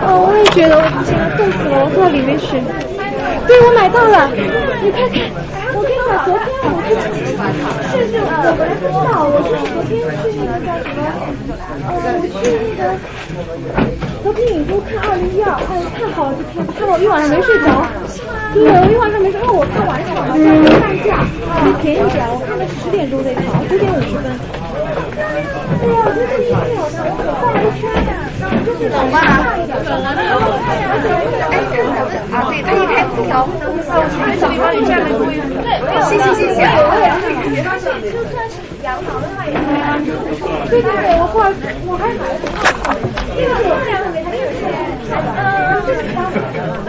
[0.00, 2.46] 哦，我也觉得，我现在冻死了，我到里面去。
[3.48, 5.16] 对，我买到了，你快看，
[5.72, 6.92] 我跟你讲，昨天我去，
[7.88, 11.00] 是是，我本来不知道，我是昨天去那个叫什么，
[11.88, 12.92] 呃，我去那个
[14.22, 17.88] 和平影都看二零一二，哎，太好了，这片，看了我一晚上没睡着。
[18.52, 20.44] 对，我一晚上没睡，因为我看晚上好像
[20.76, 24.28] 半价，还便宜点，我看的十点钟那场，九点五十分。
[25.18, 28.22] 对呀，我觉得这一定有的，我画了个圈呀，
[28.62, 29.18] 就是等吧，
[29.66, 30.78] 等了，哎，
[32.30, 35.42] 啊，对，他一开空调，我去这里帮你占个位。
[35.58, 36.62] 对，谢谢谢谢。
[38.12, 39.82] 就算是羊毛的话也可以。
[40.70, 42.94] 对对对，我，我还买了套，
[43.34, 44.62] 因为我这样给他就是，
[45.34, 46.30] 嗯，这是他，
[46.86, 46.88] 嗯。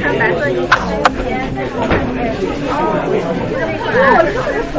[0.00, 0.90] 看白色衣服中
[1.24, 1.80] 间，哦，因为我
[4.44, 4.76] 是粉，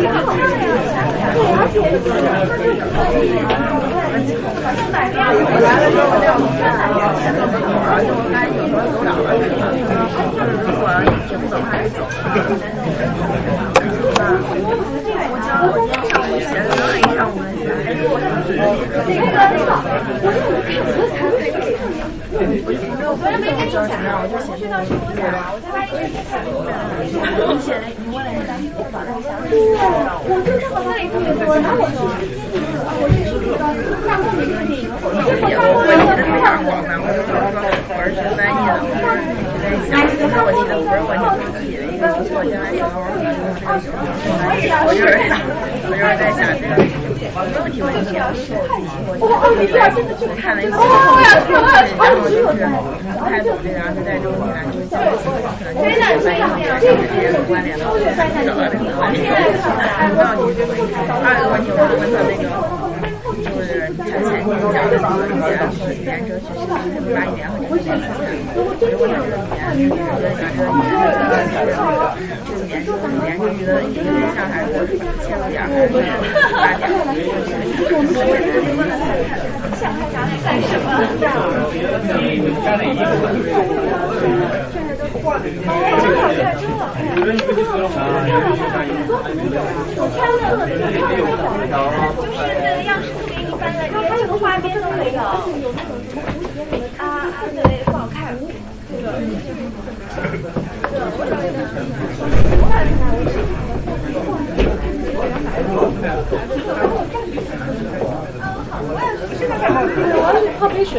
[0.00, 0.38] 挺好看
[1.18, 1.38] 呀，对，
[4.02, 6.48] 而且好像买两个，来了之后两个，
[7.90, 9.24] 而且我看有时候走两个，
[10.62, 10.82] 如果
[11.28, 11.98] 听不懂还是走。
[15.24, 16.64] 我知道我今天上午学了
[16.98, 17.64] 一上午的学，
[19.06, 19.70] 那个那个，
[23.04, 23.76] 我昨天没跟你讲，
[24.22, 25.20] 我就学到去我讲，
[25.52, 29.58] 我才发现你写的，你问了人家去做吧，然后想对，
[30.24, 32.06] 我就这么问一特别多，然后我说，
[33.02, 33.68] 我认识这个大
[34.22, 41.12] 陆的一个电影，结果大陆的那个非常广泛，我就说我是翻译的，我在想，我说我记得不是我
[41.52, 43.42] 自己的一个作家，然后我就是
[44.86, 45.10] 我就是
[45.82, 46.78] 我就是在想这个
[47.34, 48.52] 问题，问题要是
[49.18, 49.88] 我我在
[50.36, 52.60] 看了一下，然后就是
[53.18, 55.00] 不太懂这个，然后就带着我们俩就是讲
[55.56, 59.24] 可能就是翻译和这个之间的关联了，到这个关联。
[59.32, 60.52] 然后你
[61.08, 62.81] 二个问题我就问他那个。
[63.62, 68.02] 就是他前讲的语言是语言哲学是怎么把语言和哲学？
[68.58, 69.36] 我就问他这个
[69.78, 71.54] 语言，觉得讲这语言哲学
[72.02, 74.74] 是是语言是语言哲学的一个面向，还是
[75.22, 75.94] 切入点，还是
[76.50, 76.90] 发展？
[79.78, 80.86] 想他讲干什么？
[92.12, 93.06] 就是那个样式
[93.62, 95.20] 特别一般的，连这个花边都没有。
[96.98, 98.34] 啊啊，对，不好看。
[98.88, 99.54] 这个就是，
[101.16, 101.56] 我找一个，
[102.58, 102.62] 我，
[110.12, 110.92] 我，要去泡杯水。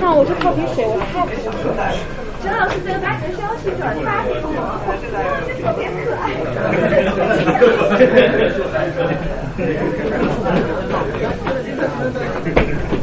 [0.00, 1.36] 那，我就泡杯水，我太渴
[1.76, 1.80] 了。
[2.48, 4.48] 陈老师，这个把你的消息转发给我，
[5.44, 6.24] 这特别可爱。
[12.78, 12.96] 啊？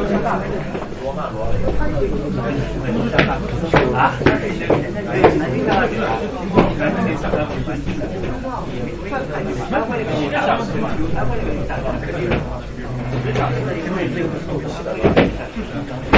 [0.00, 1.44] 他干嘛不来？
[13.24, 13.50] 这两
[16.10, 16.17] 个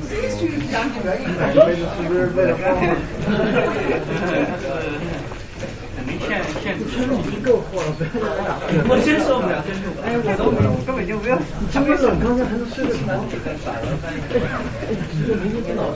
[1.53, 2.65] 这杯子是不是为了放？
[5.95, 6.79] 肯定现现已
[7.29, 7.83] 经够了，
[8.89, 9.71] 我真受不了，真
[10.35, 10.67] 受不了。
[10.71, 11.37] 我根本就不要。
[11.71, 13.07] 这杯子刚才还能睡得着。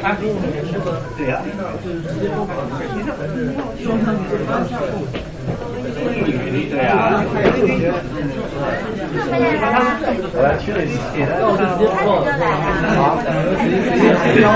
[0.01, 1.41] 他给我们那个对呀，
[1.83, 3.51] 就是直接播放，实际上还是
[3.83, 4.15] 双向
[6.71, 7.23] 对呀，
[10.33, 12.27] 我来去了一次，那我就直接不报了。
[12.95, 12.99] 好，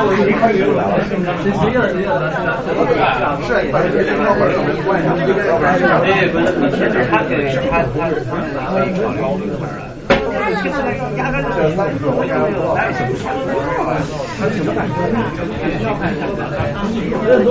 [0.06, 0.57] 我已经开始
[10.55, 10.61] 小
[11.76, 12.73] 三，我也有。
[14.39, 14.95] 他什么感觉？
[17.27, 17.47] 认输。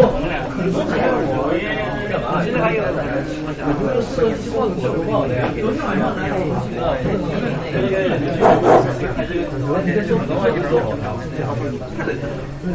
[0.58, 1.38] 很多很多。
[2.42, 5.38] 今天还有，就是四个希望，四个不好的呀。
[5.58, 6.34] 昨天晚上来了
[6.64, 6.78] 几个。
[9.66, 11.72] 昨天就昨晚就我们老师讲过的，
[12.02, 12.74] 对。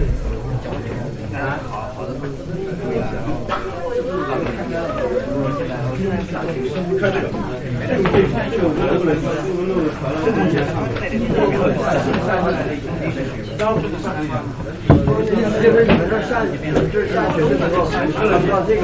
[1.34, 2.10] 啊，好好的。
[2.14, 3.02] 对呀。
[4.14, 4.30] 好，
[7.00, 7.16] 开始。
[7.84, 7.92] 你
[16.10, 16.56] 这下雪，
[17.14, 17.38] 下雪，
[18.68, 18.82] 这个。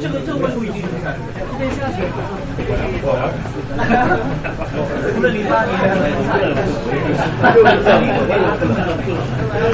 [0.00, 0.60] 这个政府这
[1.58, 1.96] 边下雪。
[3.02, 3.18] 我玩。
[3.76, 4.12] 哈哈哈！
[7.42, 7.90] 哈哈哈。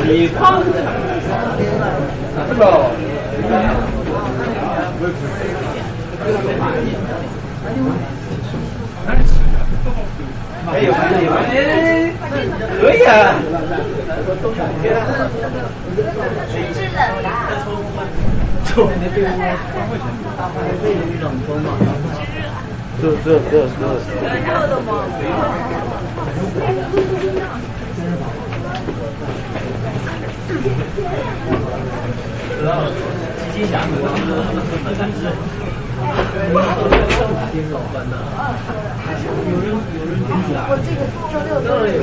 [0.05, 0.11] 你。
[6.31, 6.37] 没
[10.85, 11.43] 有没有，哎，
[12.81, 13.11] 可以啊。
[16.73, 17.29] 制冷的。
[18.67, 19.29] 冲的对吗？
[20.81, 21.67] 会有一种风嘛。
[23.01, 24.07] 是是是是。
[24.23, 24.89] 热的吗？
[32.63, 32.79] 然后，
[33.55, 33.95] 吉祥的，
[35.19, 35.21] 是。
[36.01, 36.49] 对，
[40.69, 41.01] 我这个
[41.31, 42.01] 周六都有。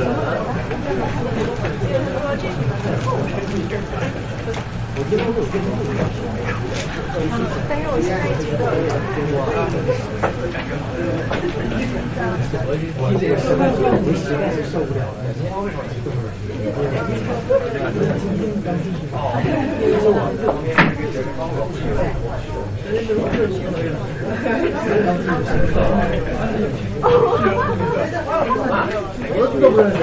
[7.30, 7.40] 啊！
[7.68, 8.62] 但是我现在觉得，
[12.98, 13.10] 我
[14.04, 15.18] 我实在是受不了了。
[19.12, 19.14] 哦。
[29.30, 29.98] 我都不认识。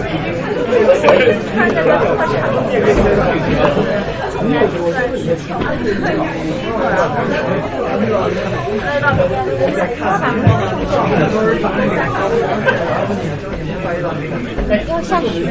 [14.87, 15.47] 要下雨。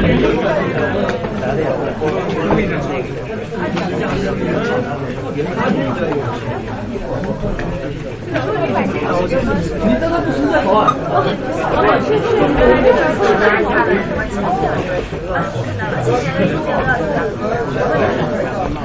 [18.73, 18.85] 那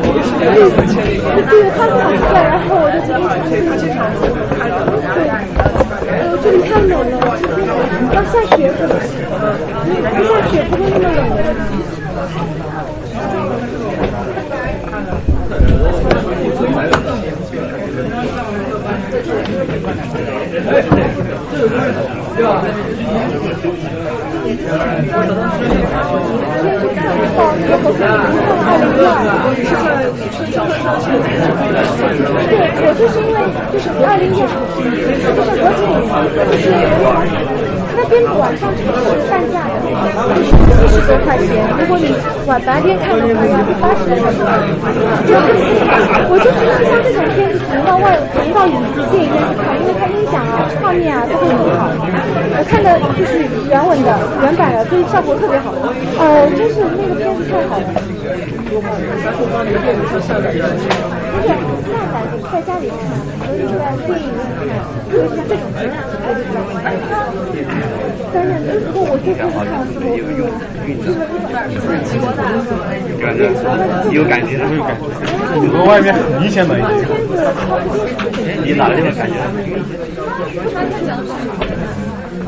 [0.01, 3.99] 对他躺下然后我就直接去陪他去尝
[5.13, 5.17] 对
[6.07, 7.67] 呃这里太冷了今天
[8.13, 8.93] 要下雪可能
[10.15, 11.41] 不下雪不会那么冷的
[19.11, 19.19] 对，
[22.43, 22.61] 我二零。
[32.49, 33.37] 对，我就是因为
[33.71, 34.35] 就是不零一，
[37.95, 40.51] 那边晚上场是半价的，就是
[40.87, 41.63] 七十多块钱。
[41.79, 42.15] 如果你
[42.47, 44.39] 晚白天看的话，要八十多块钱。
[45.27, 45.45] 就是
[46.29, 48.75] 我就觉得像这种片子，只能到外，只能到影
[49.11, 51.89] 电影院去看，因为它音响啊、画面啊都会很好。
[52.53, 54.09] 我看的就是原文的、
[54.41, 55.73] 原版的，所以效果特别好。
[56.19, 57.87] 呃，就是那个片子太好了。
[61.83, 62.13] 是，那咱
[62.51, 62.95] 在家里看，
[63.41, 63.73] 所以在
[64.05, 64.59] 电影院看，
[65.09, 66.77] 就是像这种质量我就比较喜欢。
[68.33, 69.49] 当然，不过我这次看
[69.81, 70.05] 的时候
[71.81, 71.89] 是，
[74.13, 74.57] 有感觉，有感觉，
[75.71, 76.75] 和外面很明显的。
[78.63, 79.33] 你哪个地方感觉？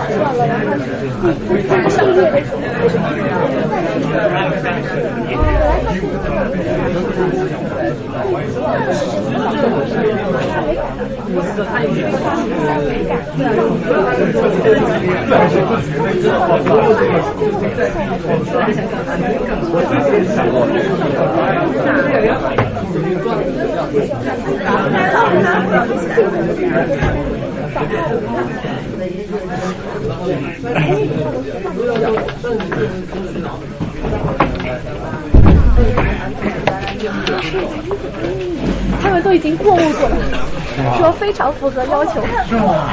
[4.24, 4.78] 到了，
[33.42, 33.87] 然后你看
[39.02, 40.16] 他，们都已经过目过了，
[40.98, 42.22] 说非常符合要求。
[42.48, 42.90] 是吗？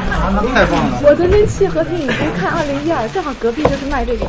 [0.55, 1.01] 太棒了。
[1.03, 4.27] 我昨天去和平影城看二零一二，正好隔壁就是卖这个。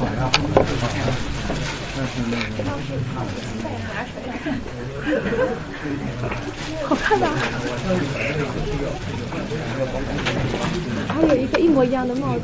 [6.88, 7.30] 好看吧？
[11.16, 12.42] 还有一个一模一样的帽子。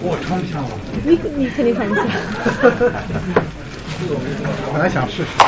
[0.00, 0.70] 我穿不下了。
[1.04, 2.00] 你你肯定穿不下。
[4.72, 5.28] 本来想试试。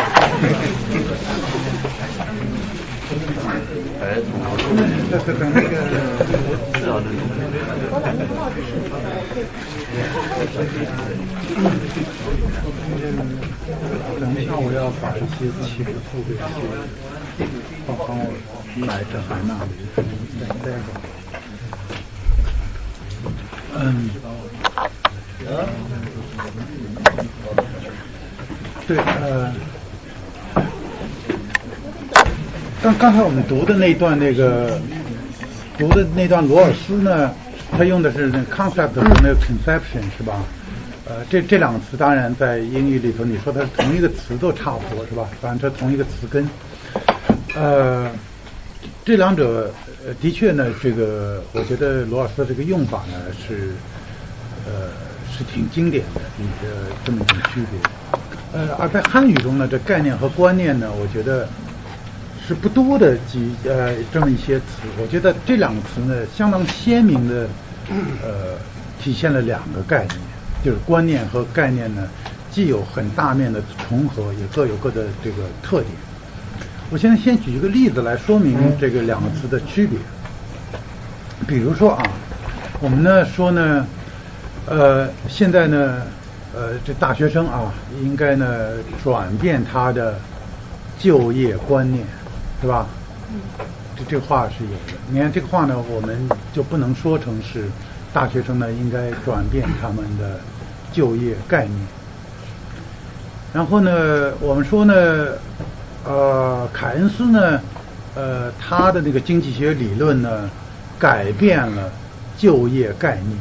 [4.01, 5.74] 哎，那个。
[7.90, 8.92] 我把那个帽子试试。
[14.20, 16.44] 等一下，我要把一些器具付给些
[17.86, 18.20] 帮帮我
[18.86, 19.72] 来这海那里，
[20.38, 21.01] 再待会儿。
[23.78, 24.10] 嗯。
[28.86, 29.52] 对，呃，
[32.82, 34.80] 刚刚才我们读的那段那个
[35.78, 37.32] 读的那段罗尔斯呢，
[37.70, 40.42] 他用的是那 concept 和那个 conception 是吧？
[41.06, 45.28] 呃，这这两个词当然在英语里头，你说它同一个词都差不多是吧？
[45.40, 46.48] 反正它同一个词根。
[47.55, 48.10] 呃，
[49.11, 49.69] 这两者
[50.07, 53.15] 呃的确呢，这个我觉得罗尔斯这个用法呢
[53.45, 53.73] 是
[54.65, 54.93] 呃
[55.37, 57.81] 是挺经典的一个这么一种区别。
[58.53, 61.49] 呃，而在汉语中呢，这概念和观念呢，我觉得
[62.47, 64.87] 是不多的几呃这么一些词。
[65.03, 67.49] 我觉得这两个词呢，相当鲜明的
[68.23, 68.55] 呃
[69.03, 70.20] 体现了两个概念，
[70.65, 72.09] 就是观念和概念呢，
[72.53, 75.91] 既有很大面的重合，也各有各的这个特点。
[76.91, 79.99] 我现在先举一个例子来说明这个两个词的区别。
[81.47, 82.03] 比如说啊，
[82.81, 83.87] 我们呢说呢，
[84.67, 86.03] 呃，现在呢。
[86.53, 87.73] 呃，这大学生啊，
[88.03, 88.71] 应该呢
[89.05, 90.19] 转变他的
[90.99, 92.05] 就业观念，
[92.61, 92.89] 是吧？
[93.97, 94.99] 这这话是有的。
[95.12, 97.71] 你看这个话呢，我们就不能说成是
[98.12, 100.41] 大学生呢应该转变他们的
[100.93, 101.79] 就业概念。
[103.53, 105.29] 然后呢，我们说呢，
[106.05, 107.60] 呃，凯恩斯呢，
[108.14, 110.48] 呃，他的那个经济学理论呢，
[110.98, 111.90] 改变了
[112.39, 113.36] 就业概念，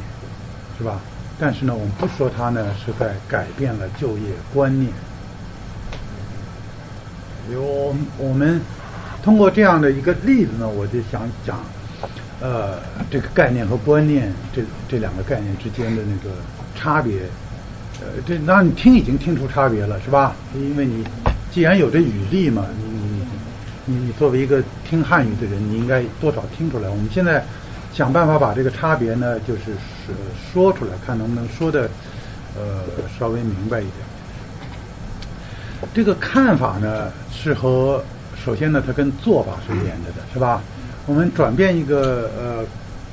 [0.77, 0.99] 是吧？
[1.39, 4.91] 但是呢，我们不说他呢是在改变了就业观念。
[7.47, 8.61] 比如我们我们
[9.23, 11.59] 通过这样的一个例子呢，我就想讲，
[12.41, 12.77] 呃，
[13.09, 16.35] 这个概念和观念这这两个概念之间的那个
[16.75, 17.21] 差别。
[18.01, 20.35] 呃，这那你听已经听出差别了，是吧？
[20.53, 21.05] 因为你
[21.51, 23.23] 既然有这语例嘛，你你
[23.85, 26.89] 你你作为一个听汉语的人，你应该多少听出来。
[26.89, 27.43] 我们现在
[27.93, 29.73] 想办法把这个差别呢，就是
[30.05, 30.15] 说
[30.53, 31.89] 说出来，看能不能说的
[32.55, 32.83] 呃
[33.17, 33.95] 稍微明白一点。
[35.93, 38.03] 这个看法呢，是和
[38.45, 40.61] 首先呢，它跟做法是连着的，是吧？
[41.07, 42.65] 我们转变一个呃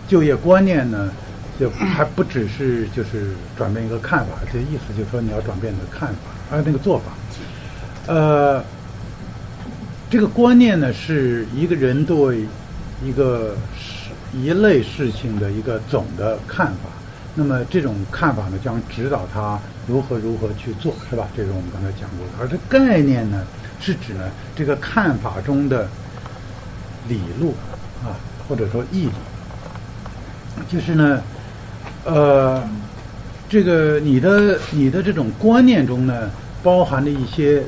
[0.09, 1.11] 就业观念呢。
[1.59, 7.05] 就还不只是就是转变一个看法，这意思就是说你要转变你的看法，还有那个做法。
[8.07, 8.63] 呃，
[10.09, 12.47] 这个观念呢是一个人对
[13.05, 16.91] 一个事一类事情的一个总的看法，
[17.35, 21.29] 那么这种看法呢将指导他如何如何去做，是吧？
[21.37, 22.33] 这是我们刚才讲过的。
[22.41, 23.45] 而这概念呢
[23.81, 25.89] 是指呢这个看法中的
[27.09, 27.55] 理路
[28.05, 28.15] 啊，
[28.49, 29.13] 或者说义理，
[30.69, 31.23] 就是呢。
[32.05, 32.63] 呃，
[33.49, 36.31] 这个你的你的这种观念中呢，
[36.63, 37.65] 包含了一些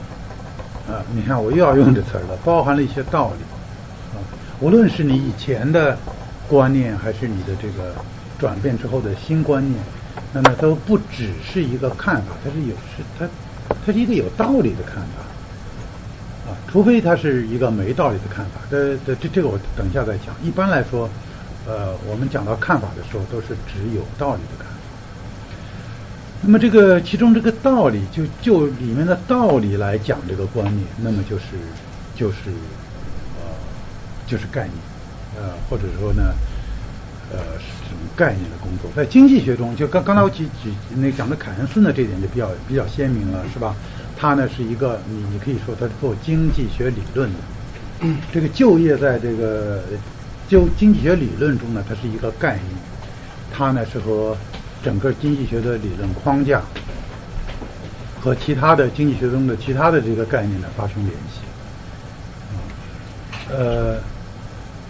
[0.88, 4.24] 啊，你看我又要用这词儿了，包含了一些道理啊。
[4.60, 5.96] 无论是你以前的
[6.48, 7.94] 观念，还是你的这个
[8.38, 9.78] 转变之后的新观念，
[10.32, 13.28] 那么都不只是一个看法，它是有是它
[13.84, 18.60] 它是一个有道理的看法啊，除非它是一个没道理的看法。
[18.70, 20.34] 这这这这个我等一下再讲。
[20.42, 21.08] 一般来说。
[21.66, 24.67] 呃，我们讲到看法的时候，都是指有道理的看。
[26.40, 31.44] 那么这个其中这个道理，就就里面的道理来讲这个观念，那么就是
[32.14, 32.50] 就是
[33.36, 33.42] 呃
[34.26, 34.74] 就是概念，
[35.36, 36.34] 呃或者说呢
[37.32, 38.90] 呃什么概念的工作。
[38.94, 43.74] 在经济学中，就刚刚才我举举那讲的凯恩斯呢，这点就比较比较鲜明了，是吧？
[44.16, 49.82] 他呢是一个你你可以说他是做经济学理论的，这个就业在这个。
[50.48, 52.64] 就经济学理论中呢，它是一个概念，
[53.52, 54.34] 它呢是和
[54.82, 56.62] 整个经济学的理论框架
[58.20, 61.40] 和其他的经济学中的其他的这个概念呢发生联系。
[63.50, 63.98] 呃，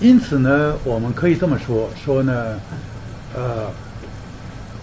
[0.00, 2.60] 因此呢，我们可以这么说说呢，
[3.34, 3.70] 呃，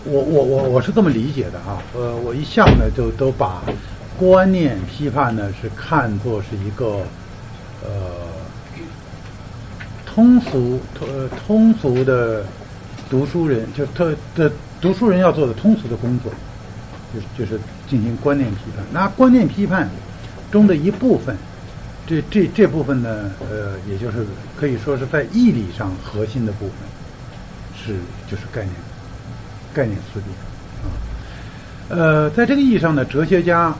[0.03, 3.63] 我我我我是这么理解的啊，呃，我一向呢就都把
[4.17, 7.01] 观念批判呢是看作是一个
[7.83, 7.89] 呃。
[10.15, 12.45] 通俗呃通俗的
[13.09, 14.49] 读书人，就他的
[14.85, 16.31] 读书人要做的通俗的工作，
[17.11, 17.59] 就是就是
[17.89, 18.85] 进行观念批判。
[18.93, 19.89] 那观念批判
[20.51, 21.35] 中的一部分，
[22.05, 24.23] 这这这部分呢，呃，也就是
[24.55, 26.75] 可以说是在义理上核心的部分，
[27.75, 27.95] 是
[28.29, 28.75] 就是概念
[29.73, 30.29] 概念思辨
[30.83, 30.85] 啊。
[31.89, 33.73] 呃，在这个意义上呢，哲学家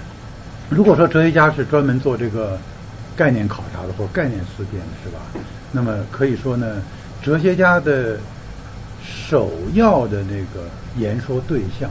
[0.70, 2.58] 如果说哲学家是专门做这个
[3.14, 5.20] 概念考察的或概念思辨的，是吧？
[5.72, 6.82] 那么可以说呢，
[7.20, 8.18] 哲学家的
[9.08, 11.90] 首要的那个言说对象，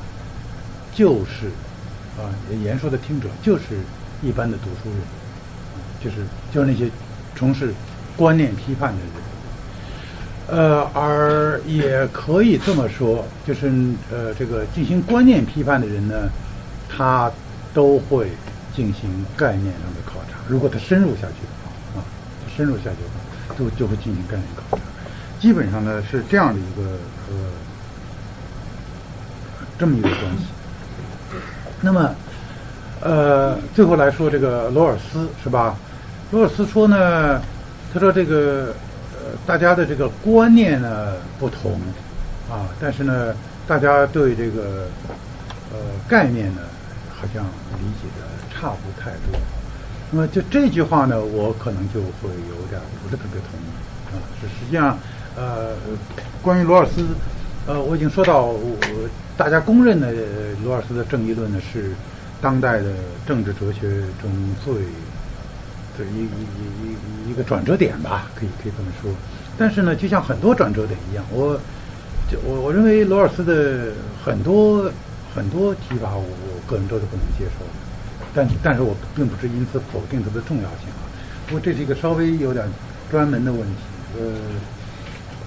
[0.94, 1.48] 就是
[2.18, 2.30] 啊，
[2.64, 3.64] 言说的听者就是
[4.22, 5.00] 一般的读书人，
[6.04, 6.18] 就是
[6.54, 6.90] 就是那些
[7.36, 7.74] 从事
[8.16, 9.12] 观念批判的人。
[10.50, 13.68] 呃，而也可以这么说，就是
[14.12, 16.30] 呃，这个进行观念批判的人呢，
[16.88, 17.32] 他
[17.74, 18.32] 都会
[18.76, 20.38] 进行概念上的考察。
[20.48, 22.06] 如果他深入下去的话，啊，
[22.56, 23.22] 深入下去的话。
[23.58, 24.84] 都就会进行概念考察，
[25.48, 26.84] 基本上呢是这样的一个
[27.30, 27.34] 呃
[29.80, 30.44] 这么一个关系。
[31.80, 32.14] 那么
[33.02, 35.78] 呃最后来说这个罗尔斯是吧？
[36.32, 37.42] 罗尔斯说呢，
[37.94, 38.76] 他说这个
[39.14, 41.80] 呃大家的这个观念呢不同
[42.52, 43.34] 啊，但是呢
[43.66, 44.90] 大家对这个
[45.72, 45.78] 呃
[46.10, 46.62] 概念呢
[47.16, 49.40] 好像理解的差不太多。
[50.12, 54.20] 那么就这句话呢，我可能就会有点不是特别同意啊。
[54.42, 55.00] 是实际上，
[55.38, 55.76] 呃，
[56.42, 57.06] 关于罗尔斯，
[57.68, 59.08] 呃，我已经说到，我
[59.38, 60.12] 大家公认的
[60.64, 61.96] 罗尔斯的正义论呢，是
[62.42, 62.96] 当代的
[63.28, 63.88] 政治哲学
[64.20, 64.32] 中
[64.66, 64.74] 最
[65.96, 69.12] 的一一一一一个转折点吧，可以可以这么说。
[69.56, 71.54] 但是呢，就像很多转折点一样，我
[72.28, 73.94] 就我我认为罗尔斯的
[74.26, 74.92] 很多
[75.36, 77.72] 很多提法，我我个人都是不能接受的。
[78.34, 81.06] 但但是我并不是因此否定它的重要性啊，
[81.46, 82.68] 不过这是一个稍微有点
[83.08, 83.84] 专门的问题。
[84.18, 84.34] 呃，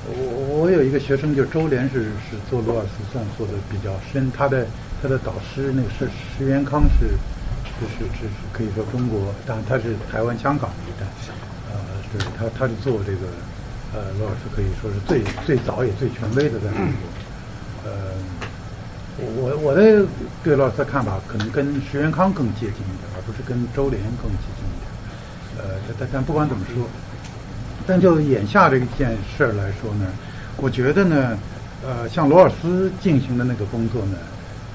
[0.08, 4.66] 我我有一个学生，就周濂是是做罗尔斯算做的比较深，他的
[5.02, 7.06] 他的导师那个是石元康是
[7.76, 11.06] 是是是可以说中国，但他是台湾香港的一代，
[11.70, 11.76] 呃，
[12.10, 13.26] 是他他是做这个
[13.92, 18.14] 呃罗尔斯可以说是最最早也最权威的在中国，呃。
[19.22, 20.06] 我我的
[20.42, 24.88] 对罗尔斯的看法可能跟石元康更接近一点，而不是跟周濂更接近一点。
[25.58, 26.88] 呃但但不管怎么说，
[27.90, 30.06] 但就眼下这一件事儿来说呢，
[30.58, 31.36] 我觉得呢，
[31.84, 34.16] 呃，像罗尔斯进行的那个工作呢，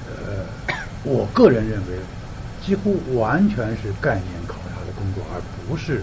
[0.06, 1.96] 呃，我个人认为，
[2.62, 6.02] 几乎完全是概念考察的工作，而不是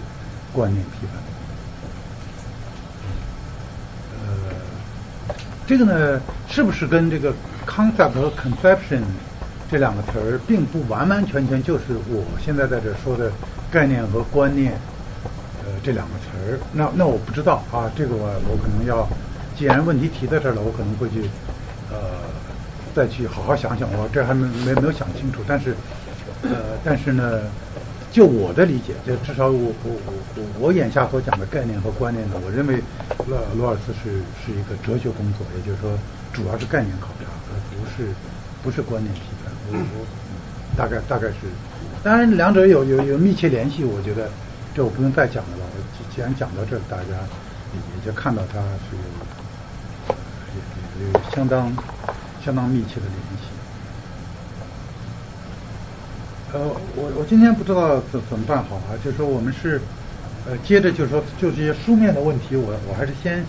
[0.52, 1.22] 观念批判。
[4.18, 5.36] 呃，
[5.68, 7.32] 这个呢，是不是跟这个
[7.64, 9.02] concept 和 conception
[9.70, 13.30] 这两个词儿，并不完完全全就是我现在在这说的
[13.70, 14.76] 概念和观念，
[15.84, 16.58] 这两个词儿？
[16.72, 19.06] 那那我不知道啊，这个我我可能要，
[19.56, 21.28] 既然问题提在这儿了，我可能会去
[21.90, 21.96] 呃
[22.96, 25.76] 再去好好想想，我这还没没没有想清楚，但是
[26.42, 27.42] 呃，但是呢。
[28.14, 32.78] 就我的理解，就至少我我我我我眼下所讲的概念和观念呢，我认为
[33.26, 35.98] 罗罗尔斯是是一个哲学工作，也就是说
[36.32, 38.14] 主要是概念考察，而不是
[38.62, 39.50] 不是观念批判。
[39.66, 40.06] 我我
[40.76, 41.50] 大概大概是，
[42.04, 44.30] 当然两者有有有密切联系，我觉得
[44.74, 45.62] 这我不用再讲了吧。
[45.76, 45.80] 我
[46.12, 47.04] 既然讲到这，大家
[47.72, 49.04] 也就看到它是有
[51.06, 51.72] 有有相当
[52.44, 53.44] 相当密切的联系。
[56.52, 56.58] 呃，
[56.96, 59.80] 我我今天不知道怎怎么办好啊，就是说我们是，
[60.46, 63.46] 呃，接着就是说就这些书面的问题，我我还是先，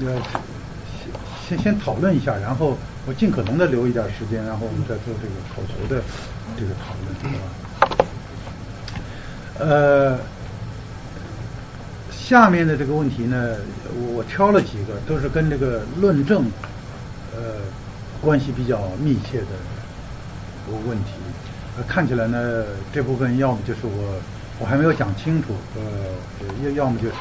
[0.00, 0.06] 呃，
[0.86, 1.12] 先
[1.48, 6.02] 先先讨论一下，然后我尽可能的留一点时间，然后我们再做这个口头的
[6.56, 7.44] 这个讨论，是吧？
[9.56, 10.18] 呃，
[12.26, 13.54] 下面的这个问题呢，
[14.14, 16.50] 我挑了几个，都是跟这个论证，
[17.36, 17.60] 呃，
[18.22, 19.46] 关系比较密切的
[20.88, 21.10] 问题。
[21.76, 22.64] 呃，看起来呢，
[22.94, 24.18] 这部分要么就是我
[24.58, 25.82] 我还没有讲清楚，呃，
[26.64, 27.14] 要要么就是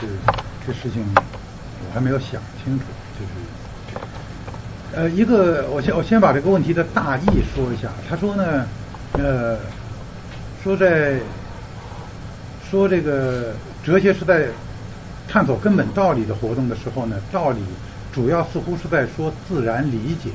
[0.66, 2.86] 这事情我还没有想清楚，
[3.20, 4.02] 就是
[4.96, 7.90] 呃，一个我先我先把这个问题的大意说一下。
[8.10, 8.66] 他说呢，
[9.14, 9.58] 呃，
[10.64, 11.20] 说在
[12.72, 13.54] 说这个
[13.84, 14.48] 哲学是在
[15.34, 17.60] 探索根本道理的活动的时候呢，道理
[18.12, 20.30] 主要似乎是在说自然理解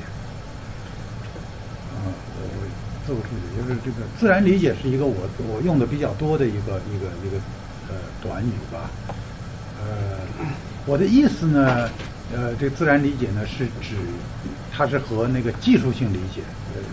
[1.95, 2.67] 啊我我。
[3.07, 7.39] 自我处理就是这个自然理解是一个我我用的比较多的一个一个一个
[7.89, 8.91] 呃短语吧，
[9.81, 10.19] 呃，
[10.85, 11.89] 我的意思呢，
[12.35, 13.97] 呃，这自然理解呢是指
[14.71, 16.43] 它是和那个技术性理解，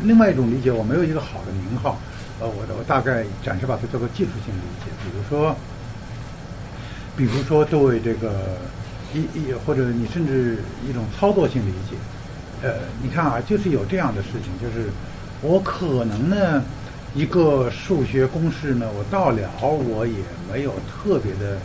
[0.03, 1.99] 另外一种理解我没有一个好的名号，
[2.40, 5.53] 呃，我我大概暂时把它叫做技术性理解，比如说，
[7.15, 8.59] 比如说作为这个
[9.11, 11.95] 一一或者你甚至一种操作性理解，
[12.61, 14.93] 呃，你看啊，就是有这样的事情，就是。
[15.41, 16.65] 我可能呢，
[17.11, 21.61] 一个数学公式呢，我到了我也没有特别的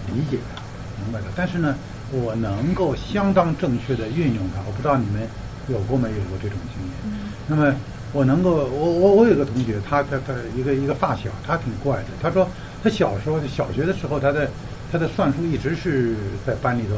[0.00, 0.56] 理解它，
[0.96, 1.30] 明白了。
[1.36, 1.78] 但是呢，
[2.08, 4.64] 我能够相当正确的运用它。
[4.64, 5.30] 我不知道你们
[5.66, 6.98] 有过没有过这种经验。
[7.46, 12.16] 那么我能够，我我我有个同学，他他他一个一个发小，他挺怪的。
[12.18, 12.50] 他说
[12.80, 14.52] 他小时候小学的时候，他的
[14.90, 16.94] 他的算术一直是在班里头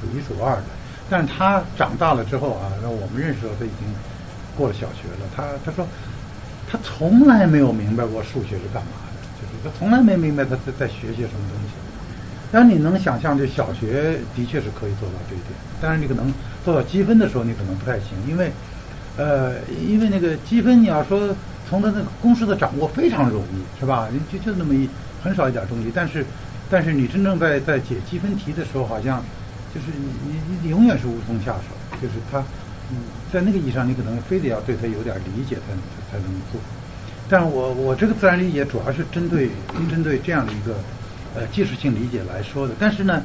[0.00, 0.66] 数一数二的。
[1.08, 3.86] 但是他长大了之后啊，那我们认识的时候他已经。
[4.56, 5.86] 过了小学了，他他说
[6.66, 11.76] 他从来没有明白过数学是干嘛的，就是他从来没明白他在在学些什么东西。
[12.50, 15.56] 当然你能想象，这小学的确是可以做到这一点。
[15.80, 18.52] 当然你可能做到积分的时候，你可能不太行，因为
[19.16, 19.54] 呃，
[19.88, 21.34] 因为那个积分你要说
[21.64, 24.08] 从他那个公式的掌握非常容易，是吧？
[24.30, 24.90] 就就那么一
[25.22, 26.26] 很少一点东西，但是
[26.70, 29.22] 但是你真正在在解积分题的时候，好像
[29.74, 32.38] 就是你你你永远是无从下手，就是他。
[32.92, 32.96] 嗯，
[33.32, 35.62] 在那个意义上，你可能非得要对他有点理解才
[36.10, 36.60] 才能做。
[37.28, 39.48] 但我我这个自然理解主要是针对
[39.88, 40.74] 针对这样的一个
[41.36, 42.74] 呃技术性理解来说的。
[42.80, 43.22] 但是呢，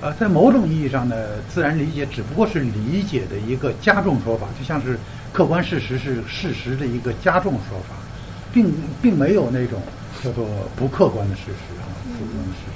[0.00, 4.98] 呃，在某种意义上呢，自然理解只不过是理解的一个加重说法，就像是
[5.32, 7.94] 客观事实是事实的一个加重说法，
[8.52, 8.68] 并
[9.00, 9.80] 并没有那种
[10.20, 10.44] 叫做
[10.74, 11.86] 不客观的事实啊，
[12.18, 12.75] 客观的事实。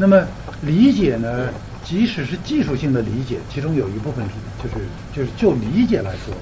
[0.00, 0.26] 那么
[0.62, 1.50] 理解呢？
[1.82, 4.32] 即使是技术性的理解，其中有一部分是
[4.62, 6.32] 就是就是就理解来说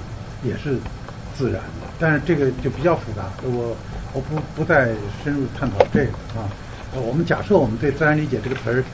[0.44, 0.76] 也是
[1.36, 3.76] 自然的，但是这个就比较复杂，我
[4.12, 4.86] 我不不再
[5.24, 6.48] 深入探讨这个啊。
[6.92, 8.84] 我们假设我们对自然理解这个词儿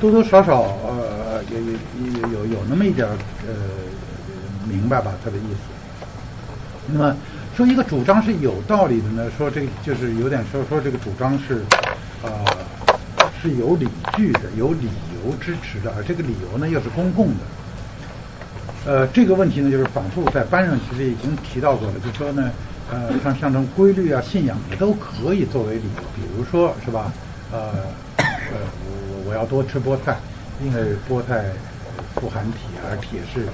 [0.00, 3.54] 多多少少呃有有有有有那么一点呃
[4.68, 5.58] 明白吧它的意思。
[6.86, 7.16] 那么
[7.56, 11.64] 说一个主张是有道理的呢，说这个就是有点说说这个主张是
[12.22, 12.51] 啊
[13.42, 14.88] 是有理据的，有理。
[15.12, 17.44] 由支持的，而这个理由呢又是公共的，
[18.84, 22.50] 呃，这个问题呢就是反复在班上其实已经提到过了，就说呢，
[22.90, 27.12] 呃，像象征规律啊、信仰都可以作为理由，比如说是吧，
[27.50, 27.72] 呃，
[28.16, 30.18] 呃，我我要多吃菠菜，
[30.58, 31.44] 因为菠菜
[32.14, 33.46] 富含铁，而铁是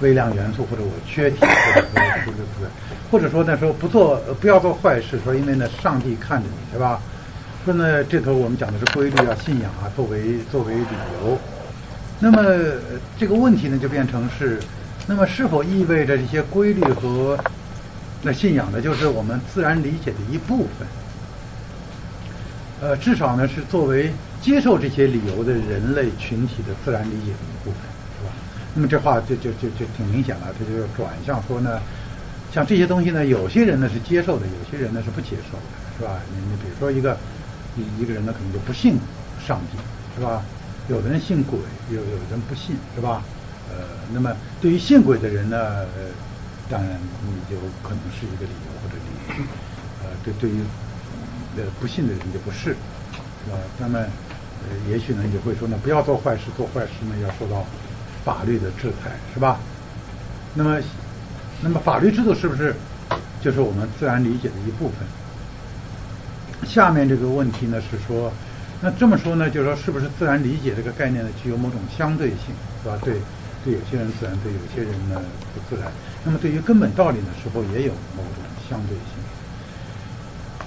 [0.00, 1.88] 微量元素，或者我缺铁，或者
[2.26, 2.70] 或者
[3.10, 7.02] 或者说呢，说不做不要做坏事，说因为呢上帝看着你是吧？
[7.68, 10.80] 说呢，这头我们讲的是规律啊、信仰啊，作为作为理
[11.12, 11.38] 由。
[12.18, 12.42] 那么
[13.18, 14.58] 这个问题呢，就变成是，
[15.06, 17.38] 那么是否意味着这些规律和
[18.22, 20.88] 那信仰呢，就是我们自然理解的一部分？
[22.80, 27.82] 呃，至少呢是作为接受这些理由的人类群体的自然理解的一部分，
[28.16, 28.32] 是吧？
[28.72, 31.78] 那么这话就就就就挺明显了，这就是转向说呢，
[32.50, 35.62] 像这些东西呢，有些人呢是接受的，有些人呢是不接受的，
[35.98, 36.18] 是吧？
[36.32, 37.18] 你你比如说一个
[37.82, 38.98] 一个人呢可能就不信
[39.46, 39.76] 上帝，
[40.14, 40.44] 是吧？
[40.88, 43.22] 有的人信鬼，有有的人不信，是吧？
[43.68, 45.86] 呃，那么对于信鬼的人呢，
[46.68, 49.44] 当然你就可能是一个理由或者理由，
[50.02, 50.62] 呃，对对于
[51.56, 52.74] 呃不信的人就不是，
[53.44, 53.58] 是吧？
[53.76, 57.62] 那么呃也许呢你会说呢，不要做坏事，做坏事呢要受到
[58.24, 59.60] 法律的制裁，是吧？
[60.54, 60.80] 那么
[61.62, 62.74] 那么法律制度是不是
[63.42, 65.06] 就是我们自然理解的一部分？
[66.62, 68.32] 下面这个问题呢是说，
[68.80, 72.96] 那这么说呢，就是说是不是自然理解这个概念呢具有某种相对性，是吧？
[72.98, 73.22] 对，
[73.62, 75.92] 对有些人自然，对有些人呢不自然。
[76.22, 79.22] 那么对于根本道理呢，是否也有某种相对性？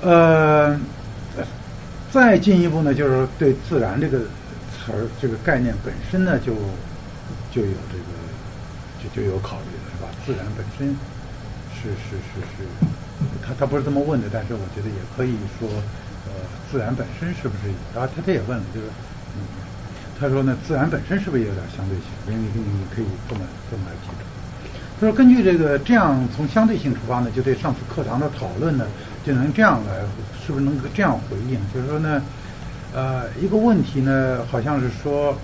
[0.01, 0.79] 呃，
[2.09, 4.19] 再进一步呢，就是说对自然这个
[4.69, 6.53] 词儿这个概念本身呢，就
[7.49, 8.13] 就有这个
[8.97, 10.09] 就就有考虑了，是吧？
[10.25, 10.97] 自然本身
[11.69, 12.67] 是是是是，
[13.41, 15.67] 他他不是这么问的，但是我觉得也可以说，
[16.25, 16.31] 呃，
[16.69, 17.69] 自然本身是不是？
[17.97, 18.87] 啊，他他也问了，就是，
[19.35, 19.41] 嗯，
[20.19, 22.07] 他说呢，自然本身是不是有点相对性？
[22.25, 24.23] 你你你可以这么这么来提出。
[24.99, 28.85] 他说根据这个这样从相对性出发呢，就对上次课堂的讨论呢，
[29.23, 29.99] 就能这样来，
[30.45, 31.59] 是不是能够这样回应？
[31.73, 32.21] 就是说呢，
[32.93, 35.35] 呃，一个问题呢，好像是说，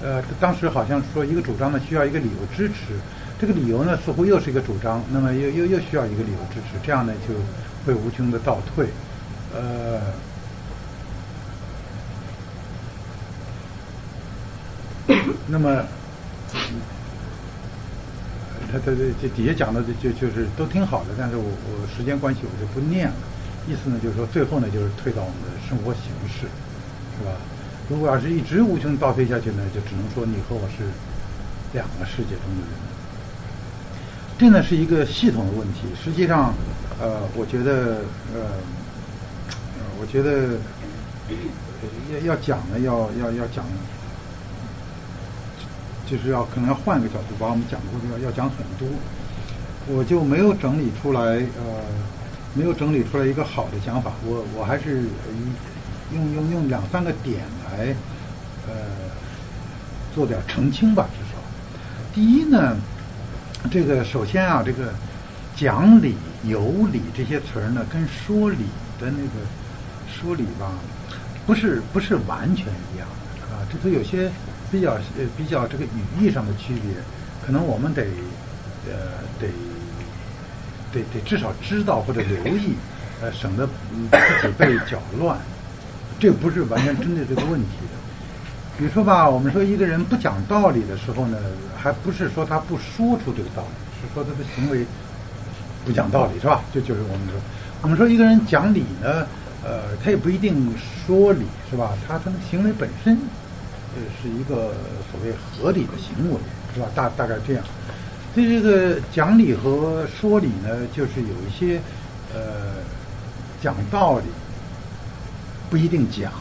[0.00, 2.98] 呃，当时好像说一个主张呢需要一个理由支持，
[3.42, 7.34] 这个理由呢似乎又是一个主张，那么又又又需要一个理由支持，这样呢就
[7.84, 8.86] 会无穷的倒退，
[9.52, 10.00] 呃。
[15.48, 15.84] 那么，
[18.70, 23.14] 他他这这底下讲的就就是都挺好的，但是我我时间关系我就不念了。
[23.66, 26.46] 意思呢就是说最后呢就是退到我们的生活形式，
[27.18, 27.32] 是吧？
[27.90, 30.84] 如果要是一直无穷倒退下去呢，就只能说你和我是
[31.72, 32.91] 两个世界中的人。
[34.42, 36.52] 这呢是一个系统的问题，实际上
[37.00, 37.98] 呃，我觉得
[38.34, 38.42] 呃，
[40.00, 40.58] 我觉得
[42.12, 43.64] 要要讲呢，要要要讲。
[46.10, 48.88] 就是要可能要换个角度把我们讲的故事要要讲很多，
[49.86, 51.84] 我就没有整理出来呃，
[52.52, 55.04] 没有整理出来一个好的讲法，我我还是
[56.12, 57.94] 用用用两三个点来
[58.66, 58.74] 呃
[60.12, 61.38] 做点澄清吧，至少。
[62.12, 62.76] 第一呢，
[63.70, 64.92] 这个首先啊，这个
[65.56, 68.66] 讲理、有理这些词儿呢，跟说理
[69.00, 69.46] 的那个
[70.06, 70.72] 说理吧，
[71.46, 74.30] 不是不是完全一样的啊，这都有些。
[74.72, 76.94] 比较呃比较这个语义上的区别，
[77.44, 78.04] 可能我们得
[78.86, 79.46] 呃得
[80.90, 82.74] 得得至少知道或者留意，
[83.20, 85.38] 呃省得自己被搅乱。
[86.18, 87.98] 这不是完全针对这个问题的。
[88.78, 91.36] 比如说吧，我们说一个人不讲道理的时候呢，
[91.82, 94.86] 还不是说他不说出这个道理，是说他的行为
[95.84, 96.62] 不讲道理，是吧？
[96.72, 97.40] 就就是我们说，
[97.82, 99.26] 我们说一个人讲理呢，
[99.64, 101.96] 呃，他也不一定说理，是吧？
[102.06, 103.18] 他他的行为本身。
[103.94, 104.72] 呃，是一个
[105.10, 106.38] 所谓合理的行为，
[106.72, 106.86] 是吧？
[106.94, 107.62] 大大概这样。
[108.34, 111.78] 对这个讲理和说理呢，就是有一些
[112.32, 112.76] 呃
[113.60, 114.24] 讲道理
[115.68, 116.32] 不一定讲，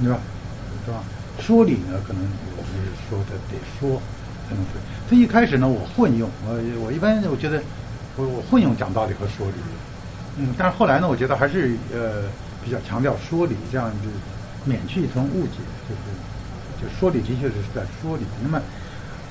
[0.00, 0.18] 对吧？
[0.84, 1.04] 是吧？
[1.38, 2.22] 说理呢，可能
[2.56, 4.02] 我们说的得说
[4.48, 4.80] 才能对。
[5.08, 7.62] 所以一开始呢，我混用，我我一般我觉得
[8.16, 9.54] 我我混用讲道理和说理，
[10.38, 12.24] 嗯，但是后来呢，我觉得还是呃
[12.64, 14.08] 比较强调说理，这样就
[14.64, 15.58] 免去一层误解，
[15.88, 16.00] 就是。
[16.80, 18.22] 就说理的确是在说理。
[18.40, 18.62] 那么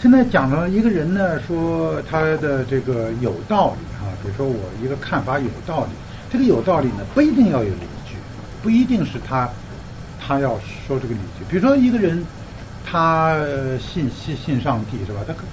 [0.02, 5.92] 现在讲了一个人呢，说他的这个有道理啊，比如说我一个看法有道理，
[6.30, 8.18] 这个有道理呢不一定要有理据，
[8.62, 9.50] 不一定是他
[10.20, 11.46] 他要说这个理据。
[11.48, 12.22] 比如说一个人
[12.90, 13.36] 他
[13.80, 15.20] 信信信上帝是吧？
[15.28, 15.44] 他可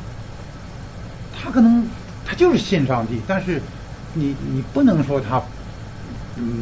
[1.32, 1.84] 他可能
[2.24, 3.60] 他就是信上帝，但是
[4.12, 5.42] 你你不能说他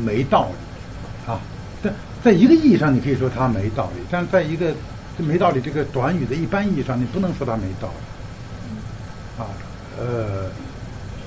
[0.07, 1.41] 没道理啊。
[1.83, 1.93] 在
[2.25, 4.75] 在一个意义上你可以说他没道理，但在一个
[5.19, 7.93] 这没道理，这个短语的一般意义上，你不能说他没道
[9.37, 9.51] 理，啊，
[9.99, 10.51] 呃，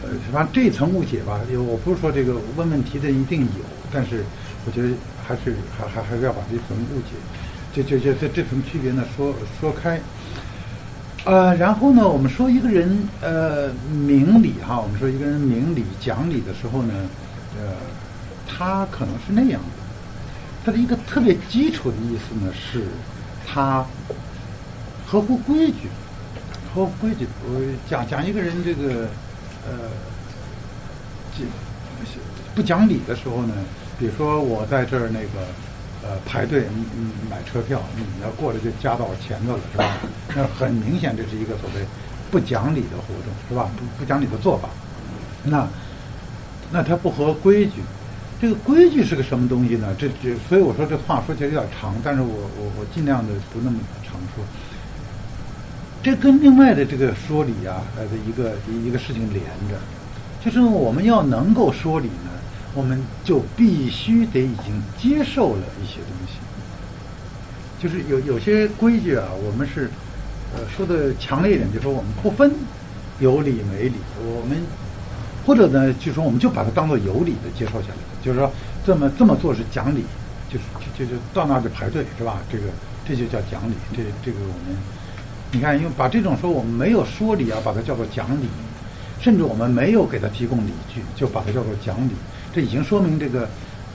[0.02, 4.26] 呃，反正这层误解吧，我不是说这个问问题的一定有，但是
[4.66, 4.90] 我觉得
[5.22, 7.12] 还是还还还是要把这层误解，
[7.76, 10.00] 这这这这这层区别呢说说开，
[11.26, 13.70] 呃，然后呢，我们说一个人呃
[14.08, 16.94] 明理哈，我们说一个人明理讲理的时候呢，
[17.60, 17.74] 呃，
[18.48, 19.84] 他可能是那样的，
[20.64, 22.86] 他的一个特别基础的意思呢，是
[23.46, 23.86] 他
[25.06, 25.90] 合乎规矩，
[26.74, 27.28] 合乎规矩。
[27.44, 29.10] 我讲讲一个人这个
[29.68, 29.90] 呃，
[31.38, 31.44] 这
[32.56, 33.54] 不讲理的时候呢，
[34.00, 35.46] 比如说我在这儿那个
[36.08, 39.98] 呃排队，你你买车票，你要过来就加到我前头了，是吧？
[40.36, 41.82] 那很明显这是一个所谓
[42.30, 43.70] 不讲理的活动，是吧？
[43.76, 44.70] 不不讲理的做法，
[45.44, 45.68] 那
[46.72, 47.82] 那它不合规矩。
[48.40, 49.96] 这个规矩是个什么东西呢？
[49.98, 54.44] 这这，所以我说这话说起来有点长，但是我我我尽量的不那么长说。
[56.04, 59.80] 这跟另外的这个说理啊，呃一个一个事情连着，
[60.44, 62.30] 就是我们要能够说理呢，
[62.76, 66.34] 我们就必须得已经接受了一些东西。
[67.82, 69.90] 就是有有些规矩啊，我们是
[70.54, 72.52] 呃说的强烈一点，就说我们不分
[73.20, 74.62] 有理没理，我们。
[75.46, 78.52] 或者呢，就说我们就把它当做有理的接受下来，就是说
[78.84, 80.04] 这么这么做是讲理，
[80.50, 80.66] 就是
[80.98, 82.42] 就就到那就排队是吧？
[82.52, 82.64] 这个
[83.08, 83.76] 这就叫讲理。
[83.96, 84.76] 这这个我们
[85.52, 88.48] 你看，因为把这种说我们没有说理啊，把它叫做讲理，
[89.22, 92.14] 甚至我们没有给他提供理据，就把它叫做讲理。
[92.56, 93.50] 这已经说明这个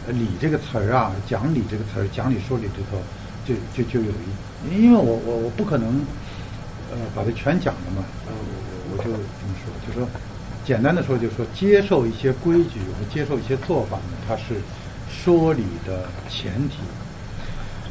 [0.09, 2.99] 理这个词儿啊，讲理这个词儿，讲理说理里头
[3.47, 6.05] 就就就有一，因为我我我不可能
[6.93, 8.33] 呃把它全讲了嘛，呃
[8.93, 10.07] 我我就这么说，就说。
[10.63, 14.61] 简单的说，就说接受一些规矩和接受一些做法呢，它是
[15.11, 16.77] 说理的前提。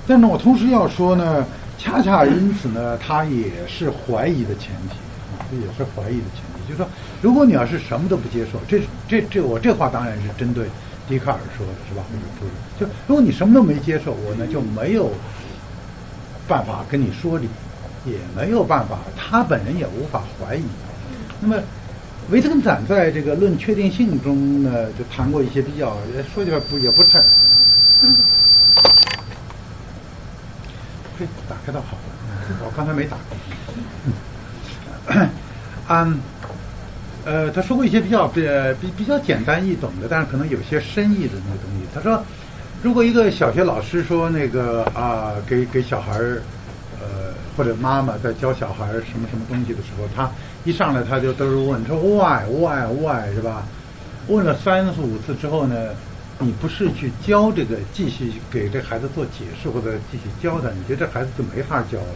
[0.06, 1.44] 但是我同时要说呢，
[1.80, 4.96] 恰恰因此呢，它也是怀疑的前提
[5.34, 6.59] 啊，这也是怀疑的前提。
[6.70, 6.88] 就是说，
[7.22, 10.68] 如果你要是什么都不接受，这这这我这话当然是针对
[11.08, 12.04] 笛卡尔说的，是吧？
[12.40, 15.12] 不是，就如果你什么都没接受，我呢就没有
[16.48, 17.50] 办法跟你说理，
[18.06, 20.64] 也没有办法，他本人也无法怀疑。
[21.42, 21.58] 那么。
[22.32, 25.98] 维特根斯坦在这个《论确定性》中呢，就谈过一些比较，
[26.32, 27.20] 说起来不也不太，
[31.18, 32.00] 嘿，打开倒好了，
[32.64, 33.18] 我刚才没打
[35.08, 35.28] 开。
[35.90, 36.20] 嗯，
[37.30, 38.42] 呃，他说过一些比较比
[38.82, 41.86] 比比较简单易懂的，但是可能有些深意的那个东西。
[41.94, 42.26] 他说，
[42.82, 46.42] 如果一个小学老师说那个啊，给给小孩儿。
[47.02, 50.30] 呃，或者妈妈在教小孩什么什么东西的时候，他
[50.66, 53.64] 一上来他就都是问说 why why why 是吧？
[54.28, 55.76] 问了三四五次之后呢，
[56.40, 62.08] 你不是去教这个，继续给这孩子做解释或者继续教他，你觉得这孩子就没法教了，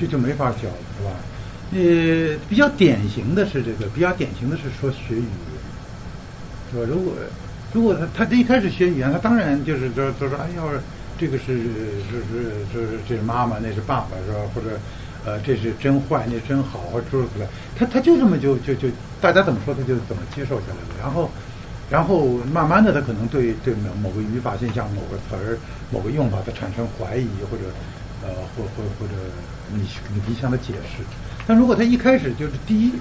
[0.00, 1.10] 这就没法教了，是吧？
[1.74, 5.18] 呃，比较典型的是这个，比较典型的是说学语
[5.52, 5.60] 言，
[6.70, 6.84] 是吧？
[6.84, 7.16] 如果
[7.72, 10.80] 如果他他这一开始学语言，他当然就是说就说哎要是。
[11.16, 14.50] 这个是是是是这是妈妈，那是爸爸，是吧？
[14.52, 14.76] 或者
[15.22, 17.46] 呃，这是真坏，那真好，或者诸如此类。
[17.76, 18.88] 他他就这么就就就
[19.20, 20.88] 大家怎么说，他就怎么接受下来了。
[20.98, 21.30] 然后
[21.88, 25.56] 然后慢慢的，他可能对对某某个语法现象、某个词儿、
[25.88, 27.72] 某个用法，他产生怀疑，或者
[28.20, 29.14] 呃或或或者
[29.68, 31.04] 你你理想的解释。
[31.46, 32.92] 但如果他一开始就是第一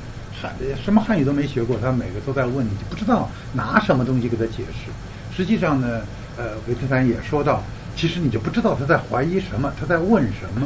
[0.41, 0.53] 汉
[0.83, 4.91] 什么汉语都没学过，他每个都在问，你就不知道拿什么东西给他解释。
[5.35, 6.01] 实际上呢，
[6.37, 7.63] 呃，维特凡也说到。
[7.95, 10.65] 其实你就不知道他在怀疑什么，他在问什么，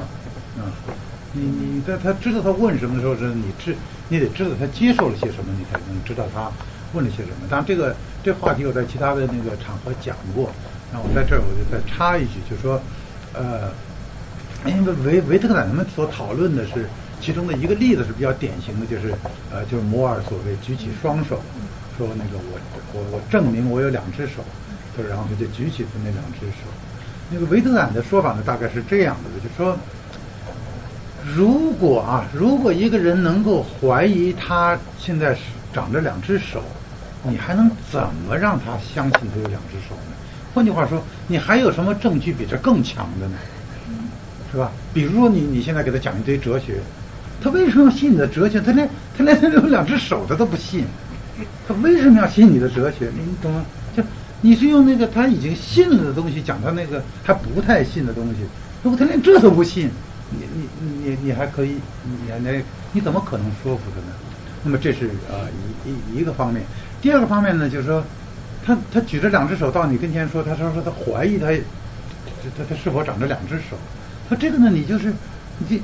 [0.58, 0.72] 啊，
[1.34, 3.76] 你你在他知道他问什么的时候，是你知
[4.08, 6.50] 你得知道他接受了些什么，你才能知道他
[6.94, 7.46] 问了些什么。
[7.50, 7.94] 当然，这个
[8.24, 10.50] 这话题我在其他的那个场合讲过，
[10.94, 12.82] 那我在这儿我就再插一句，就说，
[13.34, 13.72] 呃，
[14.66, 16.88] 因为维维特坦他们所讨论的是
[17.28, 19.14] 其中的一个例子是比较典型的，就是
[19.52, 21.42] 呃，就是摩尔所谓举起双手，
[21.98, 22.58] 说那个我
[22.94, 24.36] 我我证明我有两只手，
[25.10, 26.72] 然后他就举起他那两只手。
[27.30, 29.78] 那个维特坦的说法呢，大概是这样的，就说，
[31.36, 35.42] 如果啊，如果一个人能够怀疑他现在是
[35.74, 36.64] 长着两只手，
[37.24, 40.16] 你还能怎么让他相信他有两只手呢？
[40.54, 43.38] 换句话说，你还有什么证据比这更强的呢？
[44.50, 44.72] 是吧？
[44.94, 46.76] 比如说你你现在给他讲一堆哲学，
[47.42, 48.60] 他为什么要信你的哲学？
[48.62, 50.86] 他连他连他有两只手他都不信，
[51.68, 53.10] 他为什么要信你的哲学？
[53.14, 53.66] 你懂吗？
[53.96, 54.04] 就。
[54.42, 58.46] 你是用那个他已经信了的东西讲他那个还不太信的东西，
[58.84, 59.90] 如果他连这都不信，
[60.30, 61.70] 你你你你还可以，
[62.04, 62.52] 你那
[62.92, 64.14] 你怎么可能说服他呢？
[64.64, 65.42] 那么这是啊
[65.84, 66.64] 一一一个方面。
[67.02, 68.04] 第二个方面呢，就是说
[68.64, 73.76] 他他举着两只手到你跟前说，他说说他怀疑他他他是否长着两只手。
[74.30, 75.12] 他这个呢，你就是
[75.68, 75.82] 你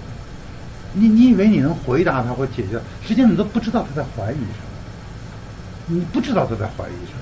[0.93, 7.19] 你你以为你能回答他或解决，实际上你都不知道他在怀疑什么，你不知道他在怀疑什么。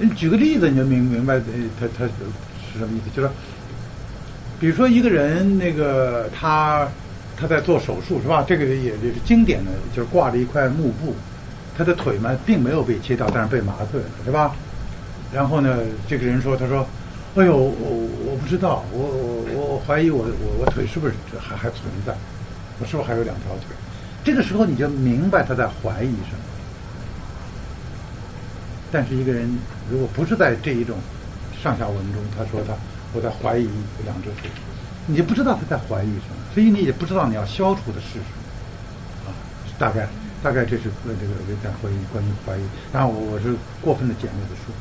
[0.00, 1.38] 你举个例子，你就明明白
[1.78, 2.14] 他他是
[2.78, 3.10] 什么意思？
[3.10, 3.30] 就说，
[4.58, 6.90] 比如说一个人，那个他
[7.36, 8.42] 他在做手术是吧？
[8.42, 11.14] 这个也也是经典的，就是挂着一块幕布，
[11.74, 14.54] 他的腿嘛并没有被切掉，但是被麻醉了是吧？
[15.30, 15.76] 然后呢，
[16.06, 16.88] 这个人说，他说，
[17.38, 22.12] 哎呦，我我不知道，我我我怀疑我我我腿是不是还还存在，
[22.80, 23.76] 我是不是还有两条腿？
[24.24, 26.42] 这个时候你就明白他在怀疑什么。
[28.90, 29.48] 但是一个人
[29.88, 30.98] 如果不是在这一种
[31.62, 32.74] 上下文中，他说他
[33.14, 33.68] 我在怀疑
[34.04, 34.50] 两只腿，
[35.06, 39.34] 你就不知道他在怀疑什么，所以你也不知道你要消除的是什么啊。
[39.78, 40.08] 大概
[40.42, 44.74] 大概这是呃这个在怀疑关于怀疑，当然我我是过分的简略的说。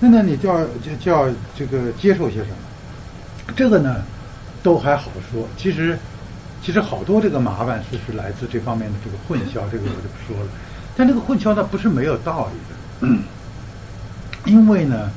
[0.00, 3.52] 那那，你就要就就要这个接受些什么？
[3.54, 4.02] 这个呢
[4.62, 5.98] 都还好说，其实
[6.62, 10.48] 其实好多这个麻烦是是来自这方面的这个混淆，这个我就不说了。
[10.96, 13.18] 但这个混淆它不是没有道理的。
[14.46, 15.10] 因为呢，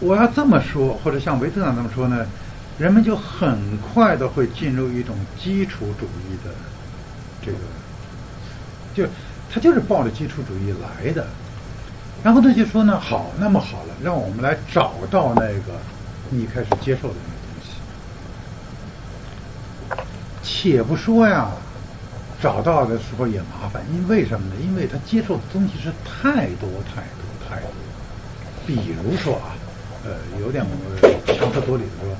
[0.00, 2.26] 我要这么说，或者像维特纳这么说呢，
[2.78, 6.52] 人们就很快的会进入一种基础主义的
[7.42, 7.58] 这个，
[8.94, 9.06] 就
[9.50, 11.26] 他就是抱着基础主义来的，
[12.22, 15.80] 然后他就说呢，好，那么好了，让我们来找到那个
[16.28, 17.80] 你开始接受的那个东西，
[20.42, 21.50] 且不说呀。
[22.42, 24.54] 找到的时候也麻烦，因为什么呢？
[24.62, 27.70] 因为他接受的东西是太多太多太多。
[28.66, 29.52] 比如说啊，
[30.06, 30.64] 呃，有点
[31.26, 32.16] 强词夺理的说，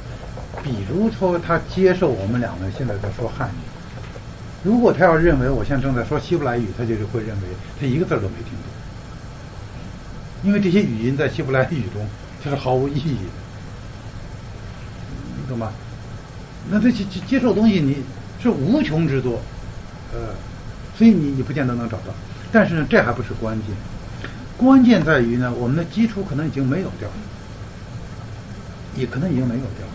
[0.63, 3.65] 比如说他接受我们两个现在在说汉语，
[4.63, 7.49] 如果他要认为我现在正在说希伯来语，他就是会认为
[7.81, 8.70] 他一个字都没听懂，
[10.43, 12.07] 因为这些语音在希伯来语中
[12.43, 13.15] 它是毫无意义。
[13.15, 13.31] 的，
[15.37, 15.73] 你懂吗？
[16.71, 17.97] 那这接接受东西你
[18.43, 19.41] 是无穷之多。
[20.12, 20.35] 呃，
[20.97, 22.12] 所以你你不见得能找到，
[22.51, 23.69] 但是呢，这还不是关键，
[24.57, 27.15] 关键在于呢，我们的基础可能已经没有掉了，
[28.97, 29.93] 也可能已经没有掉了，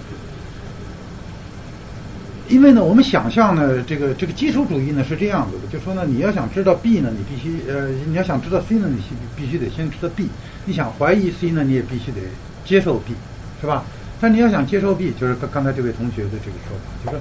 [2.47, 9.01] 因为呢，我们想象呢，这个这个基础主义呢是这样子的，就说呢，你要想知道 B 呢，你必须呃，你要想知道 C 呢，你
[9.35, 10.30] 必须得先知道 B，
[10.65, 12.22] 你想怀疑 C 呢，你也必须得
[12.63, 13.15] 接受 B，
[13.59, 13.84] 是吧？
[14.19, 17.19] 但你要想接受 B，就是刚刚才这位同学的这个说法，就说。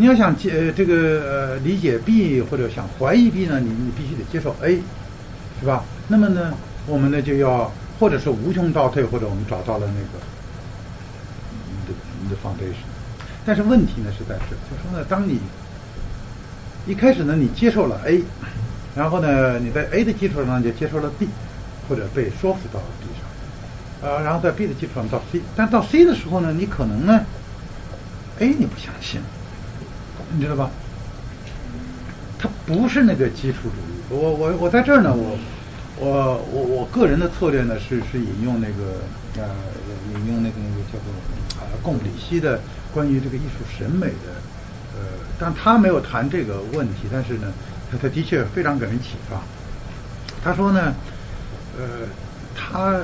[0.00, 0.94] 你要想接这个
[1.54, 4.78] 呃理解 B 或者想怀疑 B 呢，你你必须得接受 A，
[5.58, 5.82] 是吧？
[6.06, 6.54] 那么呢，
[6.86, 10.24] 我们呢就要或者是无穷倒退，或者我们找到了那个
[11.66, 12.97] 你的你的 foundation。
[13.48, 15.40] 但是问题呢是在这，就说呢，当你
[16.86, 18.22] 一开始呢你接受了 A，
[18.94, 21.26] 然后呢你在 A 的基础上就接受了 B，
[21.88, 23.26] 或者被说服到了 B 上，
[24.02, 27.24] 呃，然后在 B 的基础上到 C，但到 C 的时候呢，你可能呢
[28.40, 29.18] A 你不相信。
[30.30, 30.70] 你知道吧？
[32.38, 34.02] 它不是那个基础主义。
[34.10, 35.38] 我我我在这儿呢，我
[35.96, 39.00] 我我我个人的策略呢是是引用那个
[39.38, 39.48] 呃
[40.14, 41.14] 引用那个那个叫做
[41.58, 42.60] 啊贡里希的
[42.92, 44.34] 关于这个艺术审美的
[44.96, 45.04] 呃，
[45.38, 47.52] 但他没有谈这个问题，但是呢，
[47.90, 49.40] 他他的确非常给人启发。
[50.42, 50.94] 他说呢，
[51.78, 52.06] 呃，
[52.56, 53.00] 他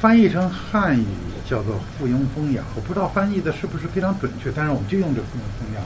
[0.00, 1.04] 翻译成汉语
[1.48, 5.80] 叫做附庸风雅，我不知道翻译的是不是非常准确，但是我们就用这附庸风雅。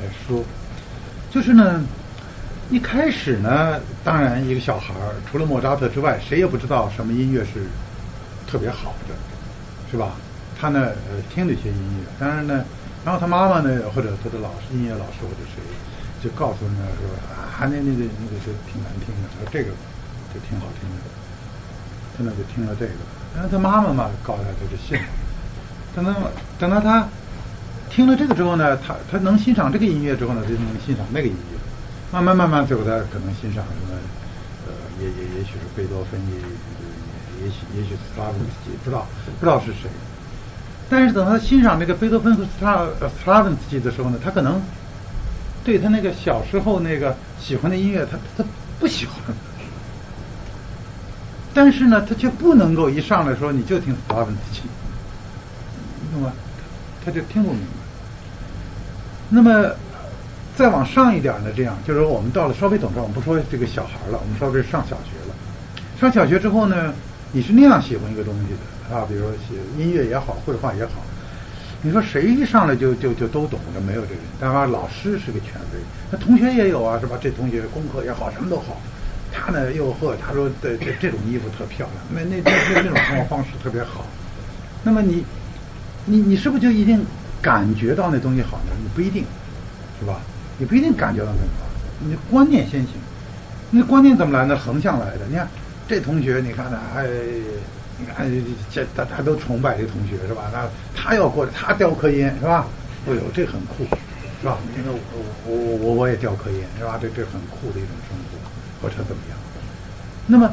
[0.00, 0.44] 来说，
[1.30, 1.82] 就是呢，
[2.70, 7.66] 一开始呢，当然一个小孩儿除了莫扎特之外，谁也不知道什么音乐是
[8.46, 9.14] 特别好的，
[9.90, 10.12] 是吧？
[10.58, 12.64] 他呢，呃，听这些音乐，当然呢，
[13.04, 15.62] 然后他妈妈呢，或者他的老师，音乐老师或者谁，
[16.22, 19.70] 就告诉他说啊，那那个那个就挺难听的，说这个
[20.32, 21.10] 就挺好听的，
[22.16, 23.00] 他呢就听了这个，
[23.34, 25.04] 然后他妈妈嘛，告诉他他就信了，
[25.94, 26.14] 等到
[26.58, 27.08] 等到他。
[27.90, 31.58] 听了这个之后呢，他他能欣赏这个音乐之后呢，就能欣赏那个音乐。
[32.10, 33.98] 慢慢慢慢，最后他可能欣赏什么，
[34.64, 39.06] 呃，也也也许是贝多芬，也也许也许是斯拉文斯基，不知道
[39.38, 39.90] 不知道是谁。
[40.92, 42.84] 但是等他欣赏那个贝多芬和斯拉
[43.24, 44.60] 斯拉文斯基的时候呢，他可能
[45.64, 48.44] 对他那个小时候那个喜欢的音乐，他他
[48.78, 49.34] 不喜欢。
[51.54, 54.60] 但是呢，他却不能够一上来说你就听斯拉文斯基，
[56.12, 56.30] 懂吗？
[57.02, 57.66] 他就听不明白。
[59.30, 59.70] 那么
[60.54, 61.50] 再往上一点呢？
[61.56, 65.34] 这样就是说，我们到了稍微懂事，我们不说这个小孩了，我们稍微上小学了。
[65.98, 66.92] 上小学之后呢，
[67.32, 68.58] 你是那样喜欢一个东西的
[68.92, 70.92] 啊，比如说写音乐也好，绘画也好。
[71.80, 73.80] 你说谁一上来就就就都懂的？
[73.80, 74.22] 没有这个人。
[74.38, 77.18] 当然，老师是个权威，那同学也有啊，是吧？
[77.20, 78.80] 这同学功课也好，什么都好。
[79.32, 84.04] 他呢又和他说这这这种衣服特漂亮，那那那那种生活方式特别好。
[84.84, 85.24] 那么你
[86.04, 87.04] 你你是不是就一定？
[87.40, 89.24] 感觉到那东西好呢，你不一定，
[89.98, 90.20] 是吧？
[90.58, 92.92] 你不一定感觉到那好，你观念先行。
[93.72, 94.56] 那观念怎么来呢？
[94.56, 95.26] 横向来的。
[95.28, 95.48] 你看
[95.88, 97.08] 这同学，你看呢，还
[98.06, 98.30] 看
[98.70, 100.50] 这大家都崇拜这同学是吧？
[100.52, 102.66] 那他要过来，他雕刻音是吧？
[103.06, 103.84] 哎呦，这很酷，
[104.40, 104.58] 是吧？
[104.76, 106.98] 因为我我我我也雕刻音是吧？
[107.00, 108.38] 这这很酷的一种生活，
[108.82, 109.38] 或者怎么样？
[110.26, 110.50] 那么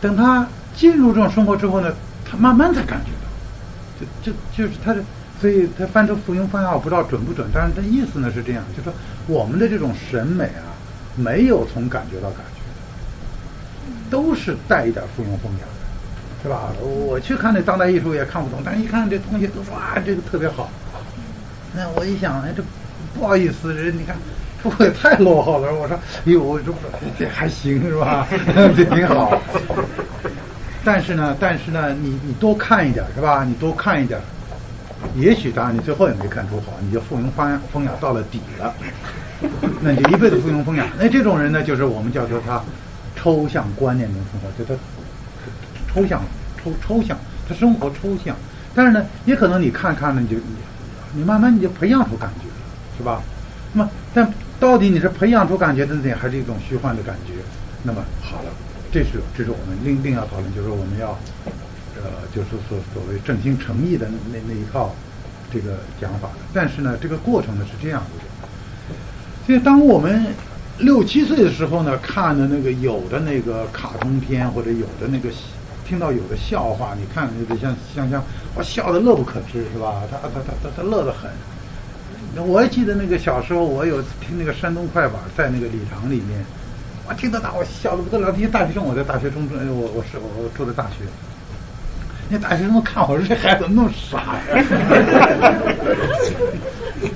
[0.00, 0.46] 等他
[0.76, 1.94] 进入这种生活之后呢，
[2.24, 5.02] 他慢慢才感觉到，就就就是他的，
[5.40, 8.92] 所以他翻成浮云方向，我不知道准不准，但是他意思呢是这样，就说
[9.26, 10.76] 我们的这种审美啊，
[11.16, 12.60] 没有从感觉到感觉，
[14.10, 15.66] 都是带一点附庸风雅，
[16.44, 16.70] 是吧？
[16.80, 20.68] 我去看那当代艺术也看不懂，但一看这东西都说啊这个特别好，
[21.74, 22.62] 那我一想，哎这
[23.18, 24.14] 不好意思，这你看。
[24.78, 26.72] 我也太落后了，我说，哟，我这
[27.18, 28.26] 这还行是吧？
[28.74, 29.38] 这 挺好。
[30.82, 33.44] 但是呢，但是呢，你你多看一点是吧？
[33.44, 34.18] 你多看一点，
[35.16, 38.72] 也许当然你最后也没看出好，你就附庸风风雅到了底了，
[39.82, 40.86] 那你就一辈子附庸风雅。
[40.98, 42.58] 那这种人呢，就是我们叫做他
[43.14, 44.72] 抽象观念中生活，就他
[45.94, 46.20] 抽象
[46.62, 47.16] 抽抽象，
[47.48, 48.36] 他生活抽象。
[48.74, 50.36] 但是呢，也可能你看看呢，你就
[51.14, 53.22] 你慢慢你就培养出感觉了，是吧？
[53.72, 54.32] 那么但。
[54.60, 57.34] 到底你是培养出感觉的呢，还是一种虚幻的感觉？
[57.82, 58.50] 那么好了，
[58.90, 61.08] 这是这是我们另另要讨论，就是我们要
[61.96, 64.94] 呃，就是所所谓正心诚意的那那一套
[65.52, 66.38] 这个讲法的。
[66.54, 68.24] 但是呢，这个过程呢是这样子的。
[69.44, 70.24] 所以当我们
[70.78, 75.28] 六七岁的时候呢，看的那个有的那个卡通片或者有的那个
[75.86, 78.22] 听到有的笑话，你看那个像像像
[78.54, 80.02] 我笑的乐不可支是吧？
[80.10, 81.30] 他他他他他乐得很。
[82.36, 86.44] 那我还记得那个小时候，我有听那个山东快板，在那个礼堂里面，
[87.06, 88.32] 我听到，我笑的不得了。
[88.32, 91.04] 那些大学生，我在大学中，我我是我住的大学，
[92.28, 94.42] 那大学生看我说这孩子怎么那么傻呀？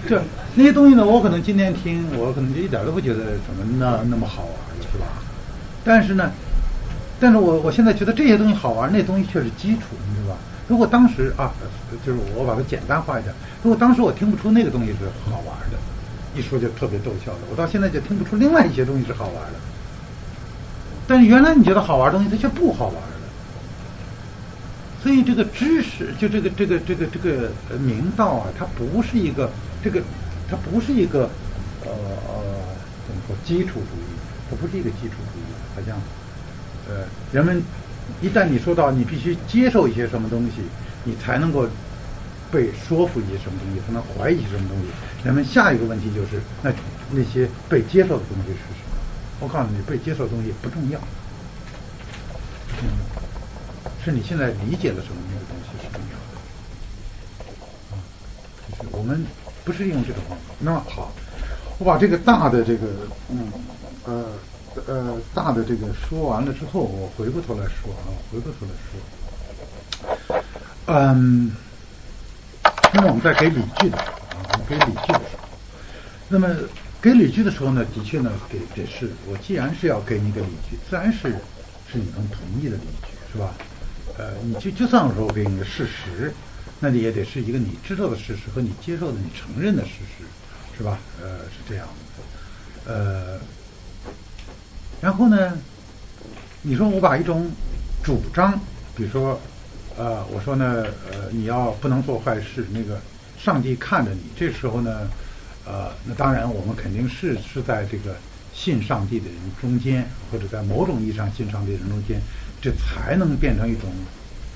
[0.08, 0.22] 这
[0.54, 4.52] 那些东西呢，我可能今天听，我可能就一点都不觉得怎么那那么好玩，
[4.92, 5.06] 是吧？
[5.84, 6.30] 但是呢，
[7.20, 10.40] 但是我我现在觉得这些东西好玩，那东西却是基础，你知道吧？
[10.68, 11.52] 如果当时啊，
[12.04, 13.34] 就是我把它简单化一点。
[13.62, 14.98] 如果当时我听不出那个东西是
[15.30, 15.78] 好玩的，
[16.34, 19.58] 一说就特别逗笑的，我到现在就听不出另外一些东西是好玩的。
[21.06, 23.00] 但是原来你觉得好玩的东西，它却不好玩的。
[25.02, 29.50] 所以这个知识，就这个这个这个这个明道啊，它不是一个
[29.82, 30.02] 这个，
[30.50, 31.30] 它不是一个
[31.84, 32.76] 呃呃
[33.06, 34.18] 怎么说基础主义，
[34.50, 35.96] 它不是一个基础主义，好像
[36.88, 37.62] 呃人们。
[38.22, 40.62] 一旦你说到你必须接受一些什么东西，
[41.04, 41.68] 你才能够
[42.50, 44.86] 被说服一些什么东西，才能怀疑什么东西。
[45.22, 46.72] 人们下一个问题就是，那
[47.10, 48.96] 那些被接受的东西是什么？
[49.40, 50.98] 我告诉你，被接受的东西不重要，
[52.80, 52.88] 嗯，
[54.02, 56.36] 是你现在理解了什么那个东西是重要的。
[57.92, 58.00] 啊，
[58.70, 59.22] 就是我们
[59.66, 60.54] 不是用这种方法。
[60.60, 61.12] 那么好，
[61.76, 62.86] 我把这个大的这个，
[63.28, 63.52] 嗯，
[64.06, 64.32] 呃。
[64.86, 69.00] 呃，大的这个说完了之后，我回过头来说啊，回过头来说，
[70.86, 71.54] 嗯，
[72.90, 75.60] 那么我们在给理据的时候啊，给理据的时候，
[76.28, 76.48] 那么
[77.00, 81.46] 给理据的时候呢，的确呢，给给是我既然是要给你个理据，自然是
[81.84, 83.60] 是你能同意的理据，是吧？
[84.14, 86.36] 呃，你就就算我说我给你个事实，
[86.78, 90.32] 那你也得是一个你知道的事实和你接受的、你承认的事实，
[90.72, 91.06] 是吧？
[91.16, 91.88] 呃，是这样
[92.84, 93.48] 的，呃。
[95.00, 95.52] 然后呢，
[96.62, 97.48] 你说我把一种
[98.02, 98.58] 主张，
[98.96, 99.40] 比如说，
[99.96, 103.00] 呃，我说呢，呃，你要不能做坏事，那个
[103.38, 105.08] 上帝看着你，这时候呢，
[105.64, 108.16] 呃，那当然我们肯定是是在这个
[108.52, 112.20] 信上帝的人中间，或者在某种意义上信上帝的人中间，
[112.60, 113.88] 这才能变成一种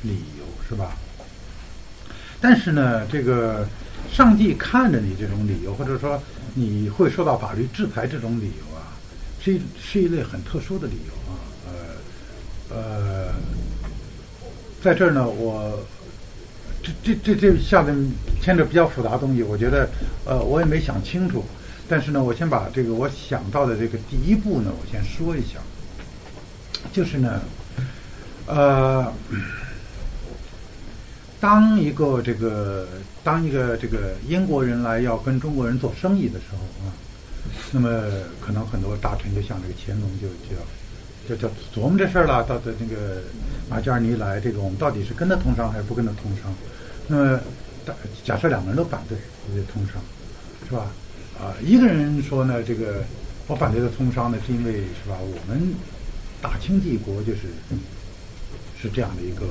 [0.03, 0.91] 理由，是吧？
[2.41, 3.65] 但是呢，这个
[4.11, 6.21] 上帝看着你这种理由，或者说
[6.55, 8.72] 你会受到法律制裁这种理由。
[9.43, 11.35] 是一是一类很特殊的理由啊，
[12.71, 13.35] 呃呃，
[14.81, 15.85] 在这儿呢，我
[16.81, 17.93] 这这这这下面
[18.41, 19.89] 牵着比较复杂的东西，我觉得
[20.25, 21.45] 呃我也没想清楚，
[21.89, 25.59] 但是呢，我先把这个我想到的这个第一步呢，我先说一下，
[26.93, 27.43] 就是呢，
[28.47, 29.13] 呃，
[31.41, 32.87] 当一个这个
[33.25, 36.95] 当一个这个英国人来要跟中国人做生意的时候啊。
[37.75, 37.89] 那么
[38.39, 43.23] 可能很多大臣就像这个乾隆就就就就琢磨这事儿了，到的那个
[43.71, 46.55] 马加尼来，这个我们到底是跟他通商还是不跟他通商？
[47.07, 47.41] 那么
[47.87, 49.17] 假假设两个人都反对
[49.73, 50.03] 通商，
[50.69, 50.87] 是吧？
[51.41, 53.03] 啊，一个人说呢，这个
[53.47, 55.17] 我反对的通商呢，是因为是吧？
[55.19, 55.75] 我们
[56.43, 57.49] 大清帝国就是
[58.81, 59.47] 是这样的一个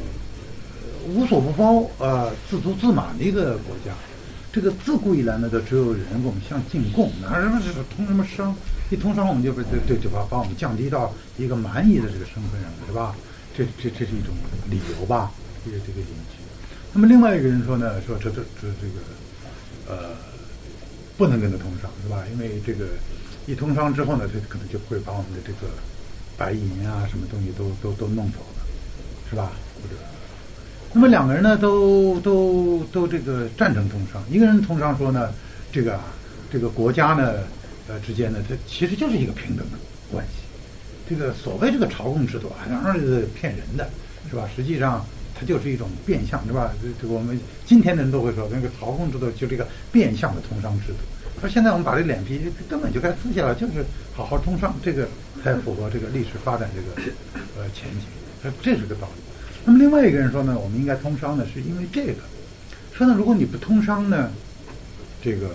[1.07, 3.91] 无所不包啊、自足自满的一个国家。
[4.52, 8.53] 这个自古以来呢，都只有人我们相进贡，哪什么是通什么商？
[8.90, 13.15] 一通商，我们就不对对，就把把我们降低到一个蛮夷的这个身份上了，是吧？
[13.53, 14.36] 这这这是一种
[14.69, 15.32] 理由吧？
[15.64, 16.44] 这个这个引据。
[16.91, 18.99] 那么另外一个人说呢，说这这这这个
[19.88, 20.15] 呃
[21.15, 22.23] 不能跟他通商，是吧？
[22.34, 22.88] 因为这个
[23.45, 25.72] 一通商之后呢，他可能就会把我们的这个
[26.36, 28.68] 白银啊什么东西都都都弄走了，
[29.30, 29.53] 是吧？
[29.82, 29.95] 或者，
[30.93, 34.22] 那么两个人呢，都都都这个赞成通商。
[34.30, 35.34] 一个人通商说呢，
[35.72, 36.03] 这个啊，
[36.51, 37.35] 这个国家呢，
[37.88, 39.77] 呃之间呢，它其实就是一个平等的
[40.11, 40.43] 关系。
[41.09, 43.89] 这个所谓这个朝贡制度啊，当然是骗人的，
[44.30, 44.49] 是吧？
[44.53, 46.73] 实际上它就是一种变相，是吧？
[46.81, 50.99] 这这个我们今天的人都会说，那个朝贡制度就是一个变相的通商制度。
[51.39, 55.07] 说现在我们把这脸皮根本就该撕下来，就是好好通商，这个
[55.41, 57.11] 才符合这个历史发展这个
[57.57, 58.01] 呃前景。
[58.43, 59.30] 呃，这是个道理。
[59.65, 62.21] 那么另外一个人说呢，我们应该通商呢，是因为这个。
[62.93, 64.31] 说呢，如果你不通商呢，
[65.21, 65.51] 这个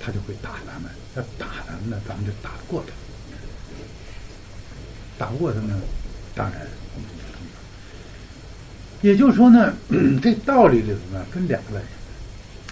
[0.00, 2.92] 他就会打咱们，要打咱们呢，咱们就打不过他。
[5.18, 5.80] 打不过他呢，
[6.34, 6.60] 当然
[6.94, 7.60] 我们就通商。
[9.02, 9.74] 也就是说呢，
[10.22, 11.80] 这道理里头呢分两类。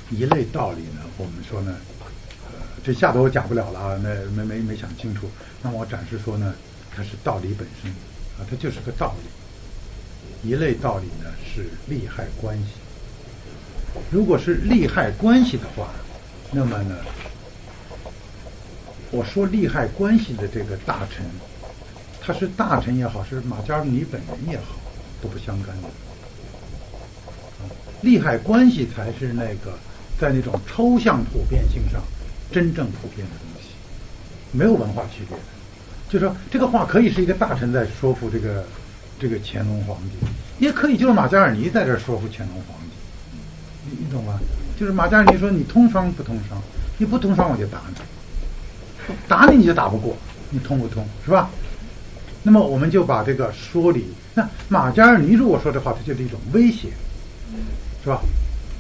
[0.09, 1.75] 一类道理呢，我们说呢，
[2.85, 5.29] 这下头我讲不了了啊，那没没没想清楚。
[5.63, 6.55] 那我展示说呢，
[6.95, 7.91] 它是道理本身
[8.39, 9.29] 啊，它就是个道理。
[10.47, 12.65] 一类道理呢是利害关系。
[14.11, 15.89] 如果是利害关系的话，
[16.51, 16.97] 那么呢，
[19.11, 21.25] 我说利害关系的这个大臣，
[22.21, 24.77] 他是大臣也好，是马加尔尼本人也好，
[25.23, 25.89] 都不相干的。
[28.03, 29.77] 利害关系才是那个。
[30.19, 32.03] 在那种抽象普遍性上，
[32.51, 33.69] 真正普遍的东西，
[34.51, 35.43] 没有文化区别的。
[36.09, 38.65] 就说这个话可以是一个大臣在说服这个
[39.19, 43.91] 这个乾隆皇帝，也可以就是马加尔尼在这说服乾隆皇帝。
[43.91, 44.39] 你你懂吗？
[44.79, 46.61] 就是马加尔尼说你通商不通商，
[46.99, 50.17] 你不通商我就打你，打你你就打不过，
[50.51, 51.49] 你通不通是吧？
[52.43, 56.91] 那么我们就把这个说理，那马加尔尼如果说这话，它就是一种威胁，
[58.05, 58.21] 是吧？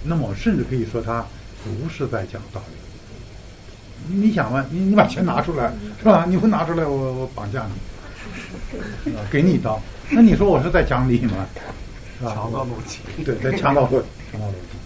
[0.04, 1.26] 那么我甚至可以说他
[1.64, 4.14] 不是在讲道理。
[4.14, 6.26] 你想嘛，你你把钱拿出来是吧？
[6.28, 7.66] 你不拿出来，我我绑架
[9.04, 9.80] 你，给你一刀。
[10.12, 11.46] 那你说我是在讲理吗？
[12.18, 12.34] 是吧？
[12.34, 12.98] 强盗逻辑。
[13.24, 14.78] 对，在强盗逻强盗逻辑，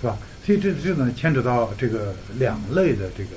[0.00, 0.18] 是吧？
[0.44, 3.30] 所以这这呢牵扯到这个两类的这个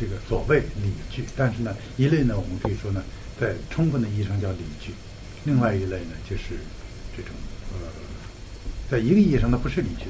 [0.00, 3.02] 这个所谓理据，但是呢一类呢我们可以说呢
[3.40, 4.92] 在充分的意义上叫理据，
[5.44, 6.58] 另外一类呢就是
[7.16, 7.32] 这种
[7.72, 7.78] 呃。
[8.90, 10.04] 在一个意义上，它不是理据。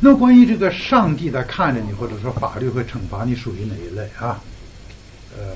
[0.00, 4.42] 那么，关于这个上帝在看着你，或者说法律会惩罚你，属于哪一类啊？
[5.38, 5.54] 呃，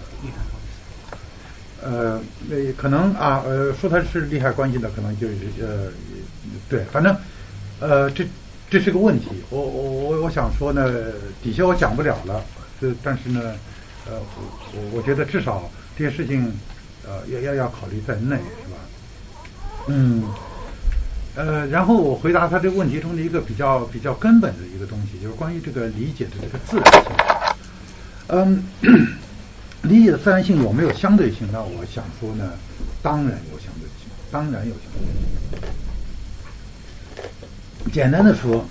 [1.83, 5.91] 呃，那可能啊，呃，说它是利害关系的，可能就是呃，
[6.69, 7.17] 对，反正
[7.81, 8.25] 呃，这
[8.69, 9.29] 这是个问题。
[9.51, 10.91] 我我我我想说呢，
[11.43, 12.45] 底下我讲不了了。
[12.81, 13.55] 这但是呢，
[14.07, 14.21] 呃，
[14.73, 16.53] 我我觉得至少这些事情
[17.07, 18.77] 呃，要要要考虑在内，是吧？
[19.87, 20.35] 嗯。
[21.37, 27.13] 呃，然后我回答他这个问题中的一个比较比较根本的一个东西，就是关于这个理解的这个自然性。
[28.27, 28.69] 嗯，
[29.83, 31.49] 理解的自然性有没有相对性？
[31.51, 32.53] 那我想说呢，
[33.03, 35.13] 当然有相对性，当然有相对性。
[37.93, 38.69] 简单的说，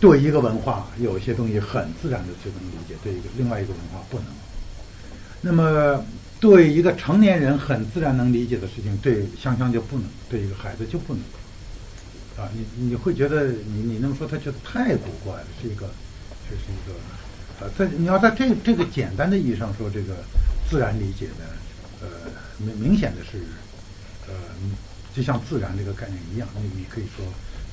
[0.00, 4.26] 对一个文化，有些东西很自然的就能理解，对一个另外一个文化不能。
[5.42, 6.04] 那么，
[6.40, 11.22] 对一个成年人很自然能理解的事情，对香香就不能，对一个孩子就不能。
[12.36, 15.94] 啊，你你会觉得你你那么说，他觉得太古怪了，是一个，
[16.48, 16.94] 这是一个，
[17.76, 20.16] 在你要在这这个简单的意义上说，这个
[20.68, 21.44] 自然理解呢，
[22.00, 22.08] 呃，
[22.58, 23.38] 明明显的是，
[24.28, 24.34] 呃，
[25.14, 27.24] 就像自然这个概念一样，你你可以说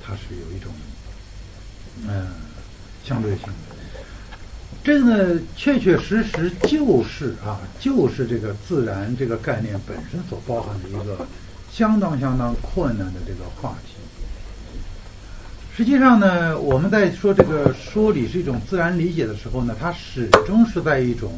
[0.04, 0.72] 它是有一种，
[2.08, 2.28] 嗯，
[3.04, 3.54] 相对性的。
[4.84, 11.28] 这个呢，确确实实就是啊，就是这个自然这个概念本身所包含的一个
[11.72, 13.97] 相当相当困难的这个话题。
[15.78, 21.30] 实际上呢，我们在说这个说理是一种自然理解的时候呢，它始终是在一种，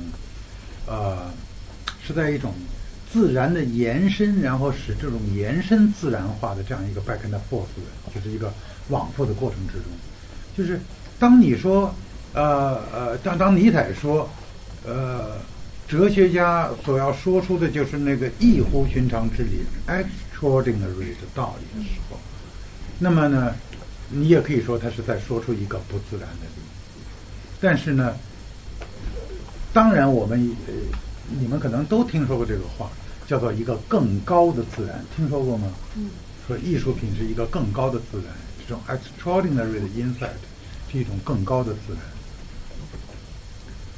[0.87, 1.29] 呃，
[2.07, 2.53] 是在一种
[3.11, 8.49] 自然的延伸，然后使这种延伸自然化的这样一个 back and forth 的，就是一个
[8.87, 9.83] 往复的过程之中。
[10.55, 10.79] 就是
[11.19, 11.93] 当你说，
[12.31, 14.25] 呃呃，当当尼采说，
[14.85, 15.35] 呃，
[15.85, 22.17] 哲学家所要说出的就是那个异乎寻常之理 （extraordinary） 的道理的时候，
[22.99, 23.53] 那么呢？
[24.11, 26.61] 你也可以说他是在说出一个不自然的理，
[27.61, 28.15] 但是呢，
[29.71, 30.73] 当然我们呃，
[31.39, 32.89] 你们可能都听说过这个话，
[33.27, 35.71] 叫做一个更高的自然，听说过吗？
[35.95, 36.09] 嗯。
[36.47, 40.29] 说艺术品是一个更高的自然，这种 extraordinary 的 insight
[40.91, 42.01] 是一种更高的自然。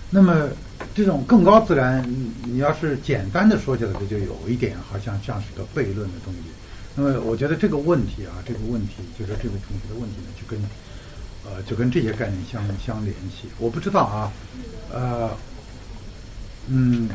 [0.10, 0.50] 那么
[0.94, 2.06] 这种更高自然，
[2.46, 6.51] 你要是简单的说起来，这就有一点好像像是个悖论的东西。
[6.96, 10.60] 那么我觉得这个问题啊，这个问题就是这位同学的问题呢，就跟
[11.46, 13.48] 呃就跟这些概念相相联系。
[13.58, 14.32] 我不知道啊，
[14.92, 15.32] 呃，
[16.68, 17.10] 嗯，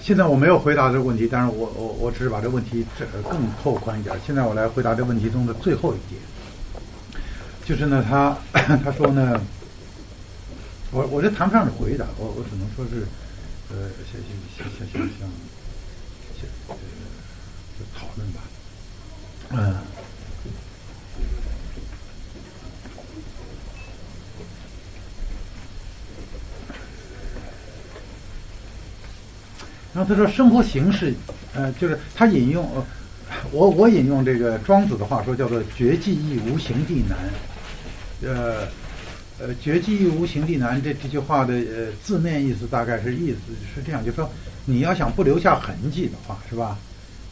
[0.00, 4.18] 现在我没有回答这个问题，但是我我我只是把这个问题这更拓宽一点。
[4.26, 6.20] 现在我来回答这个问题中的最后一点，
[7.64, 8.36] 就是呢，他
[8.82, 9.38] 他说呢，
[10.90, 13.06] 我我这谈不上是回答，我我只能说是
[13.72, 14.28] 呃，想想
[14.58, 15.28] 想想想想
[16.68, 18.42] 呃，讨论吧，
[19.50, 19.74] 嗯。
[29.94, 31.14] 然后他说，生活形式，
[31.54, 32.84] 呃，就是他引用，呃，
[33.52, 37.18] 我我引用这个庄子的话说，叫做“绝迹易，无形地难”。
[38.24, 38.66] 呃，
[39.42, 43.38] 呃，“绝迹易，无形地难”这这句话的呃字面意思大概是意思
[43.74, 44.30] 是这样，就说
[44.66, 46.78] 你要想不留下痕迹的话，是吧？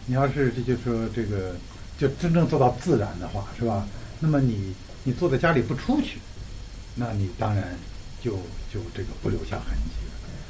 [0.06, 1.54] 你要是这就说这个
[1.96, 3.86] 就真正做到自然的话，是吧？
[4.18, 4.74] 那么你
[5.04, 6.18] 你坐在家里不出去，
[6.96, 7.62] 那你当然
[8.20, 8.32] 就
[8.74, 9.94] 就这个不留下痕迹。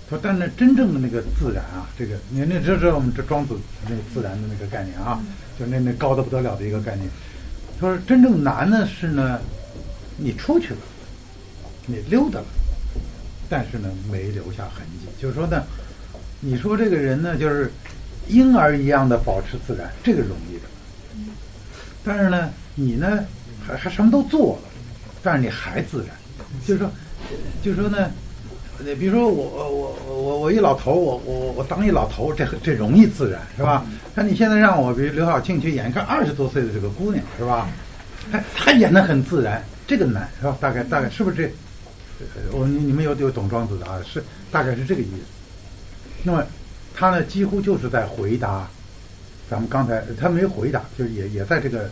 [0.08, 3.54] 说，但是真正的那个自然啊，这个你你知道我们这庄子
[3.84, 5.22] 那个自然的那个概念啊，
[5.58, 7.06] 就那那高的不得了的一个概念。
[7.78, 9.38] 说真正难的是呢，
[10.16, 10.78] 你出去了，
[11.90, 12.46] 你溜达了，
[13.48, 15.08] 但是呢没留下痕迹。
[15.20, 15.64] 就是说呢，
[16.40, 17.70] 你说这个人呢，就是
[18.28, 21.32] 婴儿一样的保持自然，这个容易的。
[22.04, 23.24] 但是呢，你呢
[23.66, 24.68] 还还什么都做了，
[25.22, 26.16] 但是你还自然。
[26.66, 26.90] 就是说，
[27.62, 28.10] 就是说呢。
[28.82, 33.84] 你比如说我我我我一老头，我我我当一老头，这这容易自然是吧？
[34.14, 37.68] 那你现在让我比如刘晓庆去演一个二十多岁的这个姑娘是吧？
[38.32, 40.56] 她她演的很自然，这个难是吧？
[40.62, 41.52] 大概大概是不是这？
[42.52, 44.00] 我你你们有有懂庄子的啊？
[44.04, 45.22] 是大概是这个意思。
[46.22, 46.44] 那么
[46.94, 48.68] 他呢，几乎就是在回答
[49.48, 51.90] 咱们刚才他没回答，就是也也在这个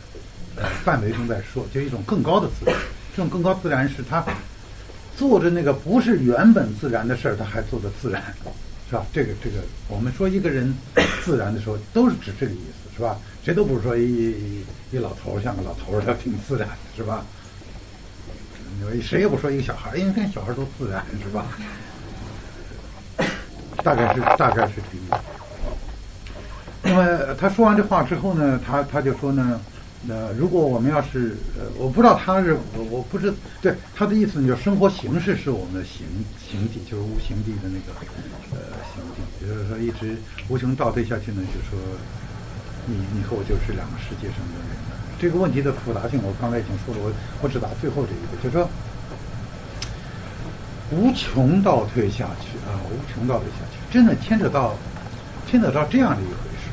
[0.57, 2.75] 呃范围中在说，就一种更高的自然。
[3.17, 4.25] 这种更高自然是他。
[5.17, 8.23] 做着那个不是原本自然的事儿，他还做的自然，
[8.89, 9.05] 是吧？
[9.13, 9.57] 这个这个，
[9.89, 10.73] 我们说一个人
[11.25, 13.19] 自然的时候，都是指这个意思，是吧？
[13.43, 17.27] 谁都不是说一一老头像个老头儿，他挺自然的，是吧？
[19.03, 21.47] 谁也不说一个小孩，因为看小孩都自然，是吧？
[23.83, 25.17] 大概是大概是这个意思。
[26.83, 29.61] 那么他说完这话之后呢，他他就说呢。
[30.01, 36.07] 那如果我们要是呃，我不知道他是我我不知对他的意思，就是生活形式是我们的形
[36.39, 37.93] 形体，就是无形地的那个
[38.55, 41.77] 呃形体，也就是说一直无穷倒退下去呢，就说
[42.87, 44.98] 你你和我就是两个世界上的人。
[45.19, 47.13] 这个问题的复杂性，我刚才已经说了，我
[47.43, 48.69] 我只答最后这一个，就是说
[50.91, 54.75] 无穷倒退下去啊，无穷倒退下去，真的牵扯到
[55.51, 56.71] 牵扯到这样的一回事。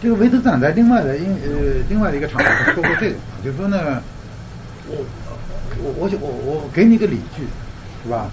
[0.00, 4.00] 这个维特斯坦在另外的因呃另外的一个场合上说过这个话， 就是说呢，
[4.86, 5.04] 我
[5.82, 7.44] 我我我我给你个理据，
[8.04, 8.30] 是吧？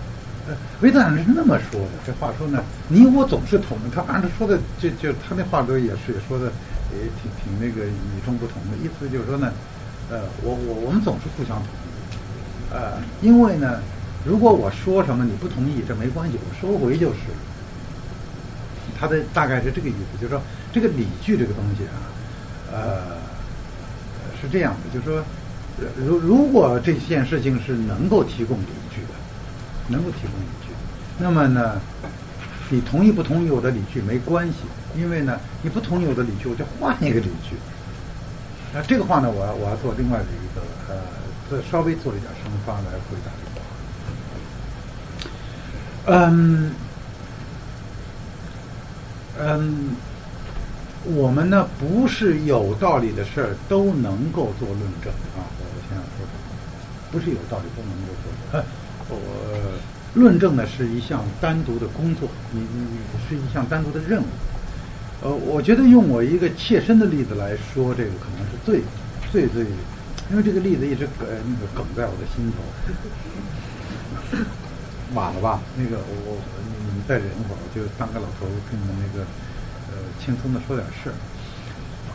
[0.81, 6.51] 维特坦是那么说的，这话说呢，你我总是同，他反正说的就就他那话都也是说的
[6.95, 9.51] 也挺挺那个与众不同的，意思就是说呢，
[10.09, 13.79] 呃，我我我们总是互相同意，呃，因为呢，
[14.25, 17.19] 如果我说什么你不同意，这没关系，我收回就是。
[18.97, 20.41] 他的大概是这个意思，就是说
[20.71, 21.99] 这个理据这个东西啊，
[22.71, 23.17] 呃，
[24.39, 25.21] 是这样的，就是说，
[25.97, 29.13] 如如果这件事情是能够提供理据的，
[29.89, 30.71] 能够提供理据，
[31.17, 31.81] 那么呢，
[32.69, 34.59] 你同意不同意我的理据没关系，
[34.97, 37.55] 因为呢，你不同意我的理据，我就换一个理据。
[38.73, 41.01] 那这个话呢，我要我要做另外的一个呃，
[41.49, 43.31] 再稍微做一点生发来回答。
[46.07, 46.71] 嗯。
[49.37, 49.89] 嗯，
[51.03, 55.43] 我们呢不是有道理的事儿都能够做论证啊！
[55.59, 56.25] 我我先要说，
[57.11, 58.31] 不是有道理都能够做。
[59.09, 59.19] 我
[60.13, 62.97] 论证呢是一项单独的工作，你你你
[63.27, 64.25] 是一项单独的任务。
[65.25, 68.83] 呃，我觉得用我一个切身的例子来说，这个可能是最
[69.31, 69.65] 最最，
[70.29, 72.71] 因为这个例子一直梗那个梗在我的心头。
[75.15, 75.63] 晚了吧？
[75.73, 79.27] 那个我我你们再忍一会儿，我就当个老头跟你们那个
[79.87, 81.15] 呃轻松的说点事儿。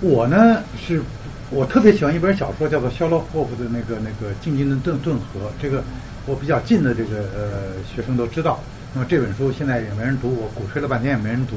[0.00, 1.02] 我呢是，
[1.48, 5.50] 我特别喜欢一本小说，叫做肖洛霍夫的那个那个《静静的顿顿河》。
[5.58, 5.84] 这个
[6.24, 8.64] 我比较近的这个呃学生都知道。
[8.92, 11.56] 那么这本书现在也没人读，我鼓吹了半天也没人读。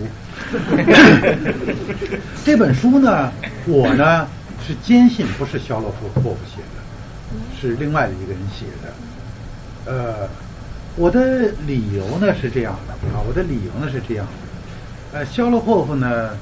[2.46, 3.32] 这本书呢，
[3.66, 4.28] 我呢
[4.66, 6.80] 是坚信不是肖洛霍霍夫写的，
[7.60, 10.30] 是另外的一个人写的，呃。
[10.96, 14.28] 我的理由呢是这样的啊，我的理由呢是这样
[15.12, 16.38] 的，呃，肖洛霍夫呢，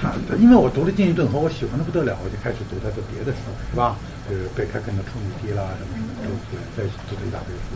[0.00, 3.38] 他因为我读了《静与顿河》，我喜欢的不得了，我就开始读他的别的书，
[3.68, 3.96] 是吧？
[4.30, 7.74] 就是贝克根的《处女地》啦，什么什么，都再读了一大堆书。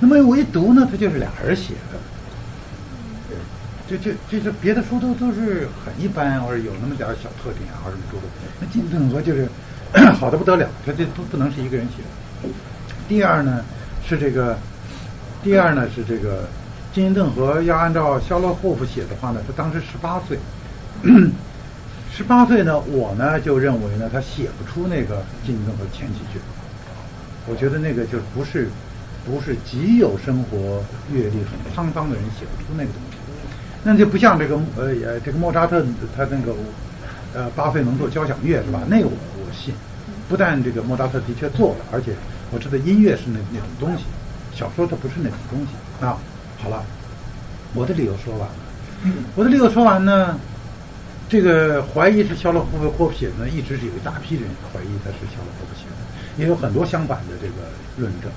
[0.00, 1.98] 那么我一读呢，他就是俩人写的，
[3.86, 8.28] 就就就是别的书都都是很一般，或者有那么点小特点，或者什么诸多。
[8.60, 9.48] 那金正和就是
[10.18, 12.48] 好的不得了，他这不不能是一个人写的。
[13.08, 13.64] 第二呢
[14.06, 14.58] 是这个，
[15.42, 16.48] 第二呢是这个
[16.92, 20.38] 金正和要按照肖洛霍夫写的话呢，他当时十八岁，
[22.12, 26.40] 十八岁呢，我呢就认为呢他写不出那个金正和前几句，
[27.46, 28.70] 我觉得那个就不是
[29.24, 30.82] 不是极有生活
[31.12, 33.18] 阅历很沧桑的人写不出那个东西。
[33.82, 35.84] 那就不像这个呃呃这个莫扎特
[36.16, 36.54] 他那个
[37.34, 38.80] 呃巴菲能做交响乐是吧？
[38.88, 39.74] 那个我我信，
[40.28, 42.14] 不但这个莫扎特的确做了，而且
[42.50, 44.04] 我知道音乐是那那种东西，
[44.54, 46.16] 小说它不是那种东西啊。
[46.62, 46.82] 好了，
[47.74, 48.54] 我的理由说完了，
[49.34, 50.38] 我的理由说完呢，
[51.28, 57.68] 这个怀疑是肖洛霍夫霍写的呢，一直是有一大批人怀疑他是肖洛霍夫写的，也有很多相反的这个
[57.98, 58.30] 论证，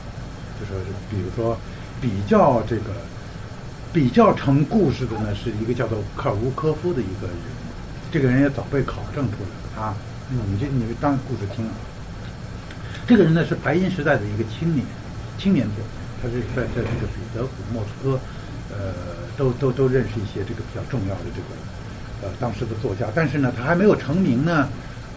[0.59, 1.57] 就是比如说
[2.01, 2.83] 比较这个。
[3.93, 7.35] 比较成故事的呢，是一个叫做科尔乌科夫的一个人，
[8.11, 9.95] 这个人也早被考证出来了啊。
[10.29, 11.65] 你这你当故事听。
[13.07, 14.85] 这个人呢是白银时代的一个青年，
[15.39, 15.89] 青年作家，
[16.21, 18.19] 他是在在这个彼得堡、莫斯科，
[18.69, 18.93] 呃，
[19.37, 23.07] 都都都认识一些这个比较重要的这个呃当时的作家。
[23.15, 24.67] 但是呢，他还没有成名呢，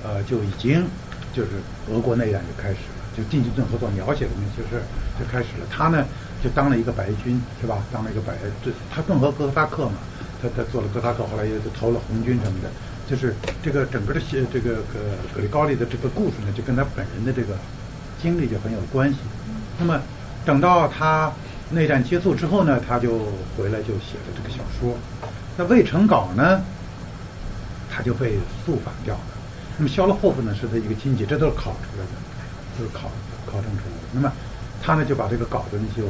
[0.05, 0.87] 呃，就已经
[1.35, 1.51] 就是
[1.91, 4.83] 俄国内战就开始了，就进军顿合作描写的那些事
[5.19, 5.67] 就开始了。
[5.71, 6.05] 他呢。
[6.43, 7.77] 就当了一个白军是吧？
[7.93, 8.33] 当了一个白，
[8.65, 9.93] 这他顿河哥萨克嘛，
[10.41, 12.71] 他他做了哥萨克，后来又投了红军什么的。
[13.07, 14.99] 就是这个整个的写这个格
[15.35, 17.59] 格里高利的这个故事呢，就跟他本人的这个
[18.23, 19.19] 经历就很有关系。
[19.79, 20.01] 那么
[20.47, 21.31] 等到他
[21.73, 23.19] 内战结束之后呢，他就
[23.55, 24.97] 回来就写了这个小说。
[25.59, 26.63] 那未成稿呢，
[27.91, 29.21] 他就被肃反掉了。
[29.77, 32.13] 那么肖洛霍夫呢，是他一个亲戚，这都是考出来的，
[32.81, 33.13] 就是考
[33.45, 34.09] 考证出来的。
[34.17, 34.33] 那么。
[34.83, 36.05] 他呢就把这个稿子呢就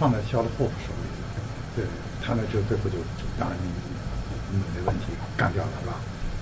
[0.00, 1.06] 放在肖洛霍夫手里，
[1.76, 1.84] 对，
[2.24, 2.96] 他呢就最后就
[3.38, 3.58] 当然
[4.50, 5.92] 没问题干掉了是吧？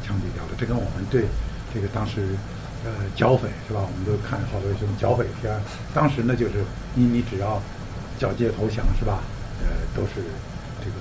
[0.06, 0.50] 枪毙掉了。
[0.56, 1.26] 这跟我们对
[1.74, 2.36] 这个当时
[2.84, 3.80] 呃剿匪是吧？
[3.82, 5.52] 我们都看好多这种剿匪片，
[5.92, 6.62] 当时呢就是
[6.94, 7.60] 你你只要
[8.20, 9.18] 缴械投降是吧？
[9.58, 10.22] 呃都是
[10.78, 10.96] 这个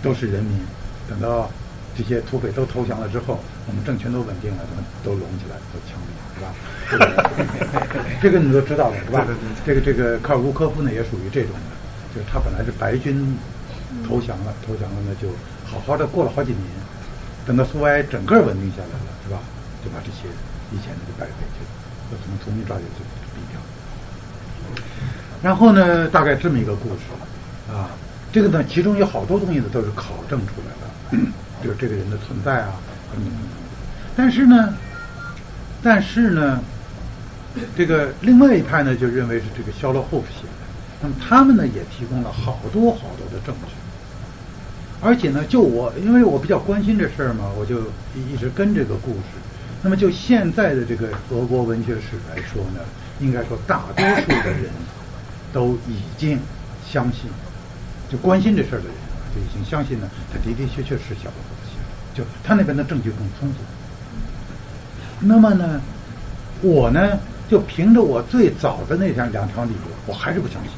[0.00, 0.64] 都是人民，
[1.06, 1.50] 等到
[1.94, 6.09] 这些土匪都投降了之后，我们政权都稳定了，他们都拢起来都枪毙。
[6.40, 7.06] 是吧？
[8.20, 9.26] 这个你都知道了，是吧？
[9.64, 13.38] 这个这个卡尔乌科夫呢，也属于这种的，就是他本来是白军
[14.06, 15.28] 投降了，投降了呢，就
[15.64, 16.62] 好好的过了好几年，
[17.46, 19.38] 等到苏维埃整个稳定下来了，是吧？
[19.84, 20.28] 就把这些
[20.72, 21.64] 以前的白匪就
[22.10, 23.60] 就从重新抓起就毙掉。
[25.42, 27.00] 然后呢，大概这么一个故事
[27.72, 27.90] 啊，
[28.32, 31.26] 这个呢，其中有好多东西呢都是考证出来的，
[31.62, 32.74] 就是这个人的存在啊，
[33.16, 33.22] 嗯，
[34.16, 34.74] 但是呢。
[35.82, 36.60] 但是呢，
[37.76, 40.66] 这个另外一派呢就认为是这个肖洛霍夫写的，
[41.00, 43.72] 那么他们呢也提供了好多好多的证据，
[45.00, 47.80] 而且呢，就我因为我比较关心这事儿嘛，我就
[48.14, 49.40] 一直跟这个故事。
[49.82, 52.80] 那么就现在的这个俄国文学史来说呢，
[53.18, 54.68] 应该说大多数的人
[55.54, 56.38] 都已经
[56.86, 57.30] 相信，
[58.10, 58.94] 就关心这事儿的人
[59.34, 63.60] 就已经相信呢，他的的确确是肖洛霍夫写的，就他那边的证据更充足。
[65.20, 65.80] 那么呢，
[66.62, 67.18] 我呢
[67.48, 70.72] 就凭着我最早的那两两条理由，我还是不相信。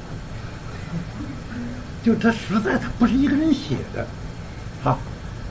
[2.03, 4.05] 就他实在他不是一个人写的，
[4.83, 4.99] 好，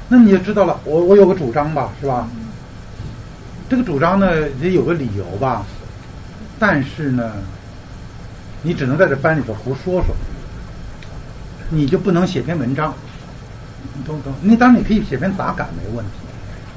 [0.10, 0.78] 那你就知道了。
[0.84, 2.28] 我我有个主张吧，是吧？
[3.70, 5.66] 这个主张呢也有个理由吧，
[6.60, 7.32] 但是呢，
[8.64, 10.14] 你只能在这班里头胡说说，
[11.70, 12.94] 你就不能写篇文章，
[13.96, 14.34] 你懂懂？
[14.42, 16.12] 你当然你可以写篇杂感没问题，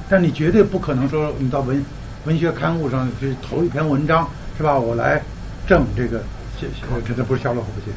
[0.09, 1.85] 但你绝对不可能说你到文。
[2.25, 4.79] 文学刊物上就投一篇文章是吧？
[4.79, 5.23] 我来
[5.67, 6.23] 证这个
[6.59, 7.97] 写写，这这不是肖洛霍夫写的，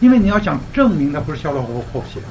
[0.00, 2.26] 因为你要想证明他不是肖洛霍夫写的，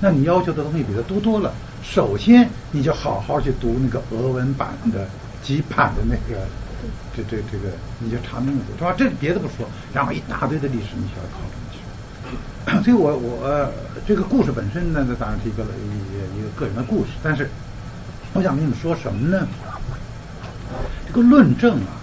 [0.00, 1.52] 那你要求的东西比他多多了。
[1.82, 5.06] 首先，你就好好去读那个俄文版的
[5.42, 6.42] 几版的那个，
[7.16, 8.94] 这这这个，你就查清楚是吧？
[8.96, 11.78] 这别的不说，然后一大堆的历史你需要考证去。
[12.84, 13.72] 所以我我
[14.06, 17.48] 这个故事本身呢，那当然是一个一一个个人的故事，但是
[18.34, 19.46] 我想跟你们说什么呢？
[21.08, 21.96] 这个论证啊，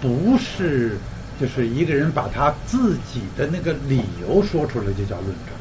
[0.00, 0.96] 不是
[1.40, 5.54] 就是一个人把他自己的那个理由说出来就叫论证。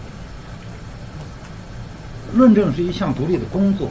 [2.35, 3.89] 论证是一项独立的工作，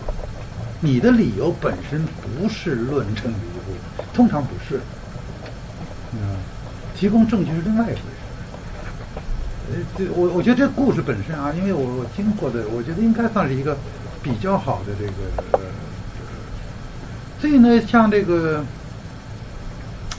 [0.80, 4.80] 你的理由本身不是论证的一部分，通常不是。
[6.12, 6.36] 嗯，
[6.96, 8.00] 提供证据是另外一回事。
[9.70, 13.76] 呃，这我我觉得这故事本身啊，因为我我听过的，我觉得应该算是一个
[14.22, 15.12] 比较好的这个。
[17.40, 18.64] 所以呢，像这个，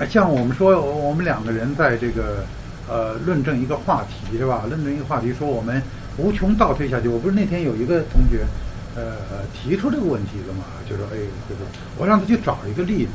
[0.09, 2.43] 像我们说，我们两个人在这个
[2.89, 4.63] 呃论证一个话题是吧？
[4.67, 5.81] 论证一个话题，说我们
[6.17, 7.07] 无穷倒推下去。
[7.07, 8.43] 我不是那天有一个同学
[8.95, 11.61] 呃提出这个问题的嘛，就说哎，就是
[11.97, 13.11] 我让他去找一个例子。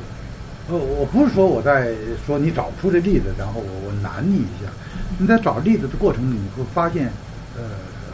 [0.69, 4.71] 呃，我不是说我在说你找不出这例子，然后我我难你一下。
[5.19, 7.11] 你在找例子的过程里，你会发现
[7.57, 7.63] 呃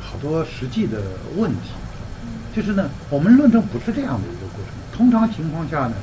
[0.01, 1.03] 好多实际的
[1.37, 1.71] 问题。
[2.55, 4.73] 就是呢，我们论证不是这样的一个过程。
[4.97, 5.95] 通常情况下呢，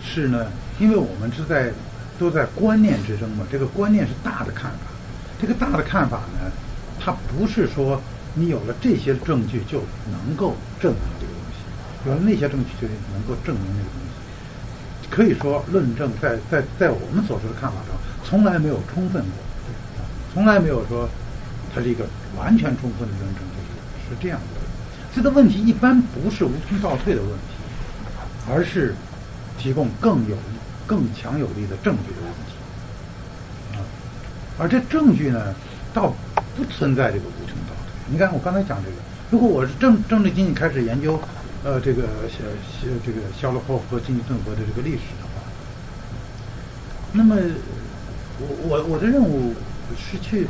[0.00, 0.46] 是呢，
[0.78, 1.72] 因为我们是在
[2.18, 3.46] 都在观念之争嘛。
[3.50, 4.78] 这个观念是大的看法，
[5.40, 6.50] 这个大的看法呢，
[6.98, 8.00] 它不是说
[8.34, 15.08] 你有了这些证据就能够证明这个东西，有了那些证据就能够证明那个东西。
[15.08, 19.32] 可以说，论证在在在我们所说的看法上，从来没有充分过，
[20.34, 21.08] 从来没有说
[21.72, 22.04] 它是一个
[22.36, 24.60] 完全充分的论证，就是是这样的。
[25.14, 27.54] 这个问题一般不是无从倒退的问题，
[28.50, 28.94] 而是
[29.56, 30.36] 提供更有
[30.86, 33.76] 更强有力的证据的问题。
[33.76, 33.82] 啊，
[34.58, 35.54] 而这证据呢，
[35.92, 36.14] 倒
[36.56, 37.92] 不存在这个无穷倒退。
[38.06, 38.96] 你看我刚才讲这个，
[39.30, 41.20] 如果我是政政治经济开始研究。
[41.64, 45.42] 呃，这个肖肖这个肖洛霍夫和经济顿河的这个历史的话，
[47.10, 47.34] 那么
[48.38, 49.52] 我我我的任务
[49.98, 50.46] 是去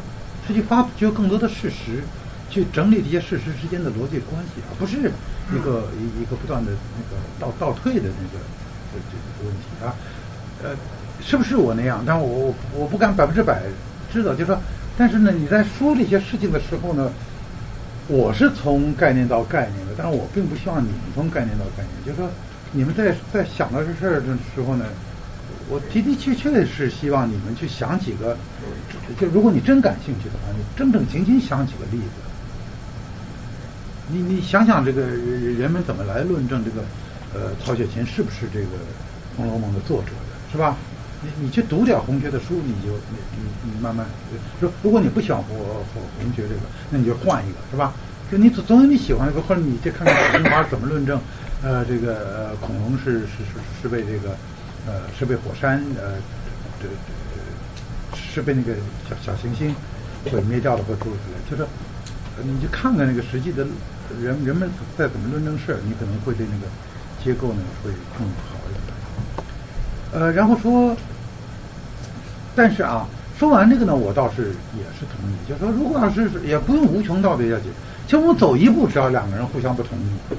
[0.46, 2.04] 是去发掘更多的事实，
[2.50, 5.10] 去整理这些事实之间的逻辑关系，而不是
[5.56, 8.44] 一个一一个不断的那个倒倒退的那个
[8.92, 9.96] 这这个问题啊。
[10.62, 10.76] 呃，
[11.20, 12.02] 是不是我那样？
[12.06, 13.62] 但我我我不敢百分之百
[14.12, 14.60] 知道，就是说，
[14.96, 17.10] 但是呢，你在说这些事情的时候呢？
[18.08, 22.06] 我是从概念到概念的，但是我并不希望你们从概念到概念。
[22.06, 22.30] 就是说，
[22.70, 24.84] 你们在在想到这事儿的时候呢，
[25.68, 28.36] 我的的确确是希望你们去想几个，
[29.18, 32.22] 就如果你真感兴趣的话，你正正经经想几个例子。
[34.08, 36.82] 你你想想这个人们怎么来论证这个
[37.34, 38.66] 呃曹雪芹是不是这个
[39.36, 40.10] 《红楼梦》的作者，
[40.56, 40.74] 是吧？
[41.20, 44.06] 你你去读点红学的书，你就你你你慢慢
[44.58, 45.58] 说，如果你不喜欢红
[45.92, 47.92] 红红学这个，那你就换一个，是吧？
[48.30, 51.20] 就你总总有你喜欢一个，或者你去看看史金华怎么论证，
[51.62, 54.30] 呃，这个呃恐龙是是是是被这个
[54.86, 56.16] 呃是被火山呃
[56.80, 56.88] 这
[58.14, 58.74] 是被那个
[59.06, 59.74] 小小行星
[60.24, 61.68] 毁灭掉了或诸如此类，就是
[62.42, 63.66] 你就看看那个实际的
[64.22, 66.66] 人人们在怎么论证事儿，你可能会对那个
[67.22, 68.55] 结构呢会更好。
[70.16, 70.96] 呃，然后说，
[72.54, 73.06] 但是啊，
[73.38, 77.64] 说完这个呢，我倒是也是同意，就是说，如果要是也不用无穷道德下去，
[78.08, 80.36] 就我走一步，只要两个人互相不同意，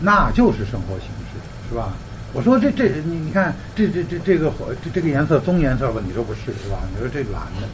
[0.00, 1.36] 那就是生活形式，
[1.68, 1.92] 是吧？
[2.32, 4.50] 我说这这你你看这这这这个
[4.82, 6.78] 这这个颜色棕颜色吧，你说不是是吧？
[6.90, 7.68] 你说这蓝的，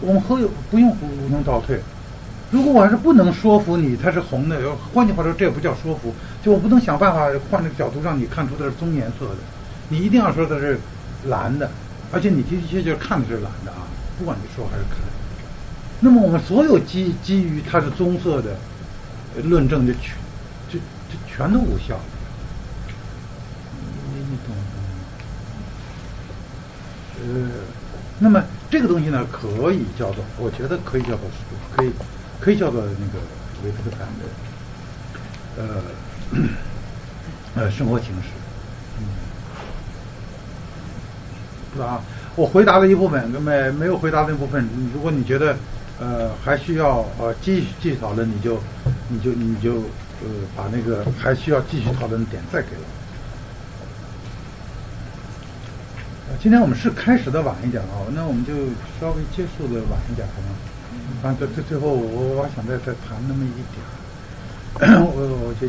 [0.00, 1.78] 我们何有不用无穷倒退？
[2.52, 4.60] 如果我还是不能说服你它是红的，
[4.92, 9.36] 换句话说，这也不叫说服，就我不能想办法换这个角度让你看出它是棕颜色的，
[9.88, 10.78] 你一定要说它是
[11.24, 11.70] 蓝的，
[12.12, 14.98] 而且你的的确确看的是蓝的啊，不管你说还是看。
[15.98, 18.54] 那么我们所有基基于它是棕色的
[19.44, 20.02] 论证就全
[20.68, 21.98] 就就全都无效。
[23.72, 24.62] 你你懂吗？
[27.18, 27.48] 呃，
[28.18, 31.20] 那么这个东西呢，可以叫做，我觉得可以叫做
[31.74, 31.90] 可以。
[32.42, 33.20] 可以叫做那个
[33.64, 34.24] 维特根的
[35.56, 36.40] 呃
[37.54, 38.28] 呃生活形式，
[38.98, 39.06] 嗯，
[41.72, 42.02] 是吧？
[42.34, 44.68] 我回答了一部分，那么没有回答那部分。
[44.92, 45.56] 如果你觉得
[46.00, 48.60] 呃还需要呃继续继续讨论，你就
[49.08, 49.74] 你就你就
[50.22, 52.84] 呃把那个还需要继续讨论的点再给我。
[56.40, 58.52] 今天我们是开始的晚一点啊，那我们就
[58.98, 60.56] 稍微结束的晚一点好吗？
[61.22, 65.06] 反正最最后，我我想再再谈那么一点， 我
[65.46, 65.68] 我这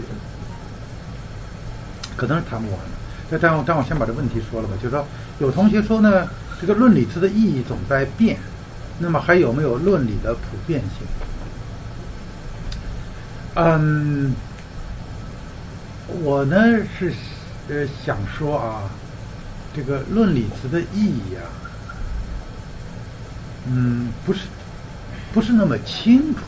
[2.17, 2.85] 可能是谈不完的。
[3.29, 4.73] 那但我但我先把这问题说了吧。
[4.81, 5.05] 就是说，
[5.37, 6.27] 有同学说呢，
[6.59, 8.39] 这个论理词的意义总在变，
[8.97, 11.07] 那么还有没有论理的普遍性？
[13.55, 14.33] 嗯，
[16.23, 16.57] 我呢
[16.97, 17.13] 是
[17.69, 18.89] 呃想说啊，
[19.75, 21.45] 这个论理词的意义啊，
[23.67, 24.47] 嗯，不是。
[25.33, 26.41] 不是那么清楚，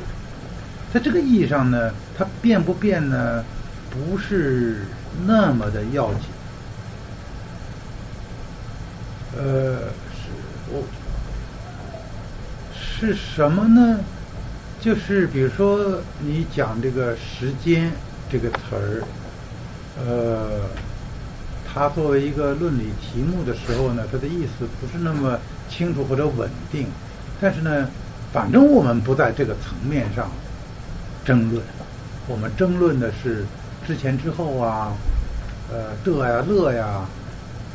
[0.93, 3.43] 在这个意义上呢，它变不变呢，
[3.89, 4.87] 不是
[5.25, 6.29] 那么的要紧。
[9.31, 10.29] 呃，是
[10.71, 10.83] 我
[12.71, 14.05] 是什么呢？
[14.79, 17.91] 就是比如说你讲这个时间
[18.29, 19.03] 这个词儿，
[19.95, 20.69] 呃，
[21.63, 26.87] 它作为一个论理题目的时候呢，它的意思不是那么清楚或者稳定，
[27.39, 27.89] 但是呢。
[28.35, 30.29] 反正我们不在这个层面上
[31.23, 31.63] 争论，
[32.27, 33.45] 我们争论的是
[33.87, 34.91] 之前之后啊，
[35.71, 37.05] 呃，的呀、乐呀，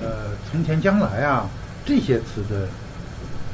[0.03, 1.49] 呃，从前将来啊
[1.83, 2.69] 这些词的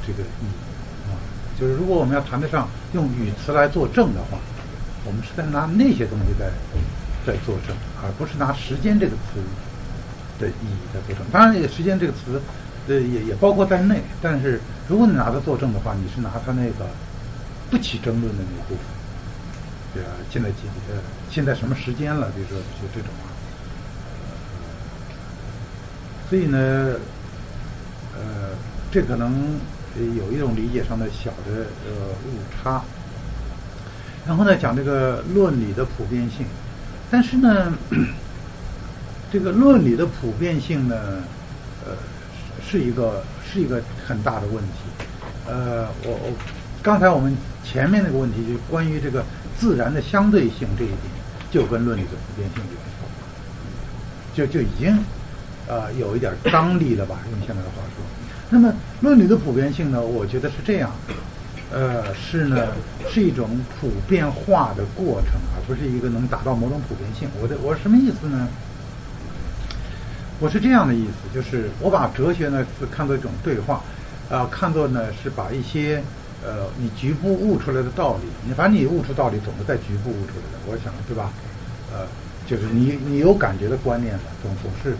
[0.05, 1.15] 这个意义啊，
[1.57, 4.37] 就是如果我们要谈得上用语词来作证的话，
[5.05, 6.51] 我们是在拿那些东西在
[7.25, 9.39] 在作证，而不是拿时间这个词
[10.39, 11.25] 的意义在作证。
[11.31, 12.41] 当然，这个时间这个词
[12.87, 16.85] 呃也也包括在内，但是如果你拿它作证的话，你是拿它那个
[17.69, 18.85] 不起争论的那部分，
[19.93, 20.95] 对啊，现在几呃
[21.29, 22.29] 现在什么时间了？
[22.31, 23.27] 比如说就这种啊，
[26.29, 26.57] 所以呢，
[28.15, 28.55] 呃，
[28.91, 29.59] 这可能
[30.15, 32.81] 有一种理解上的小的呃误差。
[34.25, 36.45] 然后呢，讲这个论理的普遍性，
[37.09, 37.73] 但是呢，
[39.31, 40.95] 这个论理的普遍性呢，
[41.85, 41.95] 呃，
[42.61, 44.89] 是一个是一个很大的问题。
[45.47, 46.33] 呃，我我
[46.81, 49.23] 刚才我们前面那个问题就关于这个
[49.57, 50.99] 自然的相对性这一点，
[51.49, 53.09] 就跟论理的普遍性有关，
[54.33, 54.97] 就就已经
[55.67, 57.19] 呃有一点张力了吧？
[57.31, 58.03] 用现在的话说，
[58.49, 60.91] 那么论理的普遍性呢，我觉得是这样。
[61.69, 62.67] 呃，是呢，
[63.09, 67.27] 是一种普遍化的过程，而不是一个能达到某种普遍性。
[67.41, 68.47] 我的我什么意思呢？
[70.39, 73.81] 我是这样的意思，就是我把哲学呢是看作一种对话，
[74.29, 76.01] 啊，看作呢是把一些
[76.45, 81.31] 呃你局部悟出来的道理，你反正你悟出道理总是在局部悟出来的，我想对吧？
[81.91, 82.05] 呃，
[82.45, 84.95] 就是你你有感觉的观念的，总总是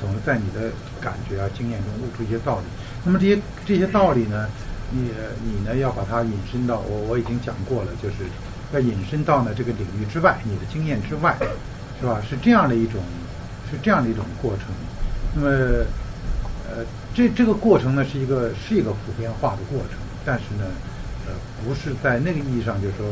[0.00, 2.64] 总是在你的感觉啊经验中悟出一些道理。
[3.04, 4.48] 那么这些这些道理呢？
[4.92, 5.08] 你
[5.44, 8.26] 你呢要把它引申到我我已经讲过了，就是
[8.72, 11.36] 要引申到呢这个领域之外，你的经验之外，
[12.00, 12.20] 是吧？
[12.28, 13.00] 是这样的一种
[13.70, 14.66] 是这样的一种过程。
[15.34, 15.48] 那么
[16.68, 16.84] 呃
[17.14, 20.64] 这这个过程呢是一个是一个普遍化的过程，但是呢
[21.26, 21.32] 呃
[21.64, 23.06] 不是在那个意义上，就是说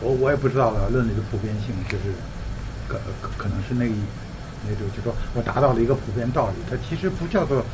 [0.00, 2.14] 我我也不知道了，论理的普遍性就是
[2.88, 3.00] 可
[3.36, 3.88] 可能是那
[4.68, 7.64] 那种，就说我达到了一个普遍道理，它其实不叫做。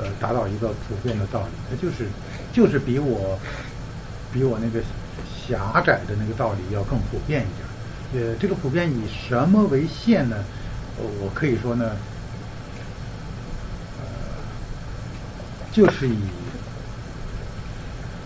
[0.00, 2.06] 呃，达到一个普遍的道理，它就是
[2.50, 3.38] 就是比我
[4.32, 4.80] 比我那个
[5.46, 7.52] 狭窄的那个道理要更普遍一
[8.14, 8.26] 点。
[8.26, 10.42] 呃，这个普遍以什么为限呢？
[10.98, 11.96] 我可以说呢，
[15.72, 16.16] 就是以。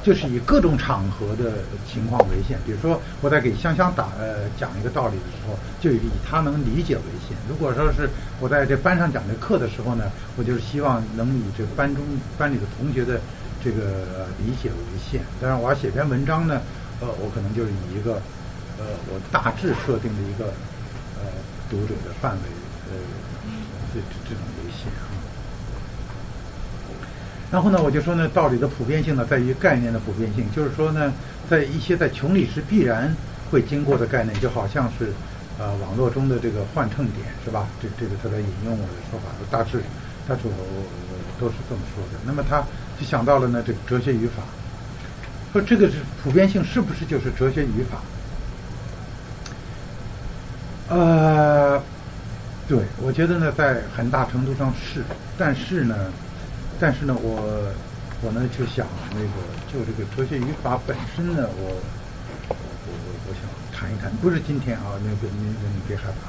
[0.07, 1.55] 就是以各种场合的
[1.85, 7.37] 情况为限，比如说我在给香香打呃讲一个道理的时候，就以他能理解为限。
[7.49, 10.05] 如果说是我在这班上讲这课的时候呢，
[10.37, 12.05] 我就是希望能以这班中
[12.39, 13.21] 班里的同学的
[13.61, 15.23] 这个理解为限。
[15.41, 16.63] 当然我要写篇文章呢，
[17.01, 18.23] 呃，我可能就是以一个
[18.79, 20.53] 呃我大致设定的一个
[21.71, 22.49] 读者的范围
[22.91, 22.99] 呃
[23.93, 25.11] 这这这种为限啊。
[27.51, 31.13] 然后呢，我就说呢，道理的普遍性呢，在于概念的普遍性，就是说呢，
[31.49, 33.15] 在一些在穷理时必然
[33.51, 35.13] 会经过的概念，就好像是
[35.59, 37.69] 呃网络中的这个换乘点，是吧？
[37.81, 39.81] 这这个他在引用我的说法，大致
[40.27, 40.51] 大致我
[41.39, 42.19] 都是这么说的。
[42.27, 42.61] 那么他
[42.99, 44.43] 就想到了呢，这个哲学语法，
[45.53, 48.01] 说这个是普遍性，是不是就是哲学语法？
[50.89, 51.83] 呃，
[52.69, 55.03] 对，我觉得呢，在很大程度上是，
[55.37, 56.13] 但是呢。
[56.79, 57.73] 但是呢，我
[58.21, 61.81] 我呢就想那个就这个哲学语法本身呢，我
[62.85, 66.29] 我我我想谈一谈，不是今天啊，那个你你别害怕，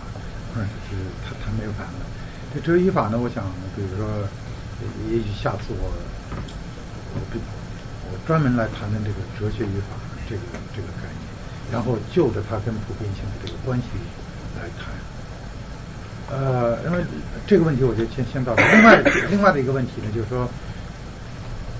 [0.55, 2.07] 嗯，是他他没有谈了。
[2.53, 3.43] 这哲学语法呢，我想
[3.75, 4.07] 比如说，
[5.11, 5.91] 也许下次我
[7.11, 7.19] 我
[8.09, 11.27] 我专门来谈谈这个哲学语法这个这个概念，
[11.69, 13.87] 然后就着它跟普遍性的这个关系
[14.57, 14.91] 来谈。
[16.29, 17.03] 呃，因为
[17.47, 18.61] 这个问题，我就先先到这。
[18.73, 20.49] 另外， 另外的一个问题呢，就是说，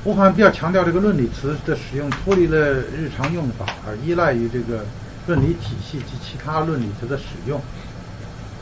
[0.04, 2.58] 我好像比较强调这个论理词的使用脱离了
[2.96, 4.86] 日常用法，而依赖于这个
[5.28, 7.62] 论理体系及其他论理词的使用。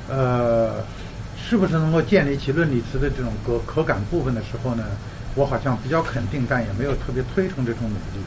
[0.10, 0.84] 呃，
[1.38, 4.84] 是不是能够建立起论理词的这种可可感部分的时候呢？
[5.36, 8.24] 我好像比较肯定，但也没有特别推崇这种努力。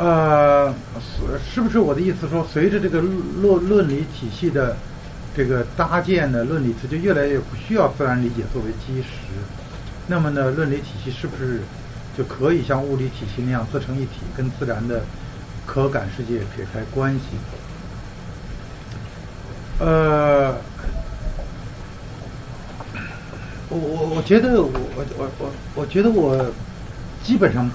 [0.00, 4.74] 呃，是是不是我的意思说，随着这个论论理体系的。
[5.32, 9.06] 这个搭建的论理词就越来越不需要自然理解作为基石，
[10.08, 11.60] 那么呢，论理体系是不是
[12.18, 15.02] 就可以像物理体系那样自成一体，跟自然的
[15.66, 17.20] 可感世界撇开关系？
[19.78, 20.56] 呃，
[23.68, 26.44] 我我我觉得我我我我我觉得我
[27.22, 27.70] 基本上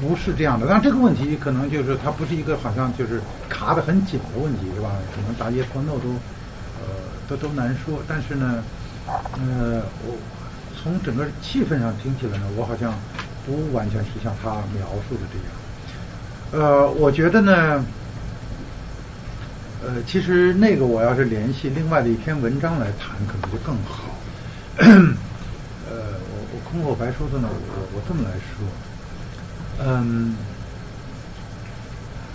[0.00, 0.66] 不是这样的。
[0.68, 4.90] 但这个问题可能就是它不是一个好像就是卡的很紧的问题，是吧？
[5.14, 6.14] 可能答 yes or no 都。
[7.28, 8.60] 都都难说，但是呢，
[9.06, 10.18] 呃，我
[10.82, 12.92] 从整个气氛上听起来呢，我好像
[13.46, 15.38] 不完全是像他描述的这
[16.58, 16.66] 样。
[16.66, 17.84] 呃，我觉得呢，
[19.80, 24.10] 呃，其实那个我要是联系另外的一篇文章来谈，可能就更好。
[24.76, 28.66] 呃，我我空口白说的呢，我我这么来说，
[29.82, 30.34] 嗯，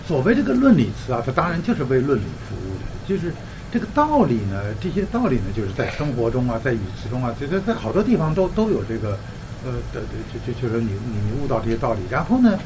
[0.06, 3.32] 所谓这个论理词啊，它当然就是为论理服务的，就是
[3.70, 9.18] 这个道理呢，这些道理呢，就是在生活中啊，在语词中啊，就在在好多地方都都有这个，
[9.64, 12.58] 呃的的就就就是你你悟到这些道理，然后呢，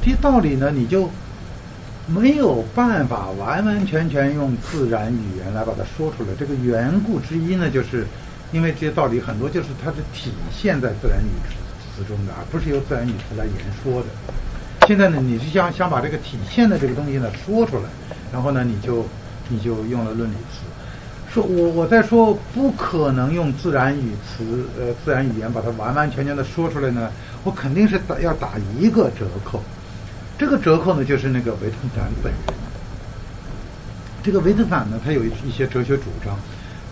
[0.00, 1.10] 这些道理呢，你就
[2.06, 6.34] 没有办法完完全全用自然语言来把它说出来。
[6.38, 8.06] 这个缘故之一呢，就是
[8.50, 14.08] 因为这些道理很多就是它是体现在自然语词词中的，而不是由自然语词来言说的。
[14.86, 17.84] 现在呢，你是想想把这个体现的这个东西呢说出来，
[18.32, 19.06] 然后呢，你就
[19.48, 20.64] 你就用了论理词。
[21.32, 27.10] 说我我在说不可能用自然语词呃自然语言把它完完全全的说出来呢，
[27.44, 29.62] 我肯定是打要打一个折扣。
[30.36, 32.40] 这个折扣呢，就是那个维特斯坦本人。
[34.22, 36.36] 这个维特坦呢，他有一一些哲学主张，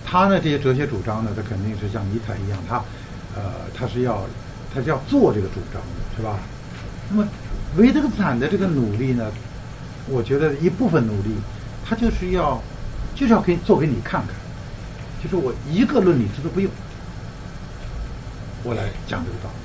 [0.05, 2.77] 他呢这些哲学主张呢，他肯定是像尼采一样，他
[3.35, 3.43] 呃
[3.77, 4.25] 他是要
[4.75, 6.39] 他是要做这个主张的，是吧？
[7.11, 7.27] 那么
[7.77, 9.31] 维特根斯坦的这个努力呢，
[10.09, 11.35] 我觉得一部分努力，
[11.85, 12.63] 他就是要
[13.15, 14.35] 就是要给做给你看看，
[15.23, 16.71] 就是我一个论理他都不用，
[18.63, 19.57] 我来讲这个道理。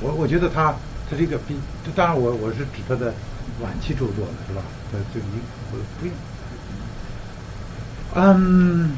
[0.00, 0.74] 我我觉得他
[1.08, 1.56] 他这个比，
[1.94, 3.14] 当然我我是指他的
[3.62, 4.60] 晚期著作了，是吧？
[4.92, 5.40] 他这个一
[5.72, 6.14] 我不用。
[8.14, 8.90] 嗯，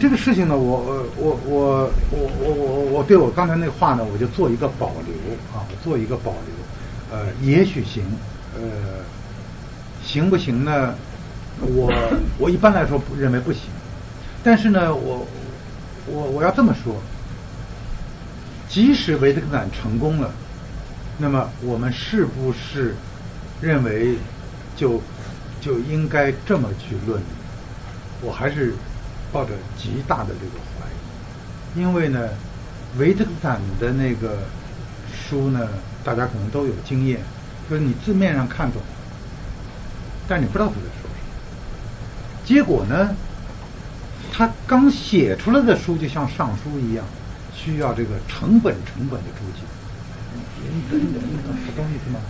[0.00, 5.14] 这个事情呢，我我我我我我我对我刚才那话呢，我就做一个保留
[5.52, 6.54] 啊，我做一个保留。
[7.10, 8.04] 呃，也许行，
[8.54, 8.60] 呃，
[10.04, 10.94] 行不行呢？
[11.60, 11.92] 我
[12.38, 13.62] 我一般来说不认为不行，
[14.44, 15.26] 但是呢，我
[16.06, 16.94] 我我要这么说。
[18.68, 20.30] 即使维特根斯坦成功了，
[21.16, 22.94] 那么我们是不是
[23.62, 24.14] 认为
[24.76, 25.00] 就
[25.60, 27.20] 就应该这么去论？
[28.20, 28.74] 我还是
[29.32, 32.28] 抱着极大的这个怀疑，因为呢，
[32.98, 34.38] 维特斯坦的那个
[35.12, 35.68] 书呢，
[36.04, 37.20] 大家可能都有经验，
[37.68, 38.80] 就是你字面上看懂，
[40.26, 41.10] 但你不知道他在说什么。
[42.44, 43.14] 结果呢，
[44.32, 47.04] 他刚写出来的书就像上书一样。
[47.60, 49.66] 需要这个成本成本的注解，
[50.62, 52.20] 你懂你懂你懂什么意思吗？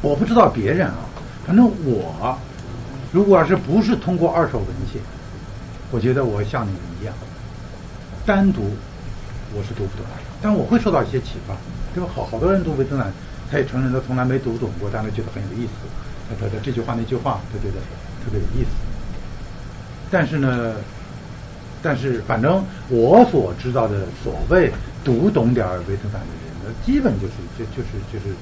[0.00, 0.94] 我不知道别人啊，
[1.44, 2.38] 反正我
[3.12, 5.00] 如果要是不是通过二手文献，
[5.90, 7.14] 我觉得我像你们一样，
[8.24, 8.62] 单独
[9.54, 10.06] 我是读不懂，
[10.40, 11.54] 但我会受到一些启发。
[11.94, 13.12] 就好好多人读维特兰，
[13.50, 15.72] 他也承认他从来没读懂过，但他觉得很有意思。
[16.28, 17.80] 他他他这句话那句话，他觉得
[18.24, 18.70] 特别有意思。
[20.10, 20.74] 但是呢。
[21.84, 28.32] 但是，反正我所知道的所谓读懂点维特根的人，那基本就是就就是就是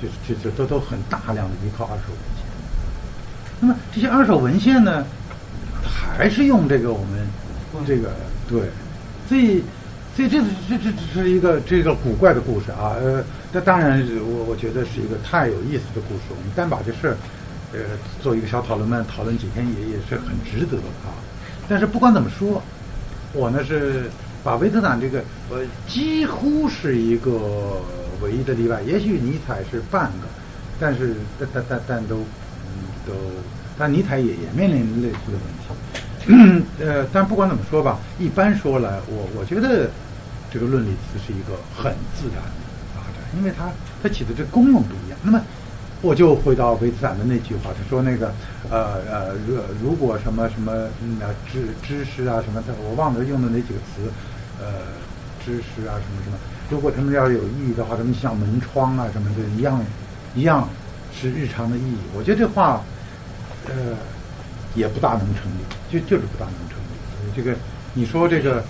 [0.00, 2.35] 就是就就都都很大量的依靠二手文献。
[3.60, 5.04] 那么这些二手文献呢，
[5.82, 7.26] 还是用这个我们
[7.86, 8.10] 这个
[8.48, 8.62] 对，
[9.28, 9.62] 所以
[10.14, 12.96] 所以这这这这是一个这个古怪的故事啊。
[13.00, 16.22] 呃，这当然我我觉得是一个太有意思的故事。
[16.30, 17.16] 我们单把这事儿
[17.72, 17.80] 呃
[18.22, 21.14] 做一个小讨论们讨论几天也也是很值得啊。
[21.68, 22.62] 但是不管怎么说。
[23.32, 24.04] 我呢是
[24.42, 27.82] 把维特坦这个，呃，几乎是一个
[28.22, 28.80] 唯一的例外。
[28.80, 30.26] 也许尼采是半个，
[30.80, 32.24] 但是但但但但都，嗯，
[33.06, 33.12] 都，
[33.78, 36.64] 但尼采也也面临类似的问题。
[36.84, 39.88] 呃，但不管怎么说吧，一般说来，我我觉得
[40.50, 43.70] 这个论理词是一个很自然的发展，因为它
[44.02, 45.18] 它起的这功用不一样。
[45.22, 45.40] 那么。
[46.02, 48.30] 我就回到维特坦的那句话，他说那个
[48.70, 50.70] 呃呃，如如果什么什么
[51.02, 51.18] 嗯
[51.50, 54.12] 知知识啊什么的，我忘了用的那几个词，
[54.60, 54.66] 呃
[55.42, 56.36] 知识啊什么什么，
[56.68, 59.82] 如果他们要有意义的话，他们像门窗啊什么的一样
[60.34, 60.68] 一样
[61.18, 61.96] 是日常的意义。
[62.14, 62.82] 我觉得这话
[63.68, 63.96] 呃
[64.74, 67.32] 也不大能成立，就就是不大能成立。
[67.34, 67.56] 这个
[67.94, 68.62] 你说这个，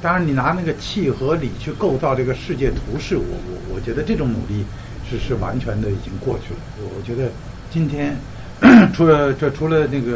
[0.00, 4.64] 当然你拿那个气和理去构造这个世界图式，我我我觉得这种努力。
[5.10, 6.60] 是是完全的已经过去了。
[6.96, 7.28] 我觉得
[7.68, 8.16] 今天
[8.94, 10.12] 除了这除了那个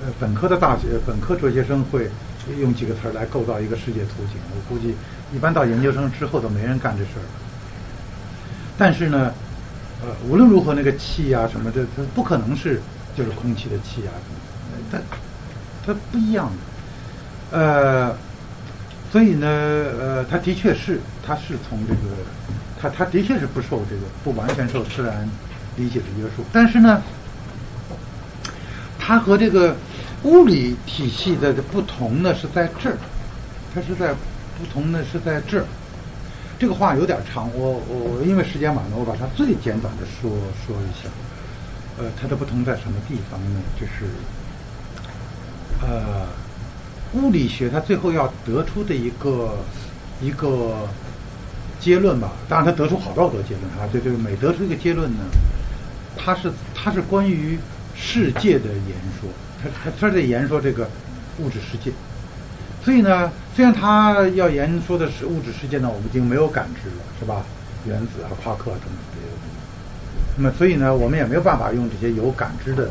[0.00, 2.08] 呃本科的大学本科哲学生会
[2.58, 4.94] 用几个词儿来构造一个世界图景，我估计
[5.34, 7.28] 一般到研究生之后都没人干这事儿了。
[8.78, 9.34] 但是呢，
[10.00, 12.80] 呃无论如何那个气啊什么的，它不可能是
[13.18, 14.12] 就是空气的气压，
[14.88, 15.02] 它
[15.82, 16.56] 它不一样
[17.50, 17.58] 的。
[17.58, 18.16] 呃，
[19.10, 22.16] 所以呢，呃，它的确是它是从这个。
[22.80, 25.28] 它它的确是不受这个不完全受自然
[25.74, 27.02] 理解的约束，但是呢，
[28.96, 29.76] 它和这个
[30.22, 32.96] 物理体系的不同呢是在这儿，
[33.74, 34.14] 它是在
[34.56, 35.64] 不同的是在这儿。
[36.56, 40.30] 这个话有点长，我我因为时间晚了，我把它最简短的说
[40.64, 41.08] 说一下。
[41.98, 43.60] 呃，它的不同在什么地方呢？
[43.78, 44.06] 就是
[45.80, 46.26] 呃，
[47.14, 49.58] 物理学它最后要得出的一个
[50.20, 50.88] 一个。
[51.80, 55.18] 结论吧，当然他得出好多好多结论啊，就就每得出一个结论呢，
[56.16, 57.56] 他是他是关于
[57.94, 59.30] 世界的言说，
[59.62, 60.90] 他他他在言说这个
[61.38, 61.92] 物质世界。
[62.84, 67.44] 所以呢，虽然他要言说的是物质世界呢，我们已经没有感知了，是吧？
[67.86, 68.90] 原子啊、夸克等等。
[70.40, 72.86] 那么，所以呢，我们也没有办法用这些有感知的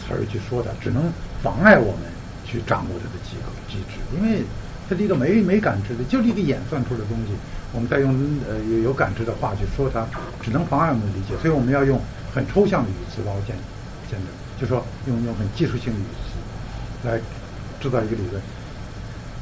[0.00, 1.04] 词儿去说它，只能
[1.40, 2.00] 妨碍我们
[2.44, 4.42] 去掌握它的机构机制，因为
[4.88, 7.32] 它是一个没没感知的，就是一个演算出的东西。
[7.72, 8.12] 我们再用
[8.48, 10.04] 呃有有感知的话去说它，
[10.42, 11.38] 只能妨碍我们理解。
[11.40, 12.00] 所以我们要用
[12.34, 13.54] 很抽象的语词，包括现
[14.10, 14.26] 现在，
[14.60, 17.20] 就说用用很技术性的语词来
[17.80, 18.42] 制造一个理论。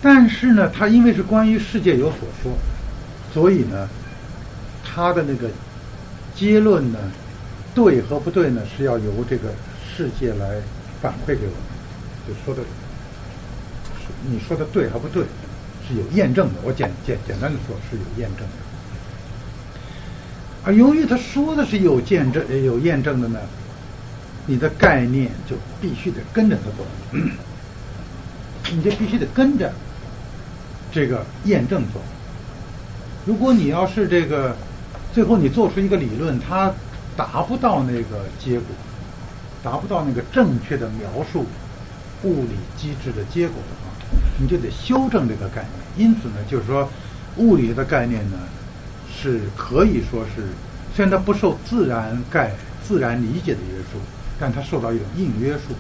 [0.03, 2.53] 但是呢，它因为是关于世界有所说，
[3.33, 3.89] 所以呢，
[4.85, 5.49] 它的那个
[6.35, 6.99] 结论呢，
[7.77, 9.51] 对和不对呢，是要由这个
[9.95, 10.63] 世界来
[11.03, 11.61] 反馈给我们，
[12.27, 12.63] 就说的，
[14.31, 15.25] 你说的对和不对，
[15.87, 16.55] 是有验证的。
[16.65, 18.53] 我简简简单的说，是有验证的。
[20.65, 23.39] 而由于他说的是有见证、有验证的呢，
[24.47, 26.87] 你的概念就必须得跟着他走，
[28.73, 29.71] 你就必须得跟着。
[30.93, 32.01] 这个验证走。
[33.27, 34.57] 如果你要是这个
[35.13, 36.73] 最后你做出一个理论，它
[37.17, 38.67] 达不到那个结果，
[39.63, 41.47] 达不到那个正确的描述
[42.23, 43.91] 物理机制的结果的话，
[44.39, 45.73] 你就得修正这个概念。
[45.97, 46.89] 因此呢，就是说
[47.37, 48.37] 物理的概念呢
[49.11, 50.49] 是可以说是
[50.95, 52.53] 虽然它不受自然概
[52.87, 53.99] 自然理解的约束，
[54.39, 55.75] 但它受到一种硬约束。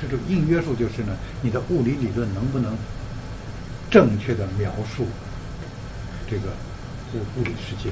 [0.00, 2.76] 这种硬约束就是呢，你的物理理论能不能？
[3.90, 5.06] 正确的描述
[6.28, 6.42] 这个
[7.14, 7.90] 物物理世界，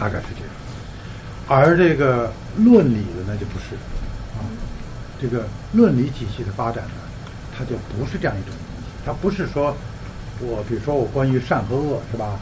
[0.00, 0.47] 大概是这样。
[1.48, 3.74] 而这个论理的呢就不是
[4.36, 4.44] 啊，
[5.18, 7.00] 这个论理体系的发展呢，
[7.56, 8.92] 它就不是这样一种东西。
[9.04, 9.74] 它不是说
[10.40, 12.38] 我比如说我关于善和恶是吧？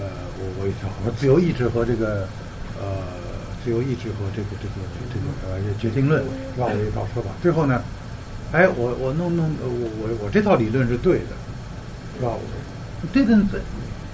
[0.00, 0.06] 呃，
[0.38, 2.28] 我我一条我自由意志和这个
[2.80, 3.06] 呃
[3.62, 4.74] 自由意志和这个这个
[5.12, 6.22] 这个呃决定论
[6.54, 6.66] 是吧？
[6.66, 7.82] 我一套说法，最后呢，
[8.52, 11.36] 哎，我我弄弄我我我这套理论是对的。
[12.18, 12.32] 是吧？
[13.12, 13.36] 对的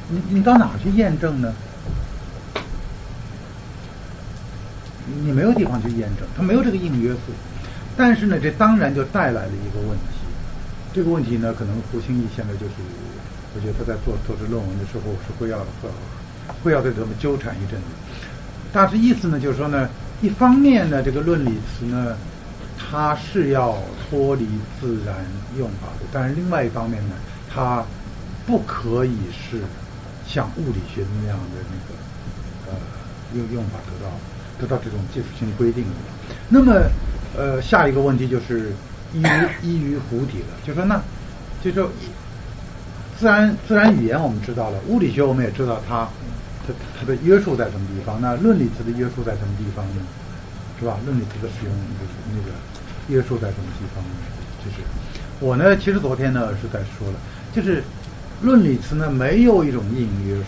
[0.08, 1.54] 你你到哪去验证呢？
[5.06, 7.18] 你没有地方去验证，它没有这个硬约束。
[7.96, 10.26] 但是呢，这当然就带来了一个问题。
[10.92, 12.74] 这个问题呢，可能胡兴义现在就是，
[13.54, 15.88] 我觉得他在做做这论文的时候是会要会
[16.62, 17.86] 会要对他们纠缠一阵子。
[18.72, 19.88] 大致意思呢，就是说呢，
[20.20, 22.16] 一方面呢，这个论理词呢，
[22.78, 23.76] 它是要
[24.08, 24.46] 脱离
[24.80, 25.16] 自然
[25.58, 27.14] 用法的，但是另外一方面呢。
[27.56, 27.84] 它
[28.44, 29.60] 不可以是
[30.26, 32.76] 像物理学那样的那个呃
[33.32, 34.10] 用用法得到
[34.64, 35.90] 得到这种技术性规定的。
[36.48, 36.72] 那么
[37.36, 38.72] 呃下一个问题就是
[39.12, 41.00] 依于依于湖底了，就说那
[41.62, 41.90] 就说
[43.18, 46.08] 自然自然语言我们知道了，物理学我们也知道它
[46.66, 50.02] 它它的约束在什么地方，那论理词的约束在什么地方呢？
[50.80, 50.98] 是吧？
[51.04, 51.74] 论理词的使用
[52.32, 52.50] 那个
[53.08, 54.10] 约束在什么地方呢？
[54.64, 54.82] 就是
[55.40, 57.18] 我呢，其实昨天呢是在说了。
[57.54, 57.82] 就是
[58.42, 60.44] 论理词呢，没有一种硬约束，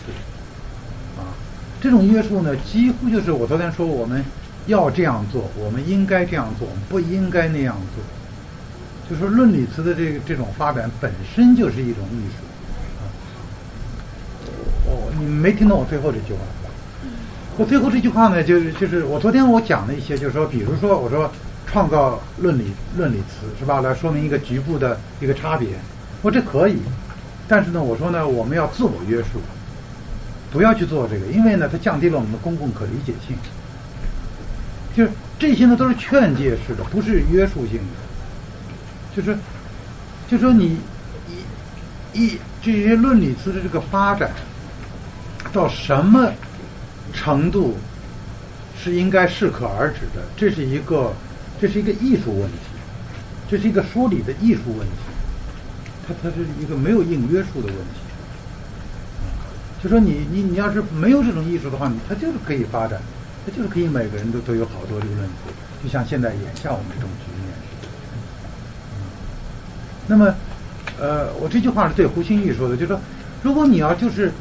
[1.86, 4.24] 这种约束呢，几乎就是我昨天说我们
[4.66, 8.02] 要这样做，我们应该这样做，不应该那样做。
[9.08, 12.42] 就说论理词的这个这种发展本身就是一种艺术
[12.98, 13.06] 啊。
[14.88, 16.40] 哦，你没听懂我最后这句话？
[17.56, 21.30] 我最后这句话呢，就是就是我昨天我讲了一些，就是说，比如说我说
[21.68, 25.68] 创造论理论理词是吧，来说明一个局部的一个差别。
[26.20, 26.78] 我这可以，
[27.46, 29.40] 但是呢，我说呢，我们要自我约束，
[30.56, 33.36] 不要去做这个，因为呢，它降低了我们的公共可理解性。
[34.96, 39.14] 就是这些呢，都是劝诫式的，不是约束性的。
[39.14, 39.36] 就是，
[40.26, 40.78] 就说你
[42.14, 44.30] 一一这些论理词的这个发展
[45.52, 46.32] 到什么
[47.12, 47.76] 程度
[48.82, 51.12] 是应该适可而止的，这是一个
[51.60, 52.58] 这是一个艺术问题，
[53.50, 54.94] 这是一个说理的艺术问题。
[56.08, 58.00] 它它是一个没有硬约束的问题，
[59.82, 63.00] 就说你你你要是没有这种艺术的话，你它就是可以发展，
[63.44, 65.34] 它就是可以每个人都都有好多这个论词，
[65.82, 67.54] 就像现在眼下我们这种局面。
[70.08, 70.34] 那么，
[70.98, 72.98] 呃，我这句话是对胡心玉说的，就说
[73.42, 74.32] 如果你要就是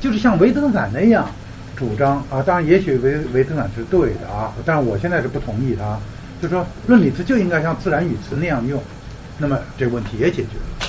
[0.00, 1.28] 就是像维特根那样
[1.76, 6.00] 主张啊，当然也许维维特根是对的啊，但是我现在是不同意的，
[6.40, 8.82] 就说论理词就应该像自然语词那样用。
[9.38, 10.88] 那么这问题也解决了。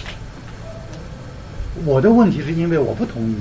[1.86, 3.36] 我的问题是因为我不同意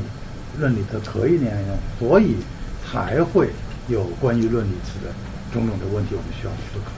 [0.58, 2.36] 论理词可以那样用，所以
[2.84, 3.50] 才会
[3.88, 5.12] 有关于论理词的
[5.52, 6.90] 种种的问题，我们需要思考。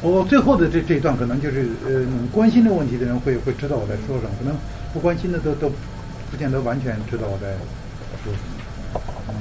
[0.00, 4.56] 我最后的这这一段可能就是呃，关心这个问题的人会会知道我在说什么，可能
[4.92, 5.70] 不关心的都都
[6.30, 7.54] 不见得完全知道我在
[8.24, 9.00] 说什么。
[9.28, 9.34] 嗯。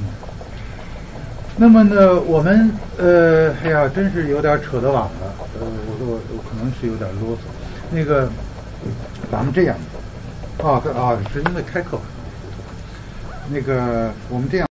[1.58, 5.34] 那么呢，我们呃，哎呀，真是有点扯得晚了。
[5.60, 7.40] 呃，我说我可能是有点啰嗦。
[7.90, 8.30] 那个，
[9.32, 9.76] 咱们这样，
[10.62, 12.00] 啊对啊，是因为开课。
[13.50, 14.68] 那个，我们这样。